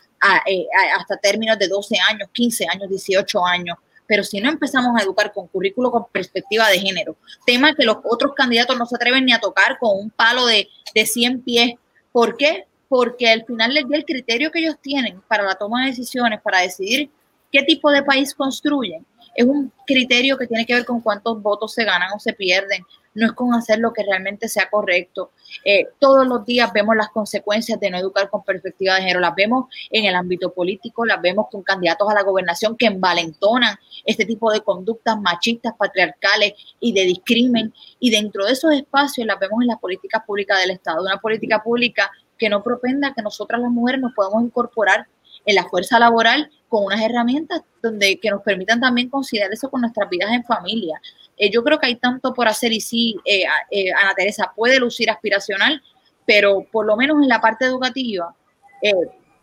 eh, 0.46 0.66
hasta 0.98 1.16
términos 1.16 1.58
de 1.58 1.66
12 1.66 1.96
años, 2.10 2.28
15 2.32 2.66
años, 2.68 2.88
18 2.88 3.44
años 3.44 3.76
pero 4.04 4.24
si 4.24 4.42
no 4.42 4.50
empezamos 4.50 5.00
a 5.00 5.02
educar 5.02 5.32
con 5.32 5.46
currículo 5.46 5.90
con 5.90 6.04
perspectiva 6.12 6.68
de 6.68 6.78
género, 6.78 7.16
tema 7.46 7.74
que 7.74 7.84
los 7.84 7.96
otros 8.04 8.34
candidatos 8.34 8.76
no 8.76 8.84
se 8.84 8.96
atreven 8.96 9.24
ni 9.24 9.32
a 9.32 9.38
tocar 9.38 9.78
con 9.78 9.98
un 9.98 10.10
palo 10.10 10.44
de, 10.44 10.68
de 10.94 11.06
100 11.06 11.40
pies, 11.40 11.74
¿por 12.12 12.36
qué? 12.36 12.66
Porque 12.92 13.26
al 13.30 13.46
final 13.46 13.72
del 13.72 13.88
día 13.88 13.96
el 13.96 14.04
criterio 14.04 14.50
que 14.50 14.58
ellos 14.58 14.76
tienen 14.82 15.22
para 15.26 15.44
la 15.44 15.54
toma 15.54 15.80
de 15.80 15.86
decisiones, 15.92 16.42
para 16.42 16.60
decidir 16.60 17.08
qué 17.50 17.62
tipo 17.62 17.90
de 17.90 18.02
país 18.02 18.34
construyen, 18.34 19.06
es 19.34 19.46
un 19.46 19.72
criterio 19.86 20.36
que 20.36 20.46
tiene 20.46 20.66
que 20.66 20.74
ver 20.74 20.84
con 20.84 21.00
cuántos 21.00 21.40
votos 21.40 21.72
se 21.72 21.84
ganan 21.84 22.10
o 22.14 22.18
se 22.18 22.34
pierden, 22.34 22.84
no 23.14 23.26
es 23.26 23.32
con 23.32 23.54
hacer 23.54 23.78
lo 23.78 23.92
que 23.92 24.02
realmente 24.02 24.48
sea 24.48 24.68
correcto. 24.70 25.32
Eh, 25.64 25.86
todos 25.98 26.26
los 26.26 26.44
días 26.44 26.70
vemos 26.72 26.94
las 26.94 27.08
consecuencias 27.08 27.80
de 27.80 27.90
no 27.90 27.98
educar 27.98 28.28
con 28.28 28.42
perspectiva 28.42 28.96
de 28.96 29.02
género, 29.02 29.20
las 29.20 29.34
vemos 29.34 29.66
en 29.90 30.04
el 30.04 30.14
ámbito 30.14 30.52
político, 30.52 31.06
las 31.06 31.20
vemos 31.20 31.46
con 31.50 31.62
candidatos 31.62 32.10
a 32.10 32.14
la 32.14 32.22
gobernación 32.22 32.76
que 32.76 32.86
envalentonan 32.86 33.76
este 34.04 34.26
tipo 34.26 34.52
de 34.52 34.60
conductas 34.60 35.18
machistas, 35.18 35.74
patriarcales 35.78 36.52
y 36.80 36.92
de 36.92 37.04
discrimen. 37.04 37.72
Y 38.00 38.10
dentro 38.10 38.44
de 38.44 38.52
esos 38.52 38.72
espacios 38.72 39.26
las 39.26 39.38
vemos 39.38 39.62
en 39.62 39.68
las 39.68 39.78
políticas 39.78 40.22
públicas 40.26 40.60
del 40.60 40.72
Estado, 40.72 41.02
una 41.02 41.18
política 41.18 41.62
pública 41.62 42.10
que 42.42 42.48
no 42.48 42.60
propenda 42.60 43.14
que 43.14 43.22
nosotras 43.22 43.60
las 43.60 43.70
mujeres 43.70 44.00
nos 44.00 44.14
podamos 44.14 44.42
incorporar 44.42 45.06
en 45.46 45.54
la 45.54 45.62
fuerza 45.68 46.00
laboral 46.00 46.50
con 46.68 46.84
unas 46.84 47.00
herramientas 47.00 47.62
donde 47.80 48.18
que 48.18 48.30
nos 48.30 48.42
permitan 48.42 48.80
también 48.80 49.08
considerar 49.08 49.52
eso 49.52 49.70
con 49.70 49.82
nuestras 49.82 50.10
vidas 50.10 50.32
en 50.32 50.42
familia. 50.42 51.00
Eh, 51.36 51.52
yo 51.52 51.62
creo 51.62 51.78
que 51.78 51.86
hay 51.86 51.94
tanto 51.94 52.34
por 52.34 52.48
hacer 52.48 52.72
y 52.72 52.80
sí, 52.80 53.16
eh, 53.24 53.44
eh, 53.70 53.92
Ana 53.92 54.12
Teresa 54.16 54.52
puede 54.56 54.80
lucir 54.80 55.08
aspiracional, 55.08 55.80
pero 56.26 56.66
por 56.72 56.84
lo 56.84 56.96
menos 56.96 57.22
en 57.22 57.28
la 57.28 57.40
parte 57.40 57.64
educativa, 57.64 58.34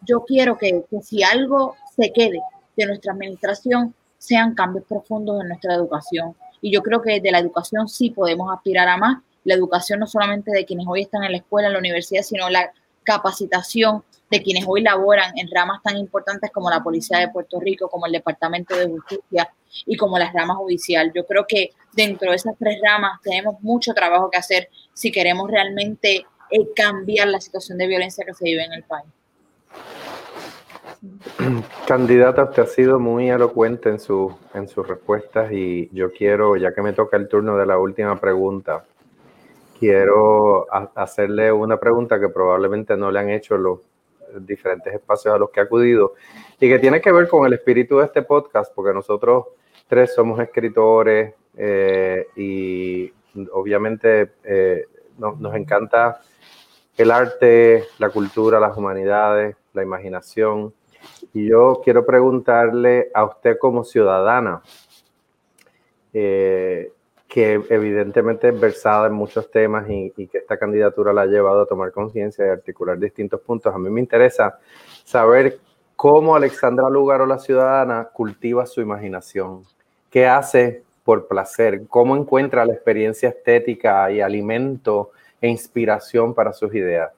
yo 0.06 0.26
quiero 0.26 0.58
que, 0.58 0.84
que 0.92 1.02
si 1.02 1.24
algo 1.24 1.78
se 1.96 2.12
quede 2.12 2.42
de 2.76 2.86
nuestra 2.86 3.14
administración, 3.14 3.96
sean 4.18 4.56
cambios 4.56 4.84
profundos 4.90 5.42
en 5.42 5.48
nuestra 5.48 5.74
educación. 5.74 6.36
Y 6.60 6.70
yo 6.74 6.82
creo 6.84 7.02
que 7.02 7.22
de 7.22 7.32
la 7.32 7.40
educación 7.40 7.88
sí 7.88 8.10
podemos 8.10 8.52
aspirar 8.54 8.90
a 8.90 8.98
más. 8.98 9.24
La 9.46 9.54
educación 9.54 10.02
no 10.02 10.08
solamente 10.08 10.52
de 10.52 10.66
quienes 10.66 10.86
hoy 10.86 11.04
están 11.04 11.24
en 11.24 11.32
la 11.32 11.38
escuela, 11.38 11.68
en 11.68 11.74
la 11.74 11.80
universidad, 11.80 12.24
sino 12.24 12.50
la 12.50 12.74
capacitación 13.10 14.04
de 14.30 14.44
quienes 14.44 14.66
hoy 14.68 14.84
laboran 14.84 15.36
en 15.36 15.50
ramas 15.52 15.82
tan 15.84 15.98
importantes 15.98 16.52
como 16.52 16.70
la 16.70 16.84
Policía 16.84 17.18
de 17.18 17.30
Puerto 17.30 17.60
Rico, 17.60 17.90
como 17.90 18.06
el 18.06 18.12
Departamento 18.12 18.76
de 18.76 18.88
Justicia 18.88 19.52
y 19.88 19.98
como 19.98 20.20
las 20.20 20.32
ramas 20.32 20.58
judicial. 20.58 21.12
Yo 21.16 21.26
creo 21.26 21.46
que 21.48 21.72
dentro 21.94 22.30
de 22.30 22.36
esas 22.36 22.56
tres 22.60 22.80
ramas 22.84 23.20
tenemos 23.24 23.60
mucho 23.62 23.94
trabajo 23.94 24.30
que 24.30 24.38
hacer 24.38 24.70
si 24.94 25.12
queremos 25.12 25.50
realmente 25.50 26.28
eh, 26.52 26.68
cambiar 26.76 27.30
la 27.30 27.42
situación 27.42 27.80
de 27.80 27.88
violencia 27.88 28.24
que 28.24 28.36
se 28.36 28.46
vive 28.46 28.64
en 28.64 28.74
el 28.74 28.84
país. 28.84 29.10
Candidata, 31.88 32.44
usted 32.44 32.64
ha 32.64 32.68
sido 32.68 33.00
muy 33.00 33.30
elocuente 33.30 33.90
en, 33.90 34.00
su, 34.00 34.36
en 34.54 34.68
sus 34.68 34.88
respuestas 34.88 35.52
y 35.52 35.90
yo 35.94 36.12
quiero, 36.12 36.56
ya 36.58 36.74
que 36.76 36.84
me 36.84 36.94
toca 36.94 37.18
el 37.18 37.28
turno 37.28 37.58
de 37.58 37.66
la 37.66 37.80
última 37.80 38.20
pregunta, 38.20 38.86
quiero 39.80 40.68
hacerle 40.96 41.52
una 41.52 41.80
pregunta 41.80 42.20
que 42.20 42.30
probablemente 42.30 42.98
no 42.98 43.12
le 43.12 43.20
han 43.20 43.30
hecho 43.30 43.58
los 43.58 43.80
diferentes 44.42 44.94
espacios 44.94 45.34
a 45.34 45.38
los 45.38 45.50
que 45.50 45.60
ha 45.60 45.64
acudido 45.64 46.14
y 46.60 46.68
que 46.68 46.80
tiene 46.80 47.02
que 47.02 47.12
ver 47.12 47.28
con 47.28 47.46
el 47.46 47.54
espíritu 47.54 47.98
de 47.98 48.06
este 48.06 48.22
podcast, 48.22 48.74
porque 48.76 48.94
nosotros 48.94 49.46
tres 49.88 50.14
somos 50.14 50.40
escritores 50.40 51.34
eh, 51.58 52.28
y 52.36 53.12
obviamente 53.52 54.34
eh, 54.44 54.86
nos 55.18 55.56
encanta 55.56 56.22
el 56.98 57.12
arte, 57.12 57.86
la 57.98 58.10
cultura, 58.10 58.60
las 58.60 58.78
humanidades, 58.78 59.56
la 59.74 59.84
imaginación. 59.84 60.74
Y 61.34 61.48
yo 61.48 61.82
quiero 61.84 62.06
preguntarle 62.06 63.10
a 63.14 63.24
usted 63.24 63.58
como 63.58 63.86
ciudadana, 63.86 64.62
eh, 66.14 66.92
que 67.30 67.62
evidentemente 67.70 68.50
es 68.50 68.60
versada 68.60 69.06
en 69.06 69.14
muchos 69.14 69.52
temas 69.52 69.86
y, 69.88 70.10
que 70.28 70.40
esta 70.40 70.58
candidatura 70.58 71.14
la 71.14 71.22
ha 71.22 71.26
llevado 71.28 71.62
a 71.62 71.68
tomar 71.68 71.92
conciencia 71.92 72.44
y 72.48 72.50
articular 72.50 72.98
distintos 72.98 73.40
puntos. 73.42 73.74
A 73.74 73.78
mí 73.78 73.88
me 73.92 74.02
interesa 74.02 74.58
saber 75.06 75.60
cómo 75.96 76.36
Alexandra 76.36 76.90
Lugaro, 76.90 77.28
la 77.28 77.38
ciudadana, 77.38 78.10
cultiva 78.12 78.66
su 78.66 78.82
imaginación, 78.82 79.64
qué 80.10 80.26
hace 80.26 80.82
por 81.04 81.28
placer, 81.28 81.86
cómo 81.88 82.18
encuentra 82.18 82.66
la 82.66 82.74
experiencia 82.74 83.30
estética 83.30 84.12
y 84.12 84.22
alimento 84.22 85.12
e 85.40 85.50
inspiración 85.50 86.34
para 86.34 86.52
sus 86.52 86.74
ideas. 86.74 87.12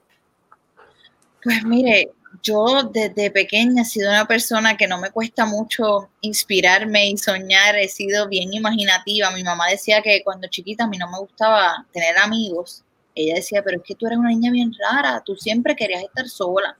Pues 1.42 1.64
mire, 1.64 2.10
yo 2.42 2.84
desde 2.92 3.30
pequeña 3.30 3.82
he 3.82 3.84
sido 3.84 4.10
una 4.10 4.26
persona 4.26 4.76
que 4.76 4.86
no 4.86 4.98
me 4.98 5.10
cuesta 5.10 5.44
mucho 5.44 6.08
inspirarme 6.20 7.08
y 7.08 7.16
soñar, 7.16 7.76
he 7.76 7.88
sido 7.88 8.28
bien 8.28 8.52
imaginativa. 8.52 9.30
Mi 9.30 9.42
mamá 9.42 9.68
decía 9.68 10.00
que 10.02 10.22
cuando 10.24 10.48
chiquita 10.48 10.84
a 10.84 10.86
mí 10.88 10.96
no 10.96 11.10
me 11.10 11.18
gustaba 11.18 11.86
tener 11.92 12.16
amigos. 12.18 12.84
Ella 13.14 13.34
decía, 13.34 13.62
pero 13.62 13.78
es 13.78 13.82
que 13.84 13.94
tú 13.94 14.06
eres 14.06 14.18
una 14.18 14.30
niña 14.30 14.50
bien 14.50 14.72
rara, 14.78 15.22
tú 15.24 15.36
siempre 15.36 15.76
querías 15.76 16.02
estar 16.02 16.28
sola. 16.28 16.76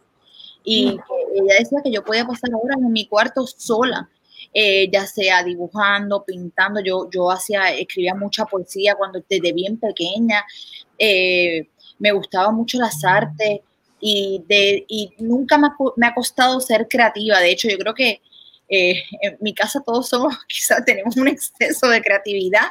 Y 0.64 0.92
mm. 0.92 1.00
ella 1.34 1.54
decía 1.58 1.80
que 1.84 1.92
yo 1.92 2.04
podía 2.04 2.24
pasar 2.24 2.50
horas 2.54 2.78
en 2.78 2.92
mi 2.92 3.06
cuarto 3.06 3.46
sola, 3.46 4.08
eh, 4.54 4.88
ya 4.90 5.06
sea 5.06 5.42
dibujando, 5.42 6.24
pintando. 6.24 6.80
Yo, 6.80 7.10
yo 7.10 7.30
hacía, 7.30 7.72
escribía 7.74 8.14
mucha 8.14 8.46
poesía 8.46 8.94
cuando 8.94 9.22
desde 9.28 9.52
bien 9.52 9.78
pequeña. 9.78 10.44
Eh, 10.98 11.68
me 11.98 12.12
gustaba 12.12 12.50
mucho 12.50 12.78
las 12.78 13.04
artes 13.04 13.60
y, 14.04 14.44
de, 14.48 14.84
y 14.88 15.14
nunca 15.20 15.56
me 15.58 16.08
ha, 16.08 16.14
costado 16.14 16.60
ser 16.60 16.88
creativa. 16.88 17.38
De 17.38 17.52
hecho, 17.52 17.68
yo 17.68 17.78
creo 17.78 17.94
que 17.94 18.20
eh, 18.68 19.04
en 19.20 19.38
mi 19.40 19.54
casa 19.54 19.80
todos 19.86 20.08
somos, 20.08 20.34
quizás 20.48 20.84
tenemos 20.84 21.16
un 21.16 21.28
exceso 21.28 21.88
de 21.88 22.02
creatividad 22.02 22.66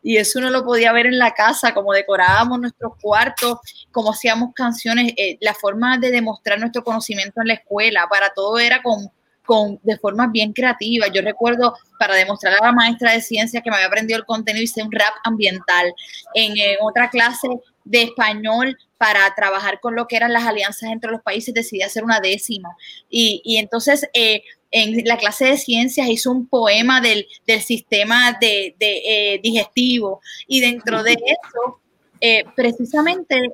y 0.00 0.16
eso 0.16 0.38
uno 0.38 0.48
lo 0.48 0.64
podía 0.64 0.92
ver 0.92 1.06
en 1.06 1.18
la 1.18 1.34
casa, 1.34 1.74
como 1.74 1.92
decorábamos 1.92 2.60
nuestros 2.60 2.92
cuartos, 3.02 3.58
como 3.90 4.12
hacíamos 4.12 4.54
canciones, 4.54 5.12
eh, 5.16 5.36
la 5.40 5.54
forma 5.54 5.98
de 5.98 6.12
demostrar 6.12 6.60
nuestro 6.60 6.84
conocimiento 6.84 7.40
en 7.40 7.48
la 7.48 7.54
escuela, 7.54 8.06
para 8.08 8.30
todo 8.30 8.60
era 8.60 8.80
con, 8.80 9.10
con, 9.46 9.80
de 9.82 9.96
forma 9.96 10.26
bien 10.26 10.52
creativa. 10.52 11.06
Yo 11.08 11.22
recuerdo 11.22 11.74
para 11.98 12.14
demostrar 12.14 12.54
a 12.60 12.66
la 12.66 12.72
maestra 12.72 13.12
de 13.12 13.22
ciencia 13.22 13.62
que 13.62 13.70
me 13.70 13.76
había 13.76 13.88
aprendido 13.88 14.18
el 14.18 14.26
contenido, 14.26 14.62
hice 14.62 14.82
un 14.82 14.92
rap 14.92 15.14
ambiental. 15.24 15.92
En, 16.34 16.52
en 16.58 16.76
otra 16.82 17.08
clase 17.08 17.48
de 17.86 18.02
español 18.02 18.76
para 18.98 19.32
trabajar 19.34 19.80
con 19.80 19.94
lo 19.94 20.06
que 20.06 20.16
eran 20.16 20.32
las 20.32 20.44
alianzas 20.44 20.90
entre 20.90 21.10
los 21.10 21.22
países, 21.22 21.54
decidí 21.54 21.82
hacer 21.82 22.04
una 22.04 22.20
décima. 22.20 22.76
Y, 23.08 23.56
entonces 23.58 24.08
eh, 24.12 24.42
en 24.70 25.04
la 25.04 25.16
clase 25.16 25.46
de 25.46 25.58
ciencias 25.58 26.08
hizo 26.08 26.30
un 26.30 26.46
poema 26.46 27.00
del, 27.00 27.26
sistema 27.62 28.36
de, 28.40 28.74
eh, 28.80 29.40
digestivo 29.42 30.20
y 30.46 30.60
dentro 30.60 31.02
de 31.02 31.12
eso, 31.12 31.80
eh, 32.20 32.44
precisamente, 32.54 33.52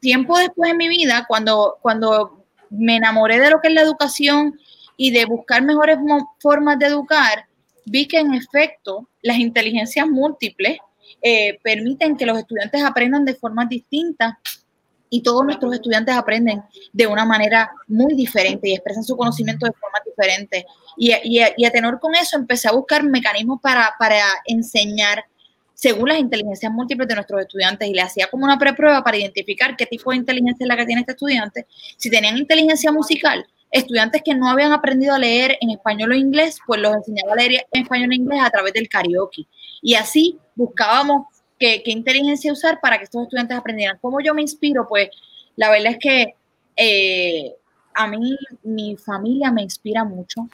tiempo 0.00 0.38
después 0.38 0.70
en 0.70 0.76
mi 0.76 0.88
vida, 0.88 1.26
cuando, 1.28 1.76
cuando 1.82 2.37
me 2.70 2.96
enamoré 2.96 3.38
de 3.40 3.50
lo 3.50 3.60
que 3.60 3.68
es 3.68 3.74
la 3.74 3.82
educación 3.82 4.58
y 4.96 5.10
de 5.10 5.24
buscar 5.24 5.62
mejores 5.62 5.98
formas 6.40 6.78
de 6.78 6.86
educar, 6.86 7.46
vi 7.84 8.06
que 8.06 8.18
en 8.18 8.34
efecto 8.34 9.08
las 9.22 9.38
inteligencias 9.38 10.06
múltiples 10.06 10.78
eh, 11.22 11.58
permiten 11.62 12.16
que 12.16 12.26
los 12.26 12.38
estudiantes 12.38 12.82
aprendan 12.82 13.24
de 13.24 13.34
formas 13.34 13.68
distintas 13.68 14.34
y 15.10 15.22
todos 15.22 15.44
nuestros 15.44 15.72
estudiantes 15.72 16.14
aprenden 16.14 16.62
de 16.92 17.06
una 17.06 17.24
manera 17.24 17.70
muy 17.86 18.14
diferente 18.14 18.68
y 18.68 18.74
expresan 18.74 19.04
su 19.04 19.16
conocimiento 19.16 19.66
de 19.66 19.72
formas 19.72 20.02
diferentes. 20.04 20.64
Y, 20.96 21.12
y, 21.24 21.64
a 21.64 21.70
tenor 21.70 21.98
con 21.98 22.14
eso 22.14 22.36
empecé 22.36 22.68
a 22.68 22.72
buscar 22.72 23.02
mecanismos 23.04 23.60
para, 23.62 23.94
para 23.98 24.20
enseñar 24.44 25.24
según 25.78 26.08
las 26.08 26.18
inteligencias 26.18 26.72
múltiples 26.72 27.06
de 27.06 27.14
nuestros 27.14 27.40
estudiantes 27.40 27.88
y 27.88 27.94
le 27.94 28.00
hacía 28.00 28.26
como 28.26 28.44
una 28.44 28.58
preprueba 28.58 29.04
para 29.04 29.16
identificar 29.16 29.76
qué 29.76 29.86
tipo 29.86 30.10
de 30.10 30.16
inteligencia 30.16 30.64
es 30.64 30.68
la 30.68 30.76
que 30.76 30.84
tiene 30.84 31.02
este 31.02 31.12
estudiante. 31.12 31.68
Si 31.96 32.10
tenían 32.10 32.36
inteligencia 32.36 32.90
musical, 32.90 33.46
estudiantes 33.70 34.22
que 34.24 34.34
no 34.34 34.50
habían 34.50 34.72
aprendido 34.72 35.14
a 35.14 35.20
leer 35.20 35.56
en 35.60 35.70
español 35.70 36.10
o 36.10 36.14
inglés, 36.16 36.58
pues 36.66 36.80
los 36.80 36.96
enseñaba 36.96 37.34
a 37.34 37.36
leer 37.36 37.64
en 37.70 37.82
español 37.82 38.10
e 38.10 38.16
inglés 38.16 38.40
a 38.42 38.50
través 38.50 38.72
del 38.72 38.88
karaoke. 38.88 39.46
Y 39.80 39.94
así 39.94 40.36
buscábamos 40.56 41.28
qué, 41.60 41.80
inteligencia 41.86 42.52
usar 42.52 42.80
para 42.80 42.98
que 42.98 43.04
estos 43.04 43.22
estudiantes 43.22 43.56
aprendieran. 43.56 43.98
¿Cómo 44.00 44.20
yo 44.20 44.34
me 44.34 44.42
inspiro? 44.42 44.84
Pues 44.88 45.10
la 45.54 45.70
verdad 45.70 45.92
es 45.92 45.98
que 45.98 46.34
eh, 46.74 47.54
a 47.94 48.08
mí 48.08 48.36
mi 48.64 48.96
familia 48.96 49.52
me 49.52 49.62
inspira 49.62 50.02
mucho. 50.02 50.48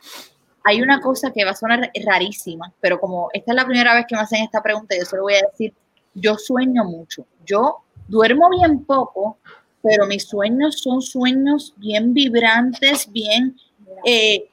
Hay 0.65 0.81
una 0.81 1.01
cosa 1.01 1.31
que 1.31 1.45
va 1.45 1.51
a 1.51 1.57
sonar 1.57 1.91
rarísima, 2.05 2.73
pero 2.81 2.99
como 2.99 3.29
esta 3.33 3.53
es 3.53 3.57
la 3.57 3.67
primera 3.67 3.95
vez 3.95 4.07
que 4.09 4.17
me 4.17 4.23
hacen 4.23 4.43
esta 4.43 4.63
pregunta, 4.63 4.97
yo 4.99 5.05
se 5.05 5.17
lo 5.17 5.23
voy 5.23 5.35
a 5.35 5.47
decir, 5.51 5.75
yo 6.15 6.37
sueño 6.37 6.85
mucho. 6.85 7.27
Yo 7.45 7.85
duermo 8.09 8.49
bien 8.51 8.85
poco, 8.85 9.39
pero 9.83 10.07
mis 10.07 10.25
sueños 10.25 10.81
son 10.81 11.03
sueños 11.03 11.75
bien 11.77 12.15
vibrantes, 12.15 13.11
bien... 13.11 13.57
Eh, 14.05 14.49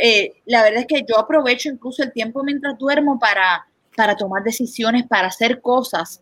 eh, 0.00 0.32
la 0.46 0.64
verdad 0.64 0.80
es 0.80 0.86
que 0.86 1.04
yo 1.08 1.18
aprovecho 1.18 1.68
incluso 1.68 2.02
el 2.02 2.12
tiempo 2.12 2.42
mientras 2.42 2.76
duermo 2.78 3.18
para, 3.18 3.64
para 3.96 4.16
tomar 4.16 4.42
decisiones, 4.42 5.06
para 5.06 5.28
hacer 5.28 5.60
cosas. 5.60 6.20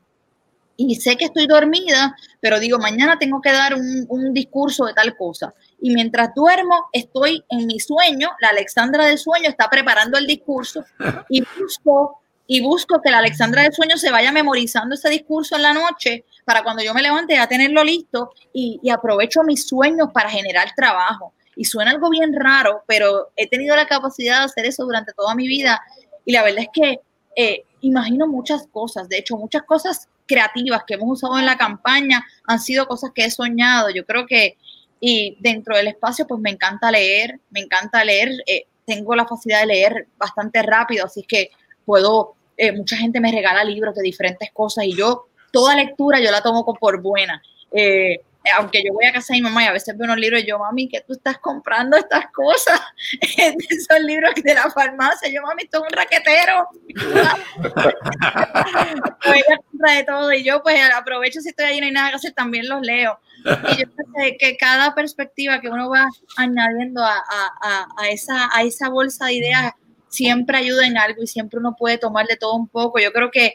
Y 0.76 0.96
sé 0.96 1.16
que 1.16 1.26
estoy 1.26 1.46
dormida, 1.46 2.14
pero 2.40 2.60
digo, 2.60 2.78
mañana 2.78 3.18
tengo 3.18 3.40
que 3.40 3.52
dar 3.52 3.74
un, 3.74 4.06
un 4.08 4.34
discurso 4.34 4.84
de 4.84 4.92
tal 4.92 5.16
cosa. 5.16 5.54
Y 5.80 5.94
mientras 5.94 6.34
duermo, 6.34 6.86
estoy 6.92 7.44
en 7.48 7.66
mi 7.66 7.80
sueño, 7.80 8.30
la 8.40 8.48
Alexandra 8.50 9.06
del 9.06 9.18
sueño 9.18 9.48
está 9.48 9.68
preparando 9.70 10.18
el 10.18 10.26
discurso 10.26 10.84
y 11.30 11.42
busco 11.58 12.20
y 12.46 12.60
busco 12.60 13.00
que 13.02 13.10
la 13.10 13.18
Alexandra 13.18 13.62
del 13.62 13.72
Sueño 13.72 13.96
se 13.96 14.10
vaya 14.10 14.30
memorizando 14.32 14.94
ese 14.94 15.08
discurso 15.08 15.56
en 15.56 15.62
la 15.62 15.72
noche 15.72 16.24
para 16.44 16.62
cuando 16.62 16.82
yo 16.82 16.94
me 16.94 17.02
levante 17.02 17.34
ya 17.34 17.46
tenerlo 17.48 17.82
listo 17.82 18.30
y, 18.52 18.80
aprovecho 18.90 19.42
mis 19.42 19.66
sueños 19.66 20.08
para 20.14 20.30
generar 20.30 20.68
trabajo. 20.76 21.32
Y 21.56 21.64
suena 21.64 21.90
algo 21.90 22.10
bien 22.10 22.32
raro, 22.34 22.84
pero 22.86 23.30
he 23.34 23.48
tenido 23.48 23.74
la 23.74 23.86
capacidad 23.86 24.40
de 24.40 24.44
hacer 24.44 24.66
eso 24.66 24.84
durante 24.84 25.12
toda 25.12 25.34
mi 25.34 25.48
vida 25.48 25.80
y 26.24 26.32
la 26.32 26.42
verdad 26.42 26.62
es 26.62 26.68
que 26.72 27.00
eh, 27.34 27.64
imagino 27.80 28.26
muchas 28.26 28.66
cosas, 28.68 29.08
de 29.08 29.18
hecho 29.18 29.36
muchas 29.36 29.62
cosas 29.62 30.08
creativas 30.26 30.82
que 30.86 30.94
hemos 30.94 31.10
usado 31.10 31.38
en 31.38 31.46
la 31.46 31.56
campaña 31.56 32.26
han 32.46 32.60
sido 32.60 32.86
cosas 32.86 33.10
que 33.14 33.24
he 33.24 33.30
soñado. 33.30 33.90
Yo 33.90 34.04
creo 34.04 34.26
que 34.26 34.56
y 35.00 35.36
dentro 35.40 35.76
del 35.76 35.88
espacio 35.88 36.26
pues 36.26 36.40
me 36.40 36.50
encanta 36.50 36.90
leer, 36.90 37.40
me 37.50 37.60
encanta 37.60 38.04
leer, 38.04 38.30
eh, 38.46 38.66
tengo 38.86 39.14
la 39.14 39.26
facilidad 39.26 39.60
de 39.60 39.66
leer 39.66 40.08
bastante 40.16 40.62
rápido, 40.62 41.04
así 41.04 41.22
que 41.22 41.50
puedo, 41.84 42.34
eh, 42.56 42.72
mucha 42.72 42.96
gente 42.96 43.20
me 43.20 43.32
regala 43.32 43.64
libros 43.64 43.94
de 43.94 44.02
diferentes 44.02 44.50
cosas 44.52 44.84
y 44.84 44.96
yo 44.96 45.26
toda 45.52 45.76
lectura 45.76 46.20
yo 46.20 46.30
la 46.30 46.42
tomo 46.42 46.64
por 46.64 47.02
buena. 47.02 47.42
Eh, 47.72 48.20
aunque 48.56 48.82
yo 48.84 48.92
voy 48.92 49.06
a 49.06 49.12
casa 49.12 49.32
de 49.32 49.38
mi 49.38 49.42
mamá 49.42 49.64
y 49.64 49.66
a 49.66 49.72
veces 49.72 49.96
veo 49.96 50.04
unos 50.04 50.18
libros 50.18 50.42
y 50.42 50.46
yo, 50.46 50.58
mami, 50.58 50.88
¿qué 50.88 51.02
tú 51.06 51.14
estás 51.14 51.38
comprando 51.38 51.96
estas 51.96 52.26
cosas? 52.32 52.80
Esos 53.20 54.00
libros 54.00 54.34
de 54.36 54.54
la 54.54 54.70
farmacia. 54.70 55.30
Yo, 55.30 55.42
mami, 55.42 55.62
esto 55.64 55.78
es 55.78 55.84
un 55.84 55.96
raquetero. 55.96 56.68
ella 59.34 59.58
compra 59.70 59.92
de 59.92 60.04
todo 60.04 60.32
y 60.32 60.44
yo 60.44 60.62
pues 60.62 60.80
aprovecho 60.94 61.40
si 61.40 61.50
estoy 61.50 61.76
y 61.76 61.80
no 61.80 61.86
hay 61.86 61.92
nada 61.92 62.10
que 62.10 62.16
hacer, 62.16 62.32
también 62.32 62.68
los 62.68 62.82
leo. 62.82 63.18
Y 63.44 63.76
yo 63.76 63.86
sé 64.16 64.36
que 64.38 64.56
cada 64.56 64.94
perspectiva 64.94 65.60
que 65.60 65.68
uno 65.68 65.88
va 65.88 66.08
añadiendo 66.36 67.04
a, 67.04 67.16
a, 67.16 67.86
a, 67.98 68.08
esa, 68.08 68.48
a 68.52 68.62
esa 68.62 68.88
bolsa 68.88 69.26
de 69.26 69.34
ideas 69.34 69.72
siempre 70.08 70.56
ayuda 70.56 70.86
en 70.86 70.98
algo 70.98 71.22
y 71.22 71.26
siempre 71.26 71.58
uno 71.58 71.76
puede 71.78 71.98
tomar 71.98 72.26
de 72.26 72.36
todo 72.36 72.54
un 72.54 72.68
poco. 72.68 72.98
Yo 72.98 73.12
creo 73.12 73.30
que 73.30 73.54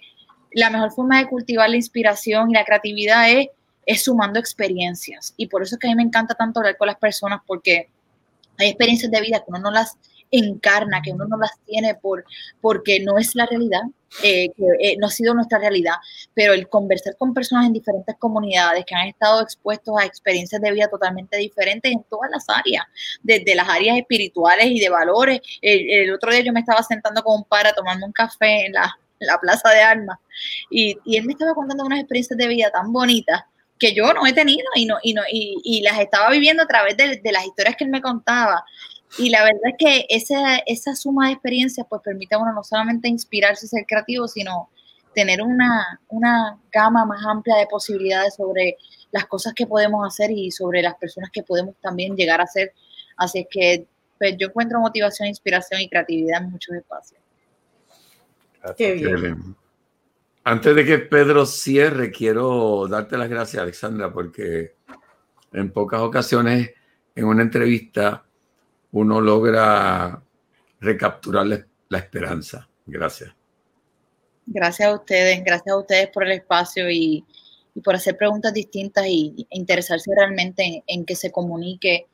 la 0.53 0.69
mejor 0.69 0.91
forma 0.91 1.19
de 1.19 1.27
cultivar 1.27 1.69
la 1.69 1.77
inspiración 1.77 2.51
y 2.51 2.53
la 2.53 2.65
creatividad 2.65 3.29
es, 3.29 3.47
es 3.85 4.03
sumando 4.03 4.39
experiencias. 4.39 5.33
Y 5.37 5.47
por 5.47 5.63
eso 5.63 5.75
es 5.75 5.79
que 5.79 5.87
a 5.87 5.91
mí 5.91 5.95
me 5.95 6.03
encanta 6.03 6.35
tanto 6.35 6.59
hablar 6.59 6.77
con 6.77 6.87
las 6.87 6.97
personas 6.97 7.41
porque 7.45 7.89
hay 8.57 8.69
experiencias 8.69 9.11
de 9.11 9.21
vida 9.21 9.39
que 9.39 9.45
uno 9.47 9.59
no 9.59 9.71
las 9.71 9.97
encarna, 10.31 11.01
que 11.01 11.11
uno 11.11 11.25
no 11.25 11.37
las 11.37 11.59
tiene 11.65 11.95
por, 11.95 12.23
porque 12.61 12.99
no 13.01 13.17
es 13.17 13.35
la 13.35 13.45
realidad, 13.45 13.81
eh, 14.23 14.49
que 14.55 14.65
eh, 14.79 14.95
no 14.97 15.07
ha 15.07 15.09
sido 15.09 15.33
nuestra 15.33 15.59
realidad, 15.59 15.95
pero 16.33 16.53
el 16.53 16.67
conversar 16.69 17.15
con 17.17 17.33
personas 17.33 17.67
en 17.67 17.73
diferentes 17.73 18.15
comunidades 18.17 18.85
que 18.85 18.95
han 18.95 19.07
estado 19.07 19.41
expuestos 19.41 19.95
a 19.97 20.05
experiencias 20.05 20.61
de 20.61 20.71
vida 20.71 20.87
totalmente 20.87 21.37
diferentes 21.37 21.91
en 21.91 22.03
todas 22.03 22.29
las 22.31 22.45
áreas, 22.49 22.85
desde 23.21 23.55
las 23.55 23.67
áreas 23.69 23.97
espirituales 23.97 24.67
y 24.67 24.79
de 24.79 24.89
valores. 24.89 25.41
El, 25.61 26.13
otro 26.13 26.31
día 26.31 26.41
yo 26.41 26.53
me 26.53 26.61
estaba 26.61 26.81
sentando 26.83 27.21
con 27.23 27.37
un 27.37 27.43
padre 27.43 27.71
tomando 27.75 28.05
un 28.05 28.11
café 28.11 28.65
en 28.65 28.73
la, 28.73 28.97
Plaza 29.39 29.69
de 29.69 29.81
Armas 29.81 30.17
y, 30.71 30.97
y, 31.05 31.17
él 31.17 31.25
me 31.25 31.33
estaba 31.33 31.53
contando 31.53 31.85
unas 31.85 31.99
experiencias 31.99 32.35
de 32.39 32.47
vida 32.47 32.71
tan 32.71 32.91
bonitas 32.91 33.43
que 33.81 33.95
yo 33.95 34.13
no 34.13 34.27
he 34.27 34.31
tenido 34.31 34.63
y, 34.75 34.85
no, 34.85 34.97
y, 35.01 35.15
no, 35.15 35.23
y, 35.29 35.55
y 35.63 35.81
las 35.81 35.99
estaba 35.99 36.29
viviendo 36.29 36.61
a 36.61 36.67
través 36.67 36.95
de, 36.95 37.17
de, 37.17 37.31
las 37.31 37.43
historias 37.47 37.75
que 37.75 37.83
él 37.83 37.89
me 37.89 37.99
contaba. 37.99 38.63
Y 39.17 39.29
la 39.29 39.43
verdad 39.43 39.71
es 39.71 39.75
que 39.79 40.05
esa, 40.07 40.57
esa 40.67 40.95
suma 40.95 41.27
de 41.27 41.33
experiencias 41.33 41.87
pues 41.89 42.03
permite 42.03 42.35
a 42.35 42.37
uno 42.37 42.53
no 42.53 42.63
solamente 42.63 43.09
inspirarse 43.09 43.65
y 43.65 43.69
ser 43.69 43.85
creativo, 43.87 44.27
sino 44.27 44.69
tener 45.15 45.41
una, 45.41 45.99
una 46.09 46.59
gama 46.71 47.05
más 47.05 47.25
amplia 47.25 47.55
de 47.57 47.65
posibilidades 47.65 48.35
sobre 48.35 48.77
las 49.11 49.25
cosas 49.25 49.53
que 49.55 49.65
podemos 49.65 50.05
hacer 50.05 50.29
y 50.29 50.51
sobre 50.51 50.83
las 50.83 50.93
personas 50.95 51.31
que 51.33 51.41
podemos 51.41 51.73
también 51.81 52.15
llegar 52.15 52.39
a 52.39 52.45
ser. 52.45 52.73
Así 53.17 53.39
es 53.39 53.47
que 53.49 53.87
pues, 54.19 54.35
yo 54.37 54.49
encuentro 54.49 54.79
motivación, 54.79 55.27
inspiración 55.27 55.81
y 55.81 55.89
creatividad 55.89 56.43
en 56.43 56.51
muchos 56.51 56.75
espacios. 56.75 57.19
Qué 58.77 58.93
bien. 58.93 59.55
Antes 60.43 60.75
de 60.75 60.85
que 60.85 60.97
Pedro 60.97 61.45
cierre, 61.45 62.11
quiero 62.11 62.87
darte 62.87 63.17
las 63.17 63.29
gracias, 63.29 63.61
Alexandra, 63.61 64.11
porque 64.11 64.75
en 65.53 65.71
pocas 65.71 66.01
ocasiones 66.01 66.71
en 67.15 67.25
una 67.25 67.43
entrevista 67.43 68.23
uno 68.91 69.21
logra 69.21 70.21
recapturar 70.79 71.45
la, 71.45 71.97
esperanza. 71.97 72.67
Gracias. 72.85 73.31
Gracias 74.45 74.89
a 74.89 74.95
ustedes, 74.95 75.43
gracias 75.43 75.73
a 75.73 75.77
ustedes 75.77 76.09
por 76.09 76.23
el 76.23 76.31
espacio 76.31 76.89
y, 76.89 77.23
por 77.83 77.95
hacer 77.95 78.17
preguntas 78.17 78.53
distintas 78.53 79.05
y, 79.07 79.47
interesarse 79.51 80.11
realmente 80.15 80.83
en, 80.87 81.05
que 81.05 81.15
se 81.15 81.31
comunique 81.31 82.07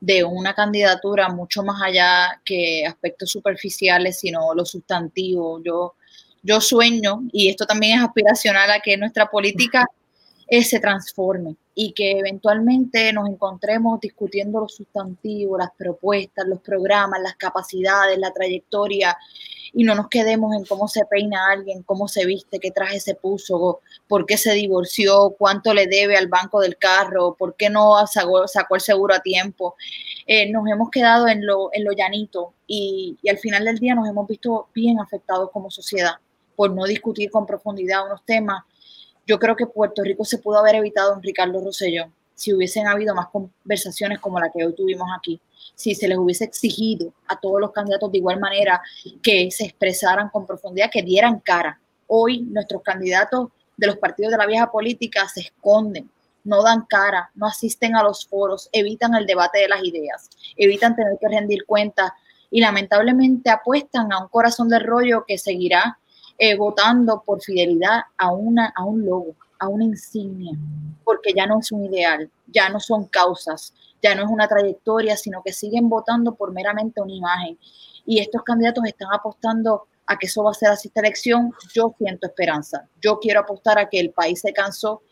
de 0.00 0.22
una 0.22 0.54
candidatura 0.54 1.28
mucho 1.30 1.62
más 1.62 1.82
allá 1.82 2.40
que 2.44 2.84
aspectos 2.86 3.30
superficiales, 3.30 4.18
sino 4.18 4.54
lo 4.54 4.64
sustantivo. 4.64 5.62
Yo, 5.62 5.94
yo 6.42 6.60
sueño, 6.60 7.22
y 7.32 7.48
esto 7.48 7.66
también 7.66 7.98
es 7.98 8.04
aspiracional 8.04 8.70
a 8.70 8.80
que 8.80 8.96
nuestra 8.96 9.26
política 9.26 9.86
se 10.62 10.80
transforme 10.80 11.54
y 11.74 11.92
que 11.92 12.18
eventualmente 12.18 13.12
nos 13.12 13.28
encontremos 13.28 14.00
discutiendo 14.00 14.60
los 14.60 14.74
sustantivos, 14.74 15.58
las 15.58 15.70
propuestas, 15.78 16.46
los 16.46 16.60
programas, 16.60 17.20
las 17.22 17.36
capacidades, 17.36 18.18
la 18.18 18.32
trayectoria 18.32 19.16
y 19.72 19.84
no 19.84 19.94
nos 19.94 20.08
quedemos 20.08 20.56
en 20.56 20.64
cómo 20.64 20.88
se 20.88 21.04
peina 21.04 21.52
alguien, 21.52 21.84
cómo 21.84 22.08
se 22.08 22.26
viste, 22.26 22.58
qué 22.58 22.72
traje 22.72 22.98
se 22.98 23.14
puso, 23.14 23.80
por 24.08 24.26
qué 24.26 24.36
se 24.36 24.52
divorció, 24.52 25.36
cuánto 25.38 25.72
le 25.72 25.86
debe 25.86 26.16
al 26.16 26.26
banco 26.26 26.60
del 26.60 26.76
carro, 26.76 27.36
por 27.38 27.54
qué 27.54 27.70
no 27.70 28.04
sacó, 28.08 28.42
el 28.74 28.80
seguro 28.80 29.14
a 29.14 29.20
tiempo. 29.20 29.76
Eh, 30.26 30.50
nos 30.50 30.68
hemos 30.68 30.90
quedado 30.90 31.28
en 31.28 31.46
lo, 31.46 31.70
en 31.72 31.84
lo 31.84 31.92
llanito 31.92 32.54
y 32.66 33.16
al 33.28 33.38
final 33.38 33.64
del 33.64 33.78
día 33.78 33.94
nos 33.94 34.08
hemos 34.08 34.26
visto 34.26 34.68
bien 34.74 34.98
afectados 34.98 35.50
como 35.52 35.70
sociedad 35.70 36.14
por 36.60 36.74
no 36.74 36.84
discutir 36.84 37.30
con 37.30 37.46
profundidad 37.46 38.04
unos 38.04 38.22
temas 38.22 38.64
yo 39.26 39.38
creo 39.38 39.56
que 39.56 39.64
Puerto 39.64 40.02
Rico 40.02 40.26
se 40.26 40.36
pudo 40.36 40.58
haber 40.58 40.74
evitado 40.74 41.14
un 41.14 41.22
Ricardo 41.22 41.58
Rosselló 41.64 42.12
si 42.34 42.52
hubiesen 42.52 42.86
habido 42.86 43.14
más 43.14 43.28
conversaciones 43.28 44.18
como 44.18 44.38
la 44.38 44.50
que 44.50 44.66
hoy 44.66 44.74
tuvimos 44.74 45.08
aquí, 45.16 45.40
si 45.74 45.94
se 45.94 46.06
les 46.06 46.18
hubiese 46.18 46.44
exigido 46.44 47.14
a 47.28 47.40
todos 47.40 47.62
los 47.62 47.72
candidatos 47.72 48.12
de 48.12 48.18
igual 48.18 48.38
manera 48.38 48.82
que 49.22 49.50
se 49.50 49.64
expresaran 49.64 50.28
con 50.28 50.46
profundidad, 50.46 50.90
que 50.90 51.02
dieran 51.02 51.40
cara. 51.40 51.80
Hoy 52.08 52.40
nuestros 52.40 52.82
candidatos 52.82 53.48
de 53.78 53.86
los 53.86 53.96
partidos 53.96 54.32
de 54.32 54.36
la 54.36 54.46
vieja 54.46 54.70
política 54.70 55.26
se 55.28 55.40
esconden, 55.40 56.10
no 56.44 56.62
dan 56.62 56.84
cara, 56.86 57.30
no 57.36 57.46
asisten 57.46 57.96
a 57.96 58.02
los 58.02 58.26
foros, 58.26 58.68
evitan 58.72 59.14
el 59.14 59.24
debate 59.24 59.60
de 59.60 59.68
las 59.68 59.82
ideas, 59.82 60.28
evitan 60.56 60.94
tener 60.94 61.16
que 61.18 61.28
rendir 61.28 61.64
cuentas 61.64 62.12
y 62.50 62.60
lamentablemente 62.60 63.48
apuestan 63.48 64.12
a 64.12 64.20
un 64.20 64.28
corazón 64.28 64.68
de 64.68 64.78
rollo 64.78 65.24
que 65.26 65.38
seguirá 65.38 65.99
eh, 66.42 66.56
votando 66.56 67.22
por 67.22 67.42
fidelidad 67.42 68.00
a, 68.16 68.32
una, 68.32 68.72
a 68.74 68.82
un 68.82 69.04
logo, 69.04 69.34
a 69.58 69.68
una 69.68 69.84
insignia, 69.84 70.56
porque 71.04 71.34
ya 71.36 71.44
no 71.44 71.60
es 71.60 71.70
un 71.70 71.84
ideal, 71.84 72.30
ya 72.46 72.70
no 72.70 72.80
son 72.80 73.04
causas, 73.08 73.74
ya 74.02 74.14
no 74.14 74.24
es 74.24 74.30
una 74.30 74.48
trayectoria, 74.48 75.18
sino 75.18 75.42
que 75.42 75.52
siguen 75.52 75.90
votando 75.90 76.34
por 76.34 76.50
meramente 76.54 77.02
una 77.02 77.12
imagen. 77.12 77.58
Y 78.06 78.20
estos 78.20 78.42
candidatos 78.42 78.86
están 78.86 79.12
apostando 79.12 79.86
a 80.06 80.16
que 80.16 80.28
eso 80.28 80.42
va 80.42 80.52
a 80.52 80.54
ser 80.54 80.70
así 80.70 80.88
esta 80.88 81.00
elección. 81.00 81.52
Yo 81.74 81.94
siento 81.98 82.28
esperanza. 82.28 82.88
Yo 83.02 83.18
quiero 83.18 83.40
apostar 83.40 83.78
a 83.78 83.90
que 83.90 84.00
el 84.00 84.10
país 84.10 84.40
se 84.40 84.54
cansó 84.54 85.02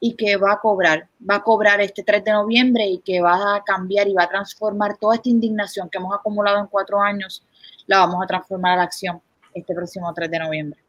y 0.00 0.16
que 0.16 0.36
va 0.36 0.54
a 0.54 0.60
cobrar, 0.60 1.06
va 1.30 1.36
a 1.36 1.42
cobrar 1.44 1.80
este 1.80 2.02
3 2.02 2.24
de 2.24 2.32
noviembre 2.32 2.86
y 2.86 2.98
que 2.98 3.20
va 3.20 3.54
a 3.54 3.62
cambiar 3.62 4.08
y 4.08 4.14
va 4.14 4.24
a 4.24 4.28
transformar 4.28 4.96
toda 4.98 5.14
esta 5.14 5.28
indignación 5.28 5.88
que 5.88 5.98
hemos 5.98 6.12
acumulado 6.12 6.58
en 6.58 6.66
cuatro 6.66 7.00
años, 7.00 7.46
la 7.86 7.98
vamos 7.98 8.20
a 8.20 8.26
transformar 8.26 8.72
a 8.72 8.76
la 8.78 8.82
acción 8.82 9.22
este 9.54 9.74
próximo 9.74 10.12
3 10.12 10.30
de 10.30 10.38
noviembre. 10.38 10.80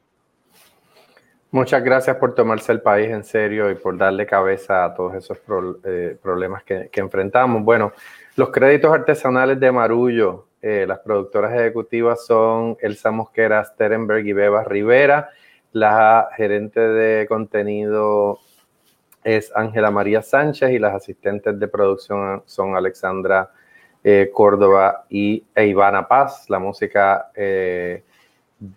Muchas 1.53 1.83
gracias 1.83 2.15
por 2.15 2.33
tomarse 2.33 2.71
el 2.71 2.81
país 2.81 3.11
en 3.11 3.23
serio 3.23 3.69
y 3.69 3.75
por 3.75 3.95
darle 3.95 4.25
cabeza 4.25 4.85
a 4.85 4.95
todos 4.95 5.13
esos 5.13 5.37
eh, 5.83 6.17
problemas 6.19 6.63
que, 6.63 6.89
enfrentamos. 6.93 7.63
Bueno, 7.63 7.93
los 8.35 8.49
créditos 8.49 8.91
artesanales 8.91 9.59
de 9.59 9.71
Marullo, 9.71 10.47
eh, 10.63 10.85
las 10.87 10.97
productoras 10.97 11.53
ejecutivas 11.53 12.25
son 12.25 12.75
Elsa 12.81 13.11
Mosquera 13.11 13.63
Sterenberg 13.63 14.25
y 14.25 14.33
Beba 14.33 14.63
Rivera. 14.63 15.29
La 15.73 16.29
gerente 16.35 16.79
de 16.79 17.27
contenido 17.27 18.39
es 19.23 19.55
Ángela 19.55 19.91
María 19.91 20.23
Sánchez 20.23 20.71
y 20.71 20.79
las 20.79 20.95
asistentes 20.95 21.59
de 21.59 21.67
producción 21.67 22.41
son 22.47 22.75
Alexandra 22.75 23.51
eh, 24.03 24.31
Córdoba 24.33 25.05
y 25.07 25.45
e 25.53 25.67
Ivana 25.67 26.07
Paz. 26.07 26.49
La 26.49 26.57
música 26.57 27.29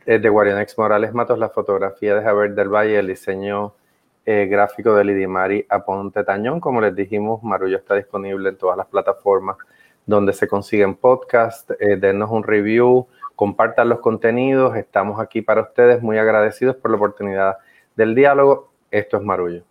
de 0.05 0.28
Guarionex 0.28 0.76
Morales 0.78 1.14
Matos, 1.14 1.39
la 1.39 1.49
fotografía 1.49 2.14
de 2.16 2.22
Javier 2.22 2.55
del 2.55 2.68
Valle, 2.68 2.99
el 2.99 3.07
diseño 3.07 3.74
eh, 4.24 4.47
gráfico 4.47 4.95
de 4.95 5.05
Lidimari 5.05 5.64
Aponte 5.68 6.24
Tañón. 6.24 6.59
Como 6.59 6.80
les 6.80 6.95
dijimos, 6.95 7.43
Marullo 7.45 7.76
está 7.76 7.95
disponible 7.95 8.49
en 8.49 8.57
todas 8.57 8.76
las 8.76 8.87
plataformas 8.89 9.57
donde 10.05 10.32
se 10.32 10.49
consiguen 10.49 10.97
podcasts. 10.97 11.72
Eh, 11.78 11.97
denos 11.97 12.30
un 12.30 12.43
review, 12.43 13.07
compartan 13.37 13.89
los 13.89 14.01
contenidos. 14.01 14.76
Estamos 14.76 15.20
aquí 15.20 15.43
para 15.43 15.62
ustedes, 15.62 16.03
muy 16.03 16.18
agradecidos 16.18 16.76
por 16.76 16.91
la 16.91 16.97
oportunidad 16.97 17.59
del 17.95 18.14
diálogo. 18.14 18.70
Esto 18.91 19.16
es 19.16 19.22
Marullo. 19.22 19.62